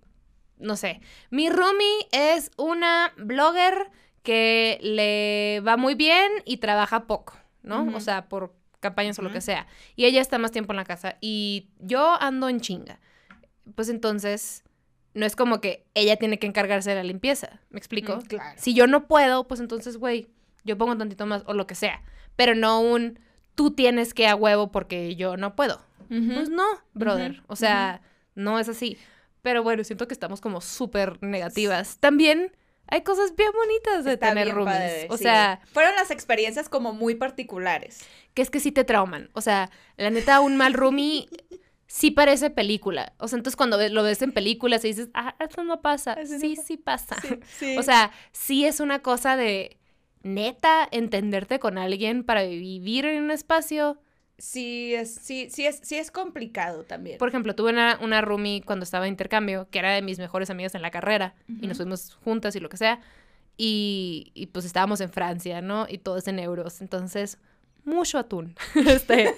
no 0.58 0.76
sé, 0.76 1.02
mi 1.30 1.50
roomie 1.50 2.08
es 2.12 2.52
una 2.58 3.14
blogger 3.18 3.92
que 4.24 4.80
le 4.82 5.62
va 5.62 5.78
muy 5.78 5.96
bien 5.96 6.32
y 6.46 6.58
trabaja 6.58 7.06
poco, 7.06 7.38
¿no? 7.62 7.86
O 7.96 8.00
sea, 8.00 8.30
por 8.30 8.56
campañas 8.80 9.20
o 9.20 9.22
lo 9.22 9.32
que 9.32 9.42
sea. 9.42 9.68
Y 9.96 10.06
ella 10.06 10.22
está 10.22 10.38
más 10.38 10.52
tiempo 10.52 10.74
en 10.74 10.78
la 10.78 10.86
casa 10.86 11.18
y 11.20 11.70
yo 11.80 12.16
ando 12.22 12.50
en 12.50 12.62
chinga 12.62 13.00
pues 13.76 13.90
entonces 13.90 14.64
no 15.14 15.26
es 15.26 15.36
como 15.36 15.62
que 15.62 15.86
ella 15.94 16.18
tiene 16.18 16.40
que 16.40 16.48
encargarse 16.48 16.90
de 16.90 16.96
la 16.96 17.04
limpieza. 17.04 17.62
¿Me 17.70 17.78
explico? 17.78 18.18
Mm, 18.18 18.22
claro. 18.22 18.60
Si 18.60 18.74
yo 18.74 18.88
no 18.88 19.08
puedo, 19.08 19.48
pues 19.48 19.60
entonces, 19.60 19.98
güey, 19.98 20.28
yo 20.64 20.78
pongo 20.78 20.98
tantito 20.98 21.26
más 21.26 21.44
o 21.46 21.54
lo 21.54 21.68
que 21.68 21.76
sea. 21.76 22.02
Pero 22.36 22.56
no 22.56 22.82
un 22.82 23.20
tú 23.56 23.72
tienes 23.72 24.14
que 24.14 24.28
a 24.28 24.36
huevo 24.36 24.72
porque 24.72 25.16
yo 25.16 25.38
no 25.38 25.56
puedo. 25.56 25.82
Pues 26.10 26.50
no, 26.50 26.64
brother. 26.94 27.42
O 27.48 27.56
sea, 27.56 28.02
no 28.36 28.60
es 28.60 28.70
así. 28.70 28.98
Pero 29.42 29.64
bueno, 29.64 29.84
siento 29.84 30.08
que 30.08 30.14
estamos 30.14 30.42
como 30.42 30.62
súper 30.62 31.22
negativas. 31.24 31.98
También 31.98 32.56
hay 32.88 33.02
cosas 33.02 33.36
bien 33.36 33.50
bonitas 33.52 34.06
de 34.06 34.18
tener 34.18 34.54
roomies. 34.54 35.08
o 35.10 35.18
sea, 35.18 35.60
fueron 35.72 35.96
las 35.96 36.12
experiencias 36.12 36.70
como 36.70 36.94
muy 36.94 37.16
particulares. 37.16 38.06
Que 38.36 38.44
es 38.44 38.52
que 38.52 38.60
sí 38.60 38.72
te 38.72 38.84
trauman. 38.84 39.32
O 39.34 39.42
sea, 39.42 39.72
la 39.98 40.12
neta, 40.12 40.40
un 40.40 40.56
mal 40.56 40.74
roomie 40.74 41.28
sí 41.94 42.10
parece 42.10 42.50
película. 42.50 43.14
O 43.20 43.28
sea, 43.28 43.38
entonces 43.38 43.56
cuando 43.56 43.78
lo 43.90 44.02
ves 44.02 44.24
en 44.24 44.32
películas 44.32 44.84
y 44.84 44.88
dices, 44.88 45.10
ah, 45.14 45.36
eso 45.40 45.64
no 45.64 45.82
pasa. 45.82 46.18
sí, 46.26 46.56
sí 46.56 46.76
pasa. 46.76 47.18
O 47.78 47.84
sea, 47.84 48.12
sí 48.32 48.66
es 48.66 48.80
una 48.80 49.04
cosa 49.04 49.38
de 49.38 49.78
neta 50.24 50.88
entenderte 50.90 51.60
con 51.60 51.78
alguien 51.78 52.24
para 52.24 52.44
vivir 52.46 53.06
en 53.06 53.22
un 53.22 53.30
espacio. 53.30 54.00
Sí, 54.40 54.96
es, 54.96 55.14
sí, 55.14 55.50
sí 55.52 55.68
es, 55.68 55.82
sí 55.84 55.98
es 55.98 56.10
complicado 56.10 56.84
también. 56.84 57.20
Por 57.20 57.30
ejemplo, 57.30 57.54
tuve 57.54 57.70
una, 57.70 58.00
una 58.02 58.22
roomie 58.22 58.64
cuando 58.64 58.84
estaba 58.86 59.06
en 59.06 59.14
intercambio, 59.14 59.68
que 59.70 59.78
era 59.78 59.92
de 59.92 60.02
mis 60.02 60.18
mejores 60.18 60.50
amigas 60.50 60.74
en 60.74 60.82
la 60.82 60.90
carrera, 60.90 61.36
y 61.62 61.68
nos 61.68 61.78
fuimos 61.78 62.16
juntas 62.24 62.56
y 62.56 62.60
lo 62.60 62.70
que 62.70 62.78
sea. 62.78 63.02
Y, 63.56 64.32
y, 64.34 64.48
pues 64.48 64.66
estábamos 64.66 65.00
en 65.00 65.12
Francia, 65.12 65.62
¿no? 65.62 65.86
Y 65.88 66.00
todo 66.00 66.18
es 66.18 66.28
en 66.28 66.40
euros. 66.40 66.82
Entonces, 66.82 67.38
mucho 67.86 68.18
atún. 68.18 68.56
este, 68.88 69.36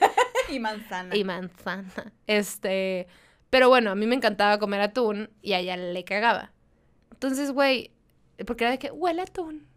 y 0.50 0.60
manzana. 0.60 1.16
Y 1.16 1.24
manzana. 1.24 2.12
Este, 2.28 3.08
pero 3.50 3.70
bueno, 3.70 3.92
a 3.92 3.96
mí 3.96 4.06
me 4.06 4.16
encantaba 4.16 4.60
comer 4.60 4.82
atún 4.82 5.30
y 5.42 5.54
a 5.54 5.60
ella 5.60 5.78
le 5.78 6.04
cagaba. 6.04 6.52
Entonces, 7.12 7.52
güey, 7.52 7.92
porque 8.46 8.66
era 8.66 8.72
de 8.72 8.80
que 8.80 8.92
huele 8.92 9.22
atún, 9.22 9.68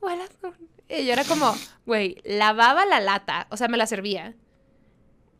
huele 0.00 0.24
atún. 0.24 0.54
Y 0.88 1.06
yo 1.06 1.12
era 1.12 1.24
como, 1.24 1.54
güey, 1.86 2.16
lavaba 2.24 2.84
la 2.84 3.00
lata, 3.00 3.46
o 3.50 3.56
sea, 3.56 3.68
me 3.68 3.78
la 3.78 3.86
servía. 3.86 4.34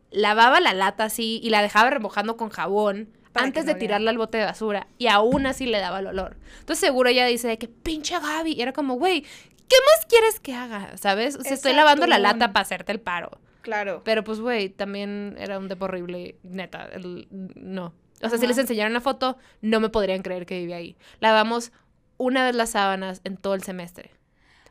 Lavaba 0.09 0.59
la 0.59 0.73
lata 0.73 1.05
así 1.05 1.39
y 1.43 1.49
la 1.49 1.61
dejaba 1.61 1.89
remojando 1.89 2.37
con 2.37 2.49
jabón 2.49 3.09
antes 3.35 3.65
de 3.65 3.73
no 3.73 3.79
tirarla 3.79 4.11
al 4.11 4.17
bote 4.17 4.37
de 4.37 4.45
basura 4.45 4.87
y 4.97 5.07
aún 5.07 5.45
así 5.45 5.65
le 5.65 5.79
daba 5.79 5.99
el 5.99 6.07
olor. 6.07 6.37
Entonces 6.59 6.79
seguro 6.79 7.09
ella 7.09 7.25
dice 7.25 7.47
de 7.47 7.57
que 7.57 7.67
pinche 7.67 8.19
Gaby. 8.19 8.53
Y 8.53 8.61
era 8.61 8.73
como, 8.73 8.95
güey, 8.95 9.21
¿qué 9.21 9.75
más 9.85 10.05
quieres 10.07 10.39
que 10.39 10.55
haga? 10.55 10.97
¿Sabes? 10.97 11.35
O 11.35 11.41
sea, 11.41 11.53
estoy 11.53 11.73
lavando 11.73 12.05
la 12.07 12.19
lata 12.19 12.53
para 12.53 12.61
hacerte 12.61 12.91
el 12.91 12.99
paro. 12.99 13.39
Claro. 13.63 14.01
Pero 14.05 14.23
pues, 14.23 14.39
güey, 14.39 14.69
también 14.69 15.35
era 15.39 15.57
un 15.57 15.67
depo 15.69 15.85
horrible, 15.85 16.37
neta. 16.43 16.85
el- 16.93 17.27
no. 17.31 17.93
O 18.21 18.29
sea, 18.29 18.37
si 18.37 18.45
les 18.45 18.57
enseñaran 18.57 18.93
la 18.93 19.01
foto, 19.01 19.37
no 19.61 19.79
me 19.79 19.89
podrían 19.89 20.21
creer 20.21 20.45
que 20.45 20.59
vivía 20.59 20.75
ahí. 20.77 20.95
Lavamos 21.19 21.71
una 22.17 22.45
vez 22.45 22.55
las 22.55 22.69
sábanas 22.71 23.21
en 23.23 23.37
todo 23.37 23.53
el 23.55 23.63
semestre. 23.63 24.11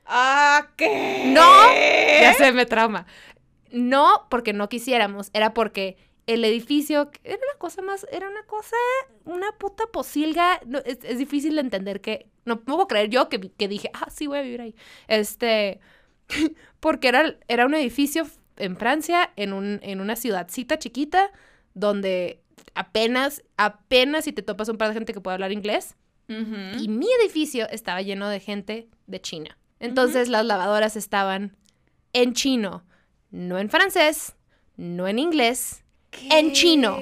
Ah, 0.06 0.68
¿qué? 0.76 1.24
¡No! 1.26 1.42
Ya 2.20 2.34
sé, 2.34 2.52
me 2.52 2.66
trauma. 2.66 3.06
No 3.70 4.26
porque 4.30 4.52
no 4.52 4.68
quisiéramos, 4.68 5.30
era 5.32 5.54
porque 5.54 5.96
el 6.26 6.44
edificio 6.44 7.10
era 7.24 7.36
una 7.36 7.58
cosa 7.58 7.82
más, 7.82 8.06
era 8.12 8.28
una 8.28 8.42
cosa, 8.44 8.76
una 9.24 9.52
puta 9.52 9.84
posilga. 9.92 10.60
No, 10.66 10.78
es, 10.80 10.98
es 11.02 11.18
difícil 11.18 11.54
de 11.54 11.62
entender 11.62 12.00
que, 12.00 12.28
no, 12.44 12.54
no 12.54 12.60
puedo 12.76 12.86
creer 12.88 13.08
yo 13.10 13.28
que, 13.28 13.40
que 13.40 13.68
dije, 13.68 13.90
ah, 13.94 14.08
sí, 14.10 14.26
voy 14.26 14.38
a 14.38 14.42
vivir 14.42 14.60
ahí. 14.60 14.74
Este, 15.08 15.80
porque 16.80 17.08
era, 17.08 17.36
era 17.48 17.66
un 17.66 17.74
edificio 17.74 18.26
en 18.56 18.76
Francia, 18.76 19.30
en, 19.36 19.52
un, 19.52 19.80
en 19.82 20.00
una 20.00 20.16
ciudadcita 20.16 20.78
chiquita, 20.78 21.30
donde 21.74 22.42
apenas, 22.74 23.42
apenas 23.56 24.24
si 24.24 24.32
te 24.32 24.42
topas 24.42 24.68
un 24.68 24.78
par 24.78 24.88
de 24.88 24.94
gente 24.94 25.12
que 25.12 25.20
puede 25.20 25.34
hablar 25.34 25.52
inglés. 25.52 25.96
Y 26.28 26.88
mi 26.88 27.06
edificio 27.20 27.68
estaba 27.68 28.00
lleno 28.00 28.26
de 28.30 28.40
gente 28.40 28.88
de 29.06 29.20
China. 29.20 29.58
Entonces 29.80 30.28
las 30.30 30.46
lavadoras 30.46 30.96
estaban 30.96 31.54
en 32.14 32.32
chino, 32.32 32.84
no 33.30 33.58
en 33.58 33.68
francés, 33.68 34.34
no 34.76 35.06
en 35.08 35.18
inglés. 35.18 35.84
en 36.30 36.52
chino. 36.52 36.96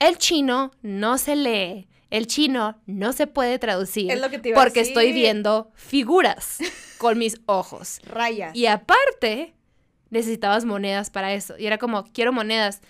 El 0.00 0.18
chino 0.18 0.72
no 0.82 1.16
se 1.18 1.36
lee, 1.36 1.86
el 2.10 2.26
chino 2.26 2.80
no 2.86 3.12
se 3.12 3.26
puede 3.26 3.58
traducir 3.58 4.10
Es 4.10 4.20
lo 4.20 4.30
que 4.30 4.38
te 4.38 4.48
iba 4.50 4.60
a 4.60 4.64
porque 4.64 4.80
estoy 4.80 5.06
decir. 5.08 5.22
viendo 5.22 5.70
figuras 5.74 6.58
con 6.98 7.18
mis 7.18 7.40
ojos. 7.46 8.00
Rayas. 8.06 8.54
Y 8.56 8.66
aparte, 8.66 9.54
necesitabas 10.10 10.64
monedas 10.64 11.10
para 11.10 11.32
eso. 11.34 11.56
Y 11.58 11.66
era 11.66 11.78
como, 11.78 12.04
quiero 12.12 12.32
monedas. 12.32 12.80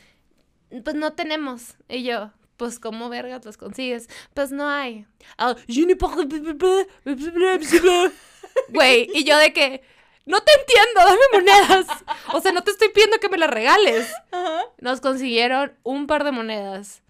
Pues 0.84 0.96
no 0.96 1.12
tenemos. 1.12 1.76
Y 1.88 2.02
yo, 2.02 2.32
pues, 2.56 2.78
¿cómo 2.78 3.08
vergas 3.08 3.44
las 3.44 3.56
consigues? 3.56 4.08
Pues 4.34 4.52
no 4.52 4.68
hay. 4.68 5.06
Ah, 5.38 5.54
Güey, 8.68 9.08
y 9.14 9.24
yo 9.24 9.36
de 9.38 9.52
que, 9.52 9.82
no 10.24 10.40
te 10.40 10.52
entiendo, 10.52 11.00
dame 11.04 11.20
monedas. 11.32 11.86
O 12.32 12.40
sea, 12.40 12.52
no 12.52 12.62
te 12.62 12.70
estoy 12.70 12.88
pidiendo 12.88 13.18
que 13.18 13.28
me 13.28 13.38
las 13.38 13.50
regales. 13.50 14.10
Nos 14.78 15.00
consiguieron 15.00 15.72
un 15.82 16.06
par 16.06 16.24
de 16.24 16.32
monedas. 16.32 17.02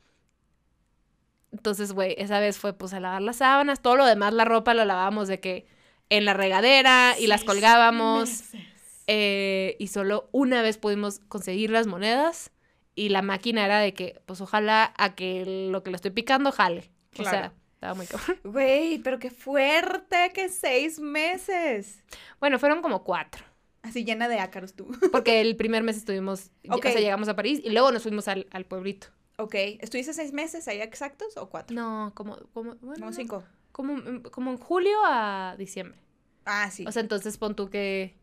Entonces, 1.53 1.92
güey, 1.92 2.14
esa 2.19 2.38
vez 2.40 2.59
fue 2.59 2.75
pues 2.75 2.92
a 2.92 3.01
lavar 3.01 3.23
las 3.23 3.37
sábanas, 3.37 3.81
todo 3.81 3.97
lo 3.97 4.05
demás, 4.05 4.35
la 4.35 4.45
ropa 4.45 4.75
lo 4.75 4.85
lavábamos 4.85 5.27
de 5.29 5.40
que 5.40 5.66
en 6.11 6.25
la 6.25 6.35
regadera 6.35 7.14
y 7.19 7.29
las 7.29 7.45
colgábamos. 7.45 8.29
meses. 8.29 8.76
Eh, 9.07 9.77
y 9.79 9.88
solo 9.88 10.29
una 10.33 10.62
vez 10.62 10.79
pudimos 10.79 11.21
conseguir 11.29 11.71
las 11.71 11.87
monedas 11.87 12.51
y 12.95 13.11
la 13.11 13.23
máquina 13.23 13.64
era 13.64 13.79
de 13.79 13.92
que, 13.95 14.21
pues 14.27 14.40
ojalá 14.40 14.92
a 14.97 15.14
que 15.14 15.69
lo 15.71 15.83
que 15.83 15.90
le 15.90 15.97
estoy 15.97 16.11
picando 16.12 16.51
jale. 16.53 16.90
O 17.19 17.23
sea, 17.23 17.31
Claro. 17.31 17.53
estaba 17.75 17.95
muy 17.95 18.07
cabrón. 18.07 18.38
Güey, 18.45 18.99
pero 18.99 19.19
qué 19.19 19.31
fuerte 19.31 20.33
que 20.35 20.49
seis 20.49 20.99
meses. 20.99 22.03
Bueno, 22.40 22.59
fueron 22.59 22.83
como 22.83 23.05
cuatro. 23.05 23.45
Así 23.83 24.05
llena 24.05 24.29
de 24.29 24.40
ácaros 24.40 24.75
tú. 24.75 24.88
Porque 25.12 25.40
el 25.40 25.57
primer 25.57 25.83
mes 25.83 25.97
estuvimos, 25.97 26.51
Ok. 26.69 26.87
o 26.87 26.88
sea, 26.90 27.01
llegamos 27.01 27.29
a 27.29 27.37
París 27.37 27.61
y 27.62 27.71
luego 27.71 27.92
nos 27.92 28.03
fuimos 28.03 28.27
al, 28.29 28.47
al 28.51 28.64
pueblito. 28.64 29.09
ok. 29.38 29.55
¿Estuviste 29.81 30.12
seis 30.12 30.33
meses 30.33 30.66
ahí 30.66 30.81
exactos 30.81 31.37
o 31.37 31.49
cuatro? 31.49 31.75
No, 31.77 32.12
como, 32.14 32.37
como, 32.53 32.75
bueno, 32.77 32.81
Como 32.81 32.97
no, 32.97 33.12
cinco. 33.12 33.45
como, 33.73 33.97
como 34.33 34.51
en 34.51 34.57
julio 34.59 34.97
a 35.05 35.55
diciembre. 35.59 35.99
Ah, 36.47 36.71
sí. 36.71 36.85
O 36.87 36.92
sea, 36.92 37.03
entonces 37.03 37.37
pon 37.38 37.55
tú 37.55 37.69
que 37.71 38.16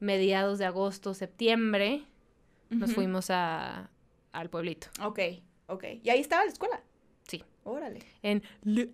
mediados 0.00 0.58
de 0.58 0.64
agosto, 0.66 1.14
septiembre, 1.14 2.02
nos 2.70 2.92
fuimos 2.94 3.30
a, 3.30 3.90
al 4.32 4.50
pueblito. 4.50 4.88
Ok, 5.02 5.18
ok. 5.66 5.84
¿Y 6.02 6.10
ahí 6.10 6.20
estaba 6.20 6.44
la 6.44 6.50
escuela? 6.50 6.80
Sí. 7.28 7.44
Órale. 7.64 8.00
En... 8.22 8.42
Le- 8.62 8.90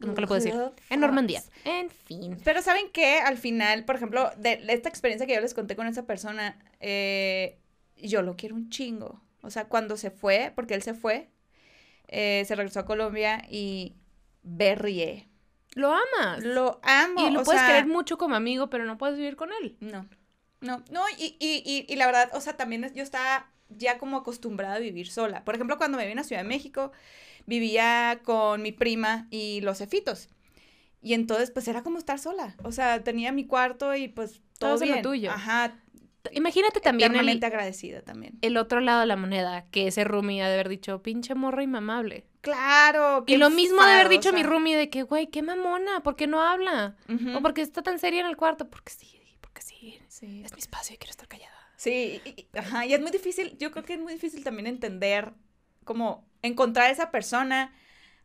Nunca 0.00 0.20
lo 0.20 0.26
puedo 0.26 0.40
decir. 0.40 0.54
En 0.90 1.00
Normandía. 1.00 1.42
En 1.64 1.88
fin. 1.90 2.36
Pero 2.44 2.60
¿saben 2.62 2.90
qué? 2.92 3.18
Al 3.20 3.38
final, 3.38 3.84
por 3.84 3.96
ejemplo, 3.96 4.30
de 4.36 4.62
esta 4.68 4.88
experiencia 4.88 5.26
que 5.26 5.34
yo 5.34 5.40
les 5.40 5.54
conté 5.54 5.76
con 5.76 5.86
esa 5.86 6.04
persona, 6.06 6.58
eh, 6.80 7.58
yo 7.96 8.22
lo 8.22 8.36
quiero 8.36 8.54
un 8.54 8.68
chingo. 8.70 9.20
O 9.42 9.50
sea, 9.50 9.66
cuando 9.68 9.96
se 9.96 10.10
fue, 10.10 10.52
porque 10.54 10.74
él 10.74 10.82
se 10.82 10.94
fue, 10.94 11.28
eh, 12.08 12.44
se 12.46 12.54
regresó 12.54 12.80
a 12.80 12.84
Colombia 12.84 13.44
y 13.50 13.94
berrié. 14.42 15.28
Lo 15.74 15.92
amas. 15.94 16.42
Lo 16.44 16.80
amo. 16.82 17.26
y 17.26 17.30
lo 17.30 17.40
o 17.40 17.44
puedes 17.44 17.60
sea, 17.60 17.68
querer 17.68 17.86
mucho 17.86 18.18
como 18.18 18.34
amigo, 18.34 18.68
pero 18.70 18.84
no 18.84 18.98
puedes 18.98 19.16
vivir 19.16 19.36
con 19.36 19.50
él. 19.62 19.76
No, 19.80 20.06
no, 20.60 20.82
no, 20.90 21.02
y, 21.18 21.36
y, 21.40 21.62
y, 21.64 21.86
y 21.92 21.96
la 21.96 22.06
verdad, 22.06 22.30
o 22.34 22.40
sea, 22.40 22.56
también 22.56 22.90
yo 22.94 23.02
estaba 23.02 23.50
ya 23.68 23.98
como 23.98 24.18
acostumbrada 24.18 24.74
a 24.76 24.80
vivir 24.80 25.10
sola. 25.10 25.44
Por 25.44 25.54
ejemplo, 25.54 25.78
cuando 25.78 25.96
me 25.98 26.06
vine 26.06 26.20
a 26.20 26.24
Ciudad 26.24 26.42
de 26.42 26.48
México, 26.48 26.92
vivía 27.46 28.20
con 28.24 28.62
mi 28.62 28.72
prima 28.72 29.26
y 29.30 29.60
los 29.62 29.78
cefitos. 29.78 30.28
Y 31.00 31.14
entonces, 31.14 31.50
pues 31.50 31.66
era 31.68 31.82
como 31.82 31.98
estar 31.98 32.18
sola. 32.18 32.54
O 32.62 32.70
sea, 32.70 33.02
tenía 33.02 33.32
mi 33.32 33.46
cuarto 33.46 33.94
y 33.96 34.08
pues 34.08 34.40
todo 34.58 34.74
Estabas 34.74 34.82
en 34.82 34.88
lo 34.88 34.94
bien. 34.94 35.02
tuyo. 35.02 35.30
Ajá. 35.32 35.74
Imagínate 36.30 36.80
también 36.80 37.16
el, 37.16 37.44
agradecida 37.44 38.02
también. 38.02 38.38
el 38.42 38.56
otro 38.56 38.80
lado 38.80 39.00
de 39.00 39.06
la 39.06 39.16
moneda, 39.16 39.66
que 39.70 39.88
ese 39.88 40.04
roomie 40.04 40.42
ha 40.42 40.48
de 40.48 40.54
haber 40.54 40.68
dicho, 40.68 41.02
pinche 41.02 41.34
morra 41.34 41.62
inmamable. 41.62 42.26
Claro. 42.40 43.24
Y 43.26 43.36
lo 43.36 43.50
mismo 43.50 43.84
de 43.84 43.92
haber 43.92 44.08
dicho 44.08 44.32
mi 44.32 44.42
roomie 44.42 44.76
de 44.76 44.88
que, 44.90 45.02
güey, 45.02 45.26
qué 45.28 45.42
mamona, 45.42 46.00
¿por 46.02 46.16
qué 46.16 46.26
no 46.26 46.40
habla? 46.42 46.96
O 47.36 47.40
porque 47.42 47.62
está 47.62 47.82
tan 47.82 47.98
seria 47.98 48.20
en 48.20 48.26
el 48.26 48.36
cuarto, 48.36 48.68
porque 48.70 48.92
sí, 48.92 49.20
porque 49.40 49.62
sí. 49.62 49.98
Sí. 50.08 50.42
Es 50.44 50.52
mi 50.52 50.58
espacio 50.60 50.94
y 50.94 50.98
quiero 50.98 51.10
estar 51.10 51.26
callada. 51.28 51.50
Sí, 51.76 52.20
y, 52.24 52.28
y- 52.42 52.48
ajá, 52.56 52.86
y 52.86 52.94
es 52.94 53.00
muy 53.00 53.10
difícil, 53.10 53.56
yo 53.58 53.72
creo 53.72 53.84
que 53.84 53.94
es 53.94 54.00
muy 54.00 54.12
difícil 54.12 54.44
también 54.44 54.66
entender, 54.68 55.32
como 55.84 56.24
encontrar 56.42 56.90
esa 56.90 57.10
persona 57.10 57.74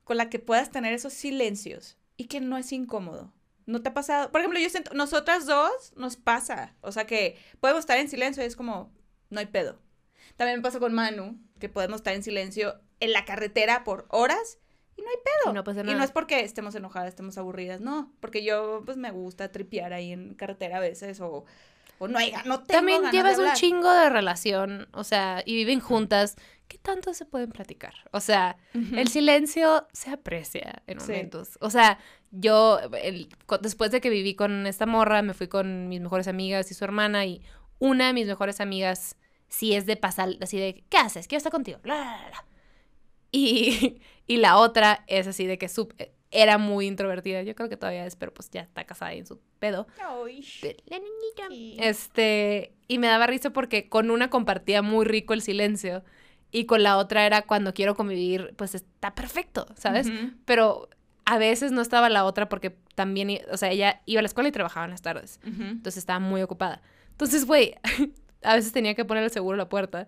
con 0.04 0.18
la 0.18 0.30
que 0.30 0.38
puedas 0.40 0.72
tener 0.72 0.94
esos 0.94 1.14
silencios 1.14 1.98
y 2.18 2.26
que 2.26 2.40
no 2.40 2.58
es 2.58 2.72
incómodo. 2.72 3.34
¿No 3.68 3.82
te 3.82 3.90
ha 3.90 3.94
pasado? 3.94 4.32
Por 4.32 4.42
ejemplo, 4.42 4.60
yo 4.60 4.70
siento, 4.70 4.94
nosotras 4.96 5.46
dos 5.46 5.94
nos 5.96 6.16
pasa, 6.16 6.74
o 6.82 6.92
sea 6.92 7.06
que 7.06 7.38
podemos 7.60 7.82
estar 7.82 7.98
en 8.00 8.10
silencio 8.10 8.42
y 8.42 8.48
es 8.48 8.56
como, 8.56 8.92
no 9.30 9.40
hay 9.40 9.46
pedo. 9.46 9.78
También 10.38 10.60
me 10.60 10.64
pasa 10.64 10.80
con 10.80 10.94
Manu, 10.94 11.38
que 11.60 11.68
podemos 11.70 11.98
estar 11.98 12.14
en 12.14 12.24
silencio 12.24 12.80
en 13.00 13.12
la 13.12 13.26
carretera 13.26 13.84
por 13.84 14.06
horas 14.10 14.58
y 14.96 15.02
no 15.02 15.10
hay 15.10 15.16
pedo. 15.18 15.52
Y 15.52 15.54
no 15.54 15.64
pasa 15.64 15.82
Y 15.82 15.84
nada. 15.84 15.98
no 15.98 16.04
es 16.04 16.12
porque 16.12 16.40
estemos 16.40 16.76
enojadas, 16.76 17.10
estemos 17.10 17.38
aburridas, 17.38 17.82
no, 17.82 18.12
porque 18.20 18.44
yo 18.44 18.84
pues 18.86 18.98
me 18.98 19.12
gusta 19.12 19.52
tripear 19.52 19.94
ahí 19.94 20.14
en 20.14 20.34
carretera 20.36 20.78
a 20.78 20.80
veces 20.80 21.20
o, 21.20 21.44
o 22.00 22.08
no 22.08 22.18
hay, 22.20 22.32
no 22.46 22.64
tengo 22.64 22.80
También 22.80 23.02
ganas 23.02 23.12
de 23.12 23.18
llevas 23.18 23.38
un 23.38 23.54
chingo 23.54 23.92
de 23.92 24.10
relación, 24.10 24.88
o 24.94 25.04
sea, 25.04 25.44
y 25.46 25.56
viven 25.56 25.82
juntas. 25.82 26.36
¿Qué 26.68 26.78
tanto 26.78 27.14
se 27.14 27.26
pueden 27.26 27.52
platicar? 27.52 27.94
O 28.12 28.20
sea, 28.20 28.58
el 28.74 29.08
silencio 29.08 29.88
se 29.94 30.10
aprecia 30.12 30.84
en 30.88 31.00
Sí. 31.00 31.12
momentos. 31.12 31.58
O 31.62 31.70
sea, 31.70 31.98
yo, 32.32 32.80
el- 33.02 33.30
después 33.62 33.92
de 33.92 34.02
que 34.02 34.10
viví 34.10 34.36
con 34.36 34.68
esta 34.68 34.86
morra, 34.86 35.22
me 35.22 35.34
fui 35.34 35.48
con 35.48 35.88
mis 35.88 36.02
mejores 36.02 36.28
amigas 36.28 36.70
y 36.72 36.74
su 36.74 36.84
hermana, 36.84 37.26
y 37.26 37.42
una 37.80 38.08
de 38.08 38.14
mis 38.14 38.28
mejores 38.28 38.60
amigas 38.60 39.16
sí 39.48 39.74
es 39.76 39.86
de 39.86 39.96
pasar, 39.96 40.30
así 40.42 40.58
de, 40.58 40.84
¿qué 40.90 40.98
haces? 40.98 41.28
Quiero 41.28 41.38
estar 41.38 41.52
contigo. 41.54 41.80
La, 41.84 41.96
la, 41.96 42.04
la, 42.18 42.30
la. 42.32 42.46
Y, 43.32 44.02
y 44.28 44.38
la 44.38 44.58
otra 44.58 45.04
es 45.08 45.28
así 45.28 45.46
de 45.46 45.58
que 45.58 45.68
sup- 45.68 46.10
era 46.32 46.58
muy 46.58 46.88
introvertida. 46.88 47.42
Yo 47.44 47.56
creo 47.56 47.70
que 47.70 47.78
todavía 47.78 48.06
es, 48.06 48.18
pero 48.18 48.34
pues 48.34 48.50
ya 48.50 48.62
está 48.62 48.84
casada 48.86 49.14
y 49.14 49.20
en 49.20 49.26
su 49.28 49.40
pedo. 49.60 49.88
Ay. 50.06 50.44
La 50.88 50.98
niñita. 51.00 51.48
Sí. 51.50 51.78
Este, 51.80 52.74
y 52.90 52.98
me 53.00 53.08
daba 53.08 53.28
risa 53.28 53.52
porque 53.52 53.88
con 53.88 54.12
una 54.12 54.30
compartía 54.30 54.82
muy 54.82 55.06
rico 55.06 55.34
el 55.34 55.42
silencio 55.42 56.04
y 56.52 56.66
con 56.66 56.84
la 56.84 56.98
otra 56.98 57.26
era 57.26 57.42
cuando 57.44 57.74
quiero 57.74 57.96
convivir, 57.96 58.54
pues 58.58 58.76
está 58.76 59.14
perfecto, 59.16 59.68
¿sabes? 59.78 60.08
Ujú. 60.08 60.32
Pero 60.46 60.90
a 61.26 61.38
veces 61.38 61.72
no 61.72 61.82
estaba 61.82 62.10
la 62.10 62.24
otra 62.26 62.48
porque 62.50 62.78
también, 62.96 63.40
o 63.52 63.58
sea, 63.58 63.70
ella 63.72 64.02
iba 64.06 64.20
a 64.20 64.22
la 64.24 64.28
escuela 64.28 64.50
y 64.50 64.52
trabajaba 64.54 64.86
en 64.86 64.92
las 64.92 65.02
tardes, 65.02 65.40
Ujú. 65.44 65.64
entonces 65.64 65.98
estaba 65.98 66.20
muy 66.20 66.42
ocupada. 66.42 66.82
Entonces, 67.12 67.46
güey, 67.46 67.76
a 68.44 68.56
veces 68.56 68.72
tenía 68.72 68.96
que 68.96 69.06
poner 69.06 69.24
el 69.24 69.32
seguro 69.32 69.56
a 69.56 69.58
la 69.58 69.70
puerta. 69.70 70.08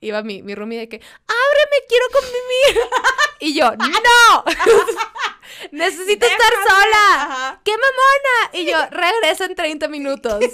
Iba 0.00 0.22
mi, 0.22 0.42
mi 0.42 0.54
roomie 0.54 0.78
de 0.78 0.88
que, 0.90 0.96
ábreme, 0.96 1.86
quiero 1.88 2.04
convivir. 2.12 2.82
y 3.40 3.54
yo, 3.58 3.72
no, 3.74 4.44
necesito 5.72 6.26
estar 6.26 6.52
sola. 6.68 7.22
Ajá. 7.22 7.60
¡Qué 7.64 7.72
mamona! 7.72 8.50
Y 8.52 8.70
yo, 8.70 8.78
regreso 8.90 9.44
en 9.44 9.54
30 9.54 9.88
minutos. 9.88 10.44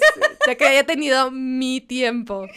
Ya 0.47 0.55
que 0.55 0.65
había 0.65 0.85
tenido 0.85 1.29
mi 1.31 1.81
tiempo. 1.81 2.47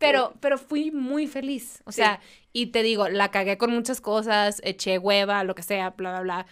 Pero, 0.00 0.34
pero 0.40 0.58
fui 0.58 0.90
muy 0.90 1.26
feliz. 1.26 1.82
O 1.84 1.92
Sí. 1.92 1.96
sea, 1.96 2.20
y 2.52 2.66
te 2.66 2.82
digo, 2.82 3.08
la 3.08 3.30
cagué 3.30 3.56
con 3.58 3.70
muchas 3.70 4.00
cosas, 4.00 4.60
eché 4.64 4.98
hueva, 4.98 5.44
lo 5.44 5.54
que 5.54 5.62
sea, 5.62 5.90
bla, 5.90 6.10
bla, 6.10 6.20
bla. 6.22 6.46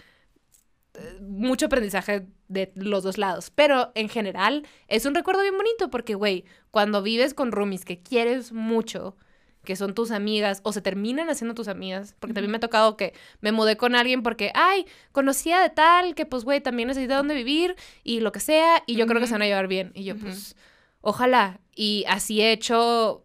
Eh, 0.95 1.19
Mucho 1.21 1.67
aprendizaje 1.67 2.27
de 2.49 2.73
los 2.75 3.03
dos 3.03 3.19
lados. 3.19 3.51
Pero 3.55 3.93
en 3.95 4.09
general 4.09 4.67
es 4.89 5.07
un 5.07 5.15
recuerdo 5.15 5.43
bien 5.43 5.57
bonito 5.57 5.91
porque, 5.91 6.15
güey, 6.15 6.45
cuando 6.71 7.03
vives 7.03 7.35
con 7.35 7.53
roomies 7.53 7.85
que 7.85 8.01
quieres 8.03 8.53
mucho, 8.53 9.17
que 9.65 9.77
son 9.77 9.95
tus 9.95 10.13
amigas 10.13 10.61
o 10.63 10.73
se 10.73 10.81
terminan 10.81 11.29
haciendo 11.29 11.55
tus 11.55 11.69
amigas, 11.69 12.15
porque 12.21 12.33
también 12.33 12.51
me 12.53 12.57
ha 12.57 12.61
tocado 12.61 12.97
que 12.97 13.13
me 13.41 13.53
mudé 13.53 13.77
con 13.77 13.95
alguien 13.95 14.23
porque, 14.23 14.51
ay, 14.55 14.87
conocía 15.13 15.61
de 15.61 15.69
tal, 15.69 16.15
que 16.15 16.25
pues, 16.25 16.45
güey, 16.45 16.61
también 16.63 16.89
necesita 16.89 17.17
dónde 17.17 17.35
vivir 17.35 17.77
y 18.03 18.21
lo 18.21 18.33
que 18.33 18.41
sea, 18.41 18.83
y 18.87 18.95
yo 18.97 19.07
creo 19.07 19.21
que 19.21 19.27
se 19.27 19.35
van 19.35 19.43
a 19.43 19.47
llevar 19.47 19.69
bien. 19.69 19.93
Y 19.95 20.05
yo, 20.05 20.17
pues, 20.17 20.57
ojalá. 21.03 21.61
Y 21.75 22.05
así 22.09 22.41
he 22.41 22.51
hecho 22.53 23.25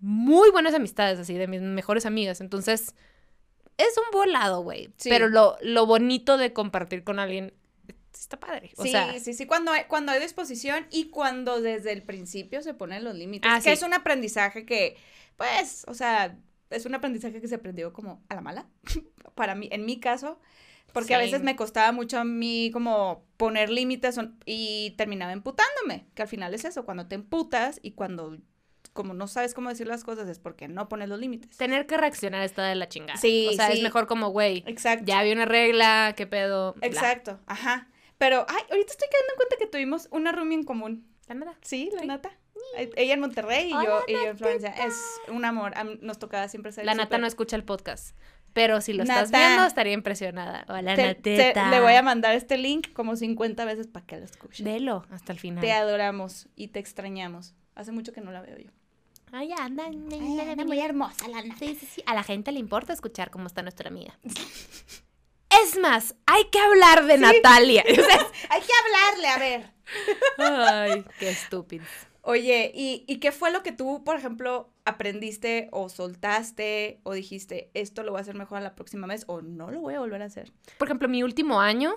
muy 0.00 0.50
buenas 0.50 0.74
amistades, 0.74 1.18
así, 1.18 1.34
de 1.34 1.46
mis 1.46 1.60
mejores 1.60 2.06
amigas. 2.06 2.40
Entonces, 2.40 2.94
es 3.76 3.96
un 3.96 4.10
volado, 4.12 4.62
güey. 4.62 4.90
Sí. 4.96 5.08
Pero 5.08 5.28
lo, 5.28 5.56
lo 5.60 5.86
bonito 5.86 6.36
de 6.36 6.52
compartir 6.52 7.04
con 7.04 7.18
alguien 7.18 7.52
está 8.12 8.38
padre. 8.38 8.72
O 8.76 8.82
sí, 8.82 8.90
sea, 8.90 9.18
sí, 9.18 9.32
sí, 9.32 9.46
cuando 9.46 9.72
hay, 9.72 9.84
cuando 9.84 10.12
hay 10.12 10.20
disposición 10.20 10.86
y 10.90 11.10
cuando 11.10 11.60
desde 11.60 11.92
el 11.92 12.02
principio 12.02 12.62
se 12.62 12.74
ponen 12.74 13.04
los 13.04 13.14
límites. 13.14 13.50
Ah, 13.52 13.58
que 13.58 13.70
sí. 13.70 13.70
es 13.70 13.82
un 13.82 13.94
aprendizaje 13.94 14.66
que, 14.66 14.96
pues, 15.36 15.84
o 15.86 15.94
sea, 15.94 16.36
es 16.70 16.86
un 16.86 16.94
aprendizaje 16.94 17.40
que 17.40 17.48
se 17.48 17.54
aprendió 17.54 17.92
como 17.92 18.22
a 18.28 18.34
la 18.34 18.40
mala, 18.40 18.66
para 19.34 19.54
mí, 19.54 19.68
en 19.70 19.86
mi 19.86 20.00
caso, 20.00 20.40
porque 20.92 21.14
a 21.14 21.18
veces 21.18 21.42
me 21.42 21.54
costaba 21.54 21.92
mucho 21.92 22.18
a 22.18 22.24
mí 22.24 22.70
como 22.72 23.24
poner 23.36 23.70
límites 23.70 24.18
y 24.46 24.94
terminaba 24.96 25.32
emputándome, 25.32 26.06
que 26.14 26.22
al 26.22 26.28
final 26.28 26.54
es 26.54 26.64
eso, 26.64 26.84
cuando 26.84 27.06
te 27.06 27.14
emputas 27.14 27.78
y 27.82 27.92
cuando 27.92 28.38
como 28.92 29.14
no 29.14 29.26
sabes 29.28 29.54
cómo 29.54 29.68
decir 29.68 29.86
las 29.86 30.04
cosas 30.04 30.28
es 30.28 30.38
porque 30.38 30.68
no 30.68 30.88
pones 30.88 31.08
los 31.08 31.18
límites. 31.18 31.56
tener 31.56 31.86
que 31.86 31.96
reaccionar 31.96 32.42
está 32.42 32.64
de 32.66 32.74
la 32.74 32.88
chingada. 32.88 33.18
Sí, 33.18 33.48
O 33.50 33.52
sea, 33.52 33.68
sí. 33.68 33.78
es 33.78 33.82
mejor 33.82 34.06
como, 34.06 34.28
güey, 34.30 34.64
Exacto. 34.66 35.04
ya 35.06 35.18
había 35.20 35.32
una 35.34 35.44
regla, 35.46 36.14
qué 36.16 36.26
pedo. 36.26 36.74
bla. 36.74 36.86
Exacto, 36.86 37.38
ajá. 37.46 37.88
Pero, 38.18 38.44
ay, 38.48 38.62
ahorita 38.70 38.90
estoy 38.92 39.08
quedando 39.08 39.32
en 39.32 39.36
cuenta 39.36 39.56
que 39.58 39.66
tuvimos 39.66 40.08
una 40.10 40.32
roomie 40.32 40.58
en 40.58 40.64
común. 40.64 41.06
La 41.28 41.34
nada. 41.36 41.54
Sí, 41.62 41.90
la 41.94 42.00
Sí. 42.00 42.06
nata. 42.06 42.30
Ella 42.96 43.14
en 43.14 43.20
Monterrey 43.20 43.70
y 43.70 43.72
Hola, 43.72 43.84
yo, 43.84 44.04
y 44.08 44.12
yo 44.14 44.26
en 44.26 44.36
Florencia. 44.38 44.70
Es 44.70 44.94
un 45.28 45.44
amor. 45.44 45.72
Nos 46.02 46.18
tocaba 46.18 46.48
siempre 46.48 46.72
ser 46.72 46.84
La 46.84 46.94
nata 46.94 47.16
no 47.18 47.26
escucha 47.26 47.54
el 47.56 47.64
podcast. 47.64 48.16
Pero 48.52 48.80
si 48.80 48.92
lo 48.94 49.04
estás 49.04 49.30
viendo, 49.30 49.64
estaría 49.64 49.92
impresionada. 49.92 50.64
Hola, 50.68 50.96
Te- 50.96 51.54
le 51.70 51.80
voy 51.80 51.92
a 51.94 52.02
mandar 52.02 52.34
este 52.34 52.56
link 52.58 52.92
como 52.92 53.14
50 53.14 53.64
veces 53.64 53.86
para 53.86 54.04
que 54.06 54.16
lo 54.18 54.24
escuche. 54.24 54.64
Velo 54.64 55.06
hasta 55.10 55.32
el 55.32 55.38
final. 55.38 55.60
Te 55.62 55.70
adoramos 55.72 56.48
y 56.56 56.68
te 56.68 56.80
extrañamos. 56.80 57.54
Hace 57.76 57.92
mucho 57.92 58.12
que 58.12 58.20
no 58.20 58.32
la 58.32 58.40
veo 58.40 58.58
yo. 58.58 58.70
Ay, 59.32 59.52
anda, 59.52 59.84
hermosa 60.76 61.28
la 61.28 61.42
Sí, 61.58 61.76
sí, 61.78 61.86
sí. 61.86 62.02
A 62.06 62.14
la 62.14 62.22
gente 62.22 62.52
le 62.52 62.58
importa 62.60 62.92
escuchar 62.92 63.30
cómo 63.30 63.46
está 63.46 63.62
nuestra 63.62 63.88
amiga. 63.88 64.18
Es 65.64 65.78
más, 65.78 66.14
hay 66.26 66.44
que 66.50 66.58
hablar 66.58 67.06
de 67.06 67.18
Natalia. 67.18 67.82
O 67.90 67.94
sea, 67.94 68.26
Hay 68.50 68.60
que 68.60 68.72
hablarle, 68.84 69.28
a 69.28 69.38
ver. 69.38 69.72
Ay, 70.38 71.04
qué 71.18 71.30
estúpido. 71.30 71.84
Oye, 72.22 72.70
¿y, 72.74 73.04
¿y 73.08 73.18
qué 73.18 73.32
fue 73.32 73.50
lo 73.50 73.62
que 73.62 73.72
tú, 73.72 74.04
por 74.04 74.16
ejemplo, 74.16 74.70
aprendiste 74.84 75.68
o 75.72 75.88
soltaste 75.88 77.00
o 77.02 77.14
dijiste, 77.14 77.70
esto 77.72 78.02
lo 78.02 78.12
voy 78.12 78.18
a 78.18 78.22
hacer 78.22 78.34
mejor 78.34 78.60
la 78.60 78.74
próxima 78.74 79.06
vez 79.06 79.24
o 79.26 79.40
no 79.40 79.70
lo 79.70 79.80
voy 79.80 79.94
a 79.94 80.00
volver 80.00 80.20
a 80.20 80.26
hacer? 80.26 80.52
Por 80.76 80.88
ejemplo, 80.88 81.08
mi 81.08 81.22
último 81.22 81.60
año 81.60 81.94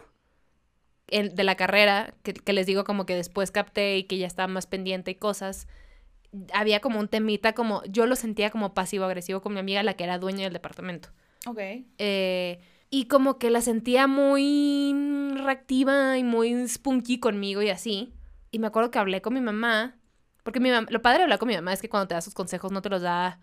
de 1.07 1.43
la 1.43 1.55
carrera, 1.55 2.13
que, 2.23 2.33
que 2.33 2.53
les 2.53 2.65
digo 2.65 2.85
como 2.85 3.05
que 3.05 3.15
después 3.15 3.51
capté 3.51 3.97
y 3.97 4.03
que 4.05 4.17
ya 4.17 4.27
estaba 4.27 4.47
más 4.47 4.65
pendiente 4.65 5.11
y 5.11 5.15
cosas, 5.15 5.67
había 6.53 6.79
como 6.79 6.99
un 6.99 7.07
temita 7.07 7.53
como, 7.53 7.83
yo 7.85 8.05
lo 8.05 8.15
sentía 8.15 8.49
como 8.49 8.73
pasivo-agresivo 8.73 9.41
con 9.41 9.53
mi 9.53 9.59
amiga, 9.59 9.83
la 9.83 9.95
que 9.95 10.03
era 10.03 10.17
dueña 10.17 10.43
del 10.43 10.53
departamento. 10.53 11.09
Ok. 11.45 11.59
Eh, 11.97 12.59
y 12.89 13.05
como 13.05 13.37
que 13.37 13.49
la 13.49 13.61
sentía 13.61 14.07
muy 14.07 14.93
reactiva 15.35 16.17
y 16.17 16.23
muy 16.23 16.67
spunky 16.67 17.19
conmigo 17.19 17.61
y 17.61 17.69
así. 17.69 18.13
Y 18.51 18.59
me 18.59 18.67
acuerdo 18.67 18.91
que 18.91 18.99
hablé 18.99 19.21
con 19.21 19.33
mi 19.33 19.41
mamá, 19.41 19.97
porque 20.43 20.59
mi 20.59 20.69
mam- 20.69 20.89
lo 20.89 21.01
padre 21.01 21.19
de 21.19 21.23
hablar 21.23 21.39
con 21.39 21.47
mi 21.47 21.55
mamá 21.55 21.73
es 21.73 21.81
que 21.81 21.89
cuando 21.89 22.07
te 22.07 22.15
da 22.15 22.21
sus 22.21 22.33
consejos 22.33 22.71
no 22.71 22.81
te 22.81 22.89
los 22.89 23.01
da, 23.01 23.39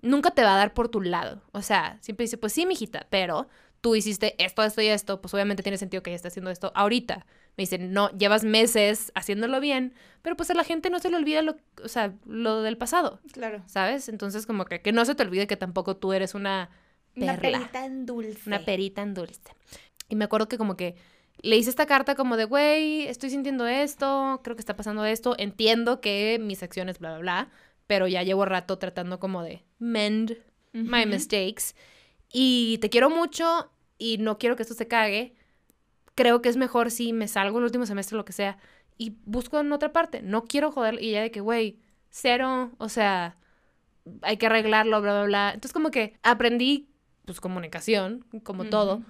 nunca 0.00 0.30
te 0.30 0.42
va 0.42 0.54
a 0.54 0.58
dar 0.58 0.74
por 0.74 0.88
tu 0.88 1.00
lado. 1.00 1.42
O 1.52 1.62
sea, 1.62 1.98
siempre 2.00 2.24
dice, 2.24 2.38
pues 2.38 2.52
sí, 2.52 2.66
mijita, 2.66 3.06
pero 3.10 3.48
tú 3.80 3.94
hiciste 3.96 4.34
esto, 4.42 4.62
esto 4.62 4.80
y 4.82 4.86
esto, 4.86 5.20
pues 5.20 5.34
obviamente 5.34 5.62
tiene 5.62 5.78
sentido 5.78 6.02
que 6.02 6.10
ella 6.10 6.16
esté 6.16 6.28
haciendo 6.28 6.50
esto 6.50 6.72
ahorita. 6.74 7.26
Me 7.58 7.62
dice, 7.62 7.76
no, 7.78 8.08
llevas 8.16 8.44
meses 8.44 9.12
haciéndolo 9.14 9.60
bien, 9.60 9.92
pero 10.22 10.36
pues 10.36 10.48
a 10.50 10.54
la 10.54 10.64
gente 10.64 10.88
no 10.90 11.00
se 11.00 11.10
le 11.10 11.16
olvida 11.16 11.42
lo, 11.42 11.56
o 11.84 11.88
sea, 11.88 12.14
lo 12.24 12.62
del 12.62 12.78
pasado, 12.78 13.20
Claro. 13.32 13.62
¿sabes? 13.66 14.08
Entonces 14.08 14.46
como 14.46 14.64
que, 14.64 14.80
que 14.80 14.92
no 14.92 15.04
se 15.04 15.14
te 15.14 15.24
olvide 15.24 15.46
que 15.48 15.56
tampoco 15.56 15.96
tú 15.96 16.12
eres 16.12 16.34
una 16.34 16.70
Una 17.16 17.36
perla. 17.36 17.58
perita 17.58 17.84
en 17.84 18.06
dulce. 18.06 18.40
Una 18.46 18.64
perita 18.64 19.02
en 19.02 19.12
dulce. 19.12 19.40
Y 20.08 20.14
me 20.14 20.24
acuerdo 20.24 20.48
que 20.48 20.56
como 20.56 20.76
que 20.76 20.94
le 21.42 21.56
hice 21.56 21.68
esta 21.70 21.86
carta 21.86 22.14
como 22.14 22.36
de, 22.36 22.44
güey, 22.44 23.08
estoy 23.08 23.30
sintiendo 23.30 23.66
esto, 23.66 24.40
creo 24.44 24.56
que 24.56 24.60
está 24.62 24.76
pasando 24.76 25.04
esto, 25.04 25.34
entiendo 25.38 26.00
que 26.00 26.38
mis 26.40 26.62
acciones, 26.62 26.98
bla, 27.00 27.10
bla, 27.10 27.18
bla, 27.18 27.50
pero 27.88 28.06
ya 28.06 28.22
llevo 28.22 28.44
rato 28.44 28.78
tratando 28.78 29.18
como 29.18 29.42
de 29.42 29.64
mend 29.78 30.36
my 30.72 31.06
mistakes. 31.06 31.74
Y 32.32 32.78
te 32.78 32.88
quiero 32.88 33.10
mucho 33.10 33.70
y 33.98 34.18
no 34.18 34.38
quiero 34.38 34.54
que 34.54 34.62
esto 34.62 34.74
se 34.74 34.86
cague. 34.86 35.34
Creo 36.18 36.42
que 36.42 36.48
es 36.48 36.56
mejor 36.56 36.90
si 36.90 37.12
me 37.12 37.28
salgo 37.28 37.58
el 37.58 37.64
último 37.64 37.86
semestre, 37.86 38.16
lo 38.16 38.24
que 38.24 38.32
sea, 38.32 38.58
y 38.96 39.14
busco 39.24 39.60
en 39.60 39.70
otra 39.70 39.92
parte. 39.92 40.20
No 40.20 40.46
quiero 40.46 40.72
joder. 40.72 41.00
Y 41.00 41.12
ya 41.12 41.22
de 41.22 41.30
que, 41.30 41.40
güey, 41.40 41.78
cero, 42.10 42.72
o 42.78 42.88
sea, 42.88 43.36
hay 44.22 44.36
que 44.36 44.46
arreglarlo, 44.46 45.00
bla, 45.00 45.12
bla, 45.12 45.24
bla. 45.26 45.50
Entonces 45.54 45.72
como 45.72 45.92
que 45.92 46.18
aprendí, 46.24 46.90
pues, 47.24 47.40
comunicación, 47.40 48.26
como 48.42 48.64
todo, 48.64 49.00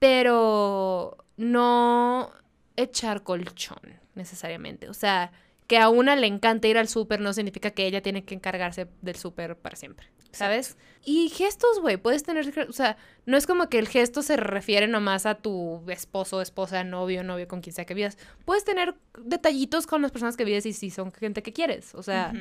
pero 0.00 1.24
no 1.36 2.32
echar 2.74 3.22
colchón 3.22 4.00
necesariamente. 4.16 4.88
O 4.88 4.94
sea, 4.94 5.30
que 5.68 5.78
a 5.78 5.88
una 5.90 6.16
le 6.16 6.26
encanta 6.26 6.66
ir 6.66 6.76
al 6.76 6.88
súper 6.88 7.20
no 7.20 7.32
significa 7.34 7.70
que 7.70 7.86
ella 7.86 8.02
tiene 8.02 8.24
que 8.24 8.34
encargarse 8.34 8.88
del 9.00 9.14
súper 9.14 9.56
para 9.56 9.76
siempre, 9.76 10.08
¿sabes? 10.32 10.76
Y 11.04 11.28
gestos, 11.30 11.80
güey, 11.80 11.96
puedes 11.96 12.22
tener, 12.22 12.66
o 12.68 12.72
sea, 12.72 12.96
no 13.24 13.36
es 13.36 13.46
como 13.46 13.68
que 13.68 13.78
el 13.78 13.88
gesto 13.88 14.22
se 14.22 14.36
refiere 14.36 14.86
nomás 14.88 15.24
a 15.26 15.36
tu 15.36 15.82
esposo, 15.88 16.42
esposa, 16.42 16.84
novio, 16.84 17.22
novio, 17.24 17.48
con 17.48 17.60
quien 17.60 17.74
sea 17.74 17.86
que 17.86 17.94
vivas. 17.94 18.18
Puedes 18.44 18.64
tener 18.64 18.94
detallitos 19.22 19.86
con 19.86 20.02
las 20.02 20.10
personas 20.10 20.36
que 20.36 20.44
vives 20.44 20.66
y 20.66 20.72
si 20.72 20.90
son 20.90 21.10
gente 21.12 21.42
que 21.42 21.52
quieres, 21.52 21.94
o 21.94 22.02
sea, 22.02 22.32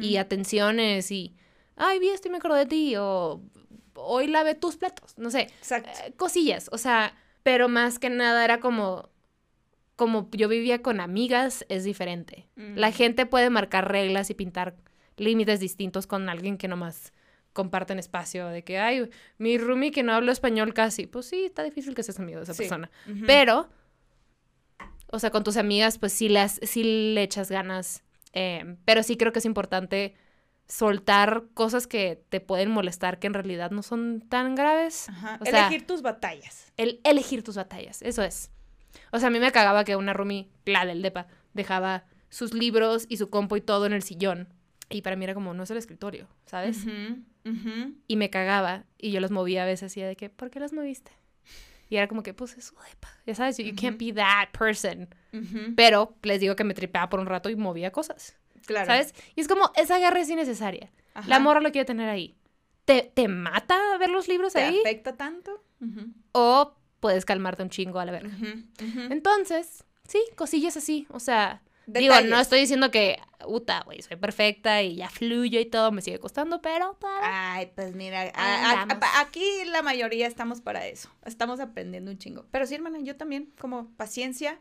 y 0.00 0.16
atenciones 0.16 1.10
y, 1.10 1.34
ay, 1.76 1.98
vi 1.98 2.08
esto 2.08 2.28
y 2.28 2.30
me 2.30 2.38
acordé 2.38 2.60
de 2.60 2.66
ti, 2.66 2.94
o 2.96 3.42
hoy 3.94 4.26
lavé 4.28 4.54
tus 4.54 4.76
platos, 4.76 5.16
no 5.18 5.30
sé 5.30 5.42
Exacto. 5.58 5.90
eh, 6.06 6.12
cosillas, 6.16 6.68
o 6.72 6.78
sea, 6.78 7.14
pero 7.42 7.68
más 7.68 7.98
que 7.98 8.08
nada 8.10 8.44
era 8.44 8.60
como, 8.60 9.08
como 9.96 10.28
yo 10.32 10.48
vivía 10.48 10.82
con 10.82 11.00
amigas, 11.00 11.64
es 11.68 11.84
diferente. 11.84 12.46
La 12.56 12.90
Mm. 12.90 12.92
gente 12.92 13.26
puede 13.26 13.50
marcar 13.50 13.90
reglas 13.90 14.30
y 14.30 14.34
pintar 14.34 14.74
límites 15.16 15.60
distintos 15.60 16.06
con 16.06 16.28
alguien 16.28 16.58
que 16.58 16.68
nomás 16.68 17.12
comparten 17.56 17.98
espacio, 17.98 18.46
de 18.46 18.62
que, 18.62 18.78
ay, 18.78 19.10
mi 19.38 19.58
roomie 19.58 19.90
que 19.90 20.04
no 20.04 20.12
habla 20.12 20.30
español 20.30 20.72
casi, 20.74 21.08
pues 21.08 21.26
sí, 21.26 21.46
está 21.46 21.64
difícil 21.64 21.94
que 21.96 22.04
seas 22.04 22.20
amigo 22.20 22.38
de 22.38 22.44
esa 22.44 22.54
Sí. 22.54 22.58
persona. 22.62 22.88
Pero, 23.26 23.68
o 25.10 25.18
sea, 25.18 25.30
con 25.30 25.42
tus 25.44 25.56
amigas, 25.56 25.98
pues 25.98 26.12
sí, 26.12 26.28
las, 26.28 26.60
sí 26.62 27.12
le 27.14 27.22
echas 27.22 27.50
ganas, 27.50 28.02
eh, 28.32 28.76
pero 28.84 29.02
sí 29.02 29.16
creo 29.16 29.32
que 29.32 29.38
es 29.40 29.44
importante 29.44 30.14
soltar 30.68 31.44
cosas 31.54 31.86
que 31.86 32.22
te 32.28 32.40
pueden 32.40 32.70
molestar 32.70 33.18
que 33.18 33.28
en 33.28 33.34
realidad 33.34 33.70
no 33.70 33.82
son 33.82 34.20
tan 34.28 34.54
graves. 34.54 35.08
Ajá. 35.08 35.38
o 35.40 35.44
sea- 35.44 35.68
Elegir 35.68 35.86
tus 35.86 36.02
batallas. 36.02 36.72
El 36.76 37.00
elegir 37.04 37.42
tus 37.42 37.56
batallas, 37.56 38.02
eso 38.02 38.22
es. 38.22 38.50
O 39.12 39.18
sea, 39.18 39.28
a 39.28 39.30
mí 39.30 39.38
me 39.38 39.52
cagaba 39.52 39.84
que 39.84 39.94
una 39.96 40.12
roomie, 40.12 40.48
la 40.64 40.84
del 40.84 41.02
depa, 41.02 41.28
dejaba 41.54 42.04
sus 42.28 42.52
libros 42.52 43.06
y 43.08 43.16
su 43.18 43.30
compo 43.30 43.56
y 43.56 43.60
todo 43.60 43.86
en 43.86 43.92
el 43.92 44.02
sillón. 44.02 44.48
Y 44.88 45.02
para 45.02 45.16
mí 45.16 45.24
era 45.24 45.34
como, 45.34 45.52
no 45.54 45.62
es 45.64 45.70
el 45.70 45.76
escritorio, 45.78 46.28
¿sabes? 46.46 46.84
Ujú, 46.86 47.50
ujú. 47.50 47.94
Y 48.06 48.16
me 48.16 48.30
cagaba 48.30 48.84
y 48.98 49.10
yo 49.10 49.20
los 49.20 49.30
movía 49.30 49.64
a 49.64 49.66
veces 49.66 49.90
así 49.92 50.00
de 50.00 50.14
que, 50.16 50.30
¿por 50.30 50.50
qué 50.50 50.60
los 50.60 50.72
moviste? 50.72 51.10
Y 51.88 51.96
era 51.96 52.08
como 52.08 52.22
que, 52.22 52.34
pues 52.34 52.56
es 52.56 52.72
depa. 52.90 53.08
Ya 53.26 53.34
sabes, 53.34 53.58
you 53.58 53.74
can't 53.80 53.98
be 53.98 54.12
that 54.12 54.48
person. 54.56 55.08
Pero 55.76 56.14
les 56.22 56.40
digo 56.40 56.56
que 56.56 56.64
me 56.64 56.74
tripeaba 56.74 57.08
por 57.08 57.20
un 57.20 57.26
rato 57.26 57.48
y 57.50 57.56
movía 57.56 57.90
cosas, 57.92 58.36
Claro. 58.66 58.86
¿sabes? 58.86 59.14
Y 59.36 59.40
es 59.40 59.46
como, 59.48 59.70
esa 59.76 59.98
guerra 59.98 60.20
es 60.20 60.28
innecesaria. 60.28 60.90
Ajá. 61.14 61.28
La 61.28 61.38
morra 61.38 61.60
lo 61.60 61.70
quiere 61.72 61.84
tener 61.84 62.08
ahí. 62.08 62.36
¿Te, 62.84 63.10
te 63.14 63.26
mata 63.28 63.76
ver 63.98 64.10
los 64.10 64.28
libros 64.28 64.52
¿Te 64.52 64.60
ahí? 64.60 64.80
afecta 64.80 65.16
tanto? 65.16 65.62
O 66.32 66.74
puedes 67.00 67.24
calmarte 67.24 67.62
un 67.62 67.70
chingo 67.70 67.98
a 68.00 68.04
la 68.04 68.12
verga. 68.12 68.30
Entonces, 69.10 69.84
sí, 70.08 70.20
cosillas 70.36 70.76
así. 70.76 71.06
O 71.10 71.20
sea, 71.20 71.62
digo, 71.86 72.20
no 72.22 72.38
estoy 72.40 72.60
diciendo 72.60 72.90
que, 72.90 73.18
puta, 73.40 73.82
güey, 73.84 74.02
soy 74.02 74.16
perfecta 74.16 74.82
y 74.82 74.96
ya 74.96 75.08
fluyo 75.08 75.60
y 75.60 75.66
todo, 75.66 75.92
me 75.92 76.02
sigue 76.02 76.18
costando, 76.18 76.60
pero 76.60 76.98
para. 76.98 77.54
Ay, 77.54 77.70
pues 77.74 77.94
mira, 77.94 78.30
a- 78.34 78.82
a- 78.82 79.20
aquí 79.20 79.44
la 79.66 79.82
mayoría 79.82 80.26
estamos 80.26 80.60
para 80.60 80.86
eso. 80.86 81.08
Estamos 81.24 81.60
aprendiendo 81.60 82.10
un 82.10 82.18
chingo. 82.18 82.44
Pero 82.50 82.66
sí, 82.66 82.74
hermana, 82.74 82.98
yo 83.00 83.16
también, 83.16 83.52
como 83.58 83.90
paciencia, 83.96 84.58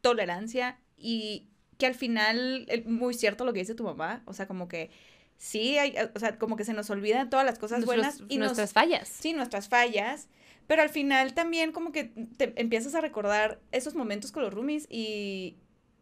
tolerancia 0.00 0.78
y 0.96 1.48
que 1.78 1.86
al 1.86 1.94
final, 1.94 2.66
muy 2.86 3.14
cierto 3.14 3.44
lo 3.44 3.52
que 3.52 3.60
dice 3.60 3.74
tu 3.74 3.84
mamá, 3.84 4.22
o 4.26 4.32
sea, 4.34 4.46
como 4.46 4.68
que 4.68 4.90
sí, 5.36 5.78
hay, 5.78 5.94
o 6.14 6.18
sea, 6.18 6.38
como 6.38 6.56
que 6.56 6.64
se 6.64 6.74
nos 6.74 6.90
olvidan 6.90 7.30
todas 7.30 7.46
las 7.46 7.58
cosas 7.58 7.84
Nuestros- 7.84 8.18
buenas 8.18 8.32
y 8.32 8.36
nos- 8.38 8.48
nuestras 8.48 8.72
fallas. 8.72 9.08
sí, 9.08 9.32
nuestras 9.32 9.68
fallas, 9.68 10.28
pero 10.66 10.82
al 10.82 10.90
final 10.90 11.32
también 11.34 11.72
como 11.72 11.90
que 11.92 12.04
te 12.36 12.52
empiezas 12.60 12.94
a 12.94 13.00
recordar 13.00 13.60
esos 13.72 13.94
momentos 13.94 14.30
con 14.32 14.42
los 14.42 14.52
roomies 14.52 14.86
y, 14.90 15.56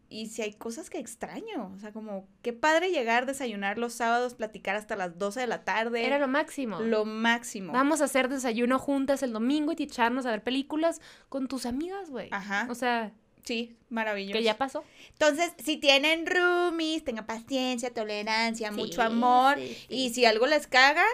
y 0.09 0.27
si 0.27 0.41
hay 0.41 0.53
cosas 0.53 0.89
que 0.89 0.97
extraño. 0.99 1.71
O 1.75 1.79
sea, 1.79 1.91
como 1.93 2.27
qué 2.41 2.51
padre 2.53 2.91
llegar, 2.91 3.25
desayunar 3.25 3.77
los 3.77 3.93
sábados, 3.93 4.33
platicar 4.33 4.75
hasta 4.75 4.95
las 4.95 5.17
12 5.17 5.41
de 5.41 5.47
la 5.47 5.63
tarde. 5.63 6.05
Era 6.05 6.19
lo 6.19 6.27
máximo. 6.27 6.79
lo 6.79 7.05
máximo. 7.05 7.71
Vamos 7.73 8.01
a 8.01 8.05
hacer 8.05 8.27
desayuno 8.29 8.79
juntas 8.79 9.23
el 9.23 9.33
domingo 9.33 9.73
y 9.77 9.83
echarnos 9.83 10.25
a 10.25 10.31
ver 10.31 10.43
películas 10.43 10.99
con 11.29 11.47
tus 11.47 11.65
amigas, 11.65 12.09
güey. 12.09 12.29
Ajá. 12.31 12.67
O 12.69 12.75
sea, 12.75 13.13
Sí, 13.43 13.77
maravilloso. 13.89 14.33
que 14.37 14.43
ya 14.43 14.57
pasó. 14.57 14.83
Entonces, 15.13 15.53
si 15.63 15.77
tienen 15.77 16.25
roomies, 16.25 17.03
tengan 17.03 17.25
paciencia, 17.25 17.91
tolerancia, 17.93 18.71
mucho 18.71 19.01
amor. 19.01 19.57
sí, 19.57 19.67
sí. 19.67 19.85
Y 19.89 20.09
si 20.13 20.25
algo 20.25 20.45
les 20.45 20.67
caga, 20.67 21.05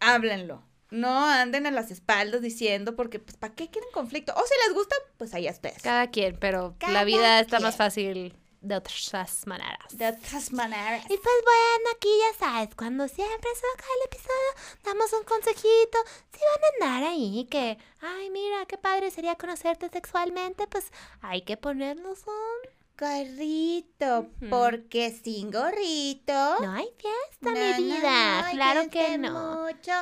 háblenlo. 0.00 0.62
No 0.90 1.26
anden 1.26 1.66
a 1.66 1.70
las 1.70 1.90
espaldas 1.90 2.40
diciendo, 2.40 2.96
porque, 2.96 3.18
pues, 3.18 3.36
¿para 3.36 3.54
qué 3.54 3.68
quieren 3.68 3.90
conflicto? 3.92 4.32
O 4.34 4.42
si 4.46 4.54
les 4.66 4.74
gusta, 4.74 4.96
pues 5.18 5.34
ahí 5.34 5.48
ustedes. 5.48 5.82
Cada 5.82 6.10
quien, 6.10 6.36
pero 6.38 6.74
Cada 6.78 6.92
la 6.92 7.04
vida 7.04 7.40
está 7.40 7.60
más 7.60 7.76
fácil 7.76 8.34
de 8.60 8.74
otras 8.76 9.46
maneras. 9.46 9.78
De 9.92 10.08
otras 10.08 10.52
maneras. 10.52 11.04
Y 11.04 11.16
pues 11.16 11.20
bueno, 11.44 11.90
aquí 11.94 12.08
ya 12.08 12.38
sabes, 12.38 12.74
cuando 12.74 13.06
siempre 13.06 13.50
se 13.54 13.66
acaba 13.74 13.92
el 14.00 14.06
episodio, 14.06 14.82
damos 14.82 15.12
un 15.12 15.24
consejito. 15.24 15.98
Si 16.32 16.40
van 16.40 16.64
a 16.90 16.96
andar 16.96 17.10
ahí 17.12 17.46
que, 17.50 17.78
ay, 18.00 18.30
mira, 18.30 18.64
qué 18.66 18.78
padre 18.78 19.10
sería 19.10 19.36
conocerte 19.36 19.88
sexualmente, 19.90 20.66
pues 20.66 20.90
hay 21.20 21.42
que 21.42 21.56
ponernos 21.56 22.20
un... 22.26 22.70
Gorrito, 23.00 24.26
porque 24.50 25.12
sin 25.22 25.52
gorrito. 25.52 26.32
No 26.60 26.72
hay 26.72 26.88
fiesta, 26.98 27.42
No, 27.42 27.52
mi 27.52 27.88
no, 27.88 27.94
vida. 27.96 28.40
no, 28.40 28.46
hay 28.46 28.54
claro 28.54 28.90
que 28.90 29.18
no. 29.18 29.60
Mucho. 29.66 29.92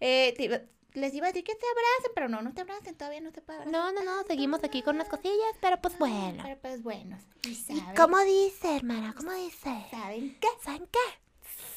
Eh, 0.00 0.34
te 0.36 0.68
les 0.94 1.14
iba 1.14 1.26
a 1.26 1.30
decir 1.30 1.44
que 1.44 1.54
te 1.54 1.66
abracen, 1.66 2.12
pero 2.14 2.28
no, 2.28 2.42
no 2.42 2.52
te 2.52 2.62
abracen, 2.62 2.94
todavía 2.96 3.20
no 3.20 3.30
te 3.32 3.40
puedo 3.40 3.60
abrazar. 3.60 3.80
No, 3.80 3.92
no, 3.92 4.02
no, 4.02 4.22
seguimos 4.24 4.64
aquí 4.64 4.82
con 4.82 4.96
unas 4.96 5.08
cosillas, 5.08 5.54
pero 5.60 5.80
pues 5.80 5.96
bueno. 5.98 6.42
Pero 6.42 6.58
pues 6.60 6.82
bueno. 6.82 7.18
¿Y 7.44 7.50
¿Y 7.50 7.54
saben, 7.54 7.94
cómo 7.96 8.18
dice, 8.20 8.76
hermana? 8.76 9.14
¿Cómo 9.16 9.32
dice? 9.32 9.86
¿Saben 9.90 10.36
qué? 10.40 10.48
¿Saben 10.64 10.88
qué? 10.90 10.98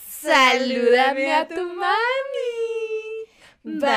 Salúdame 0.09 1.33
a 1.33 1.47
tu 1.47 1.61
mami. 1.73 1.95
Bye. 3.63 3.91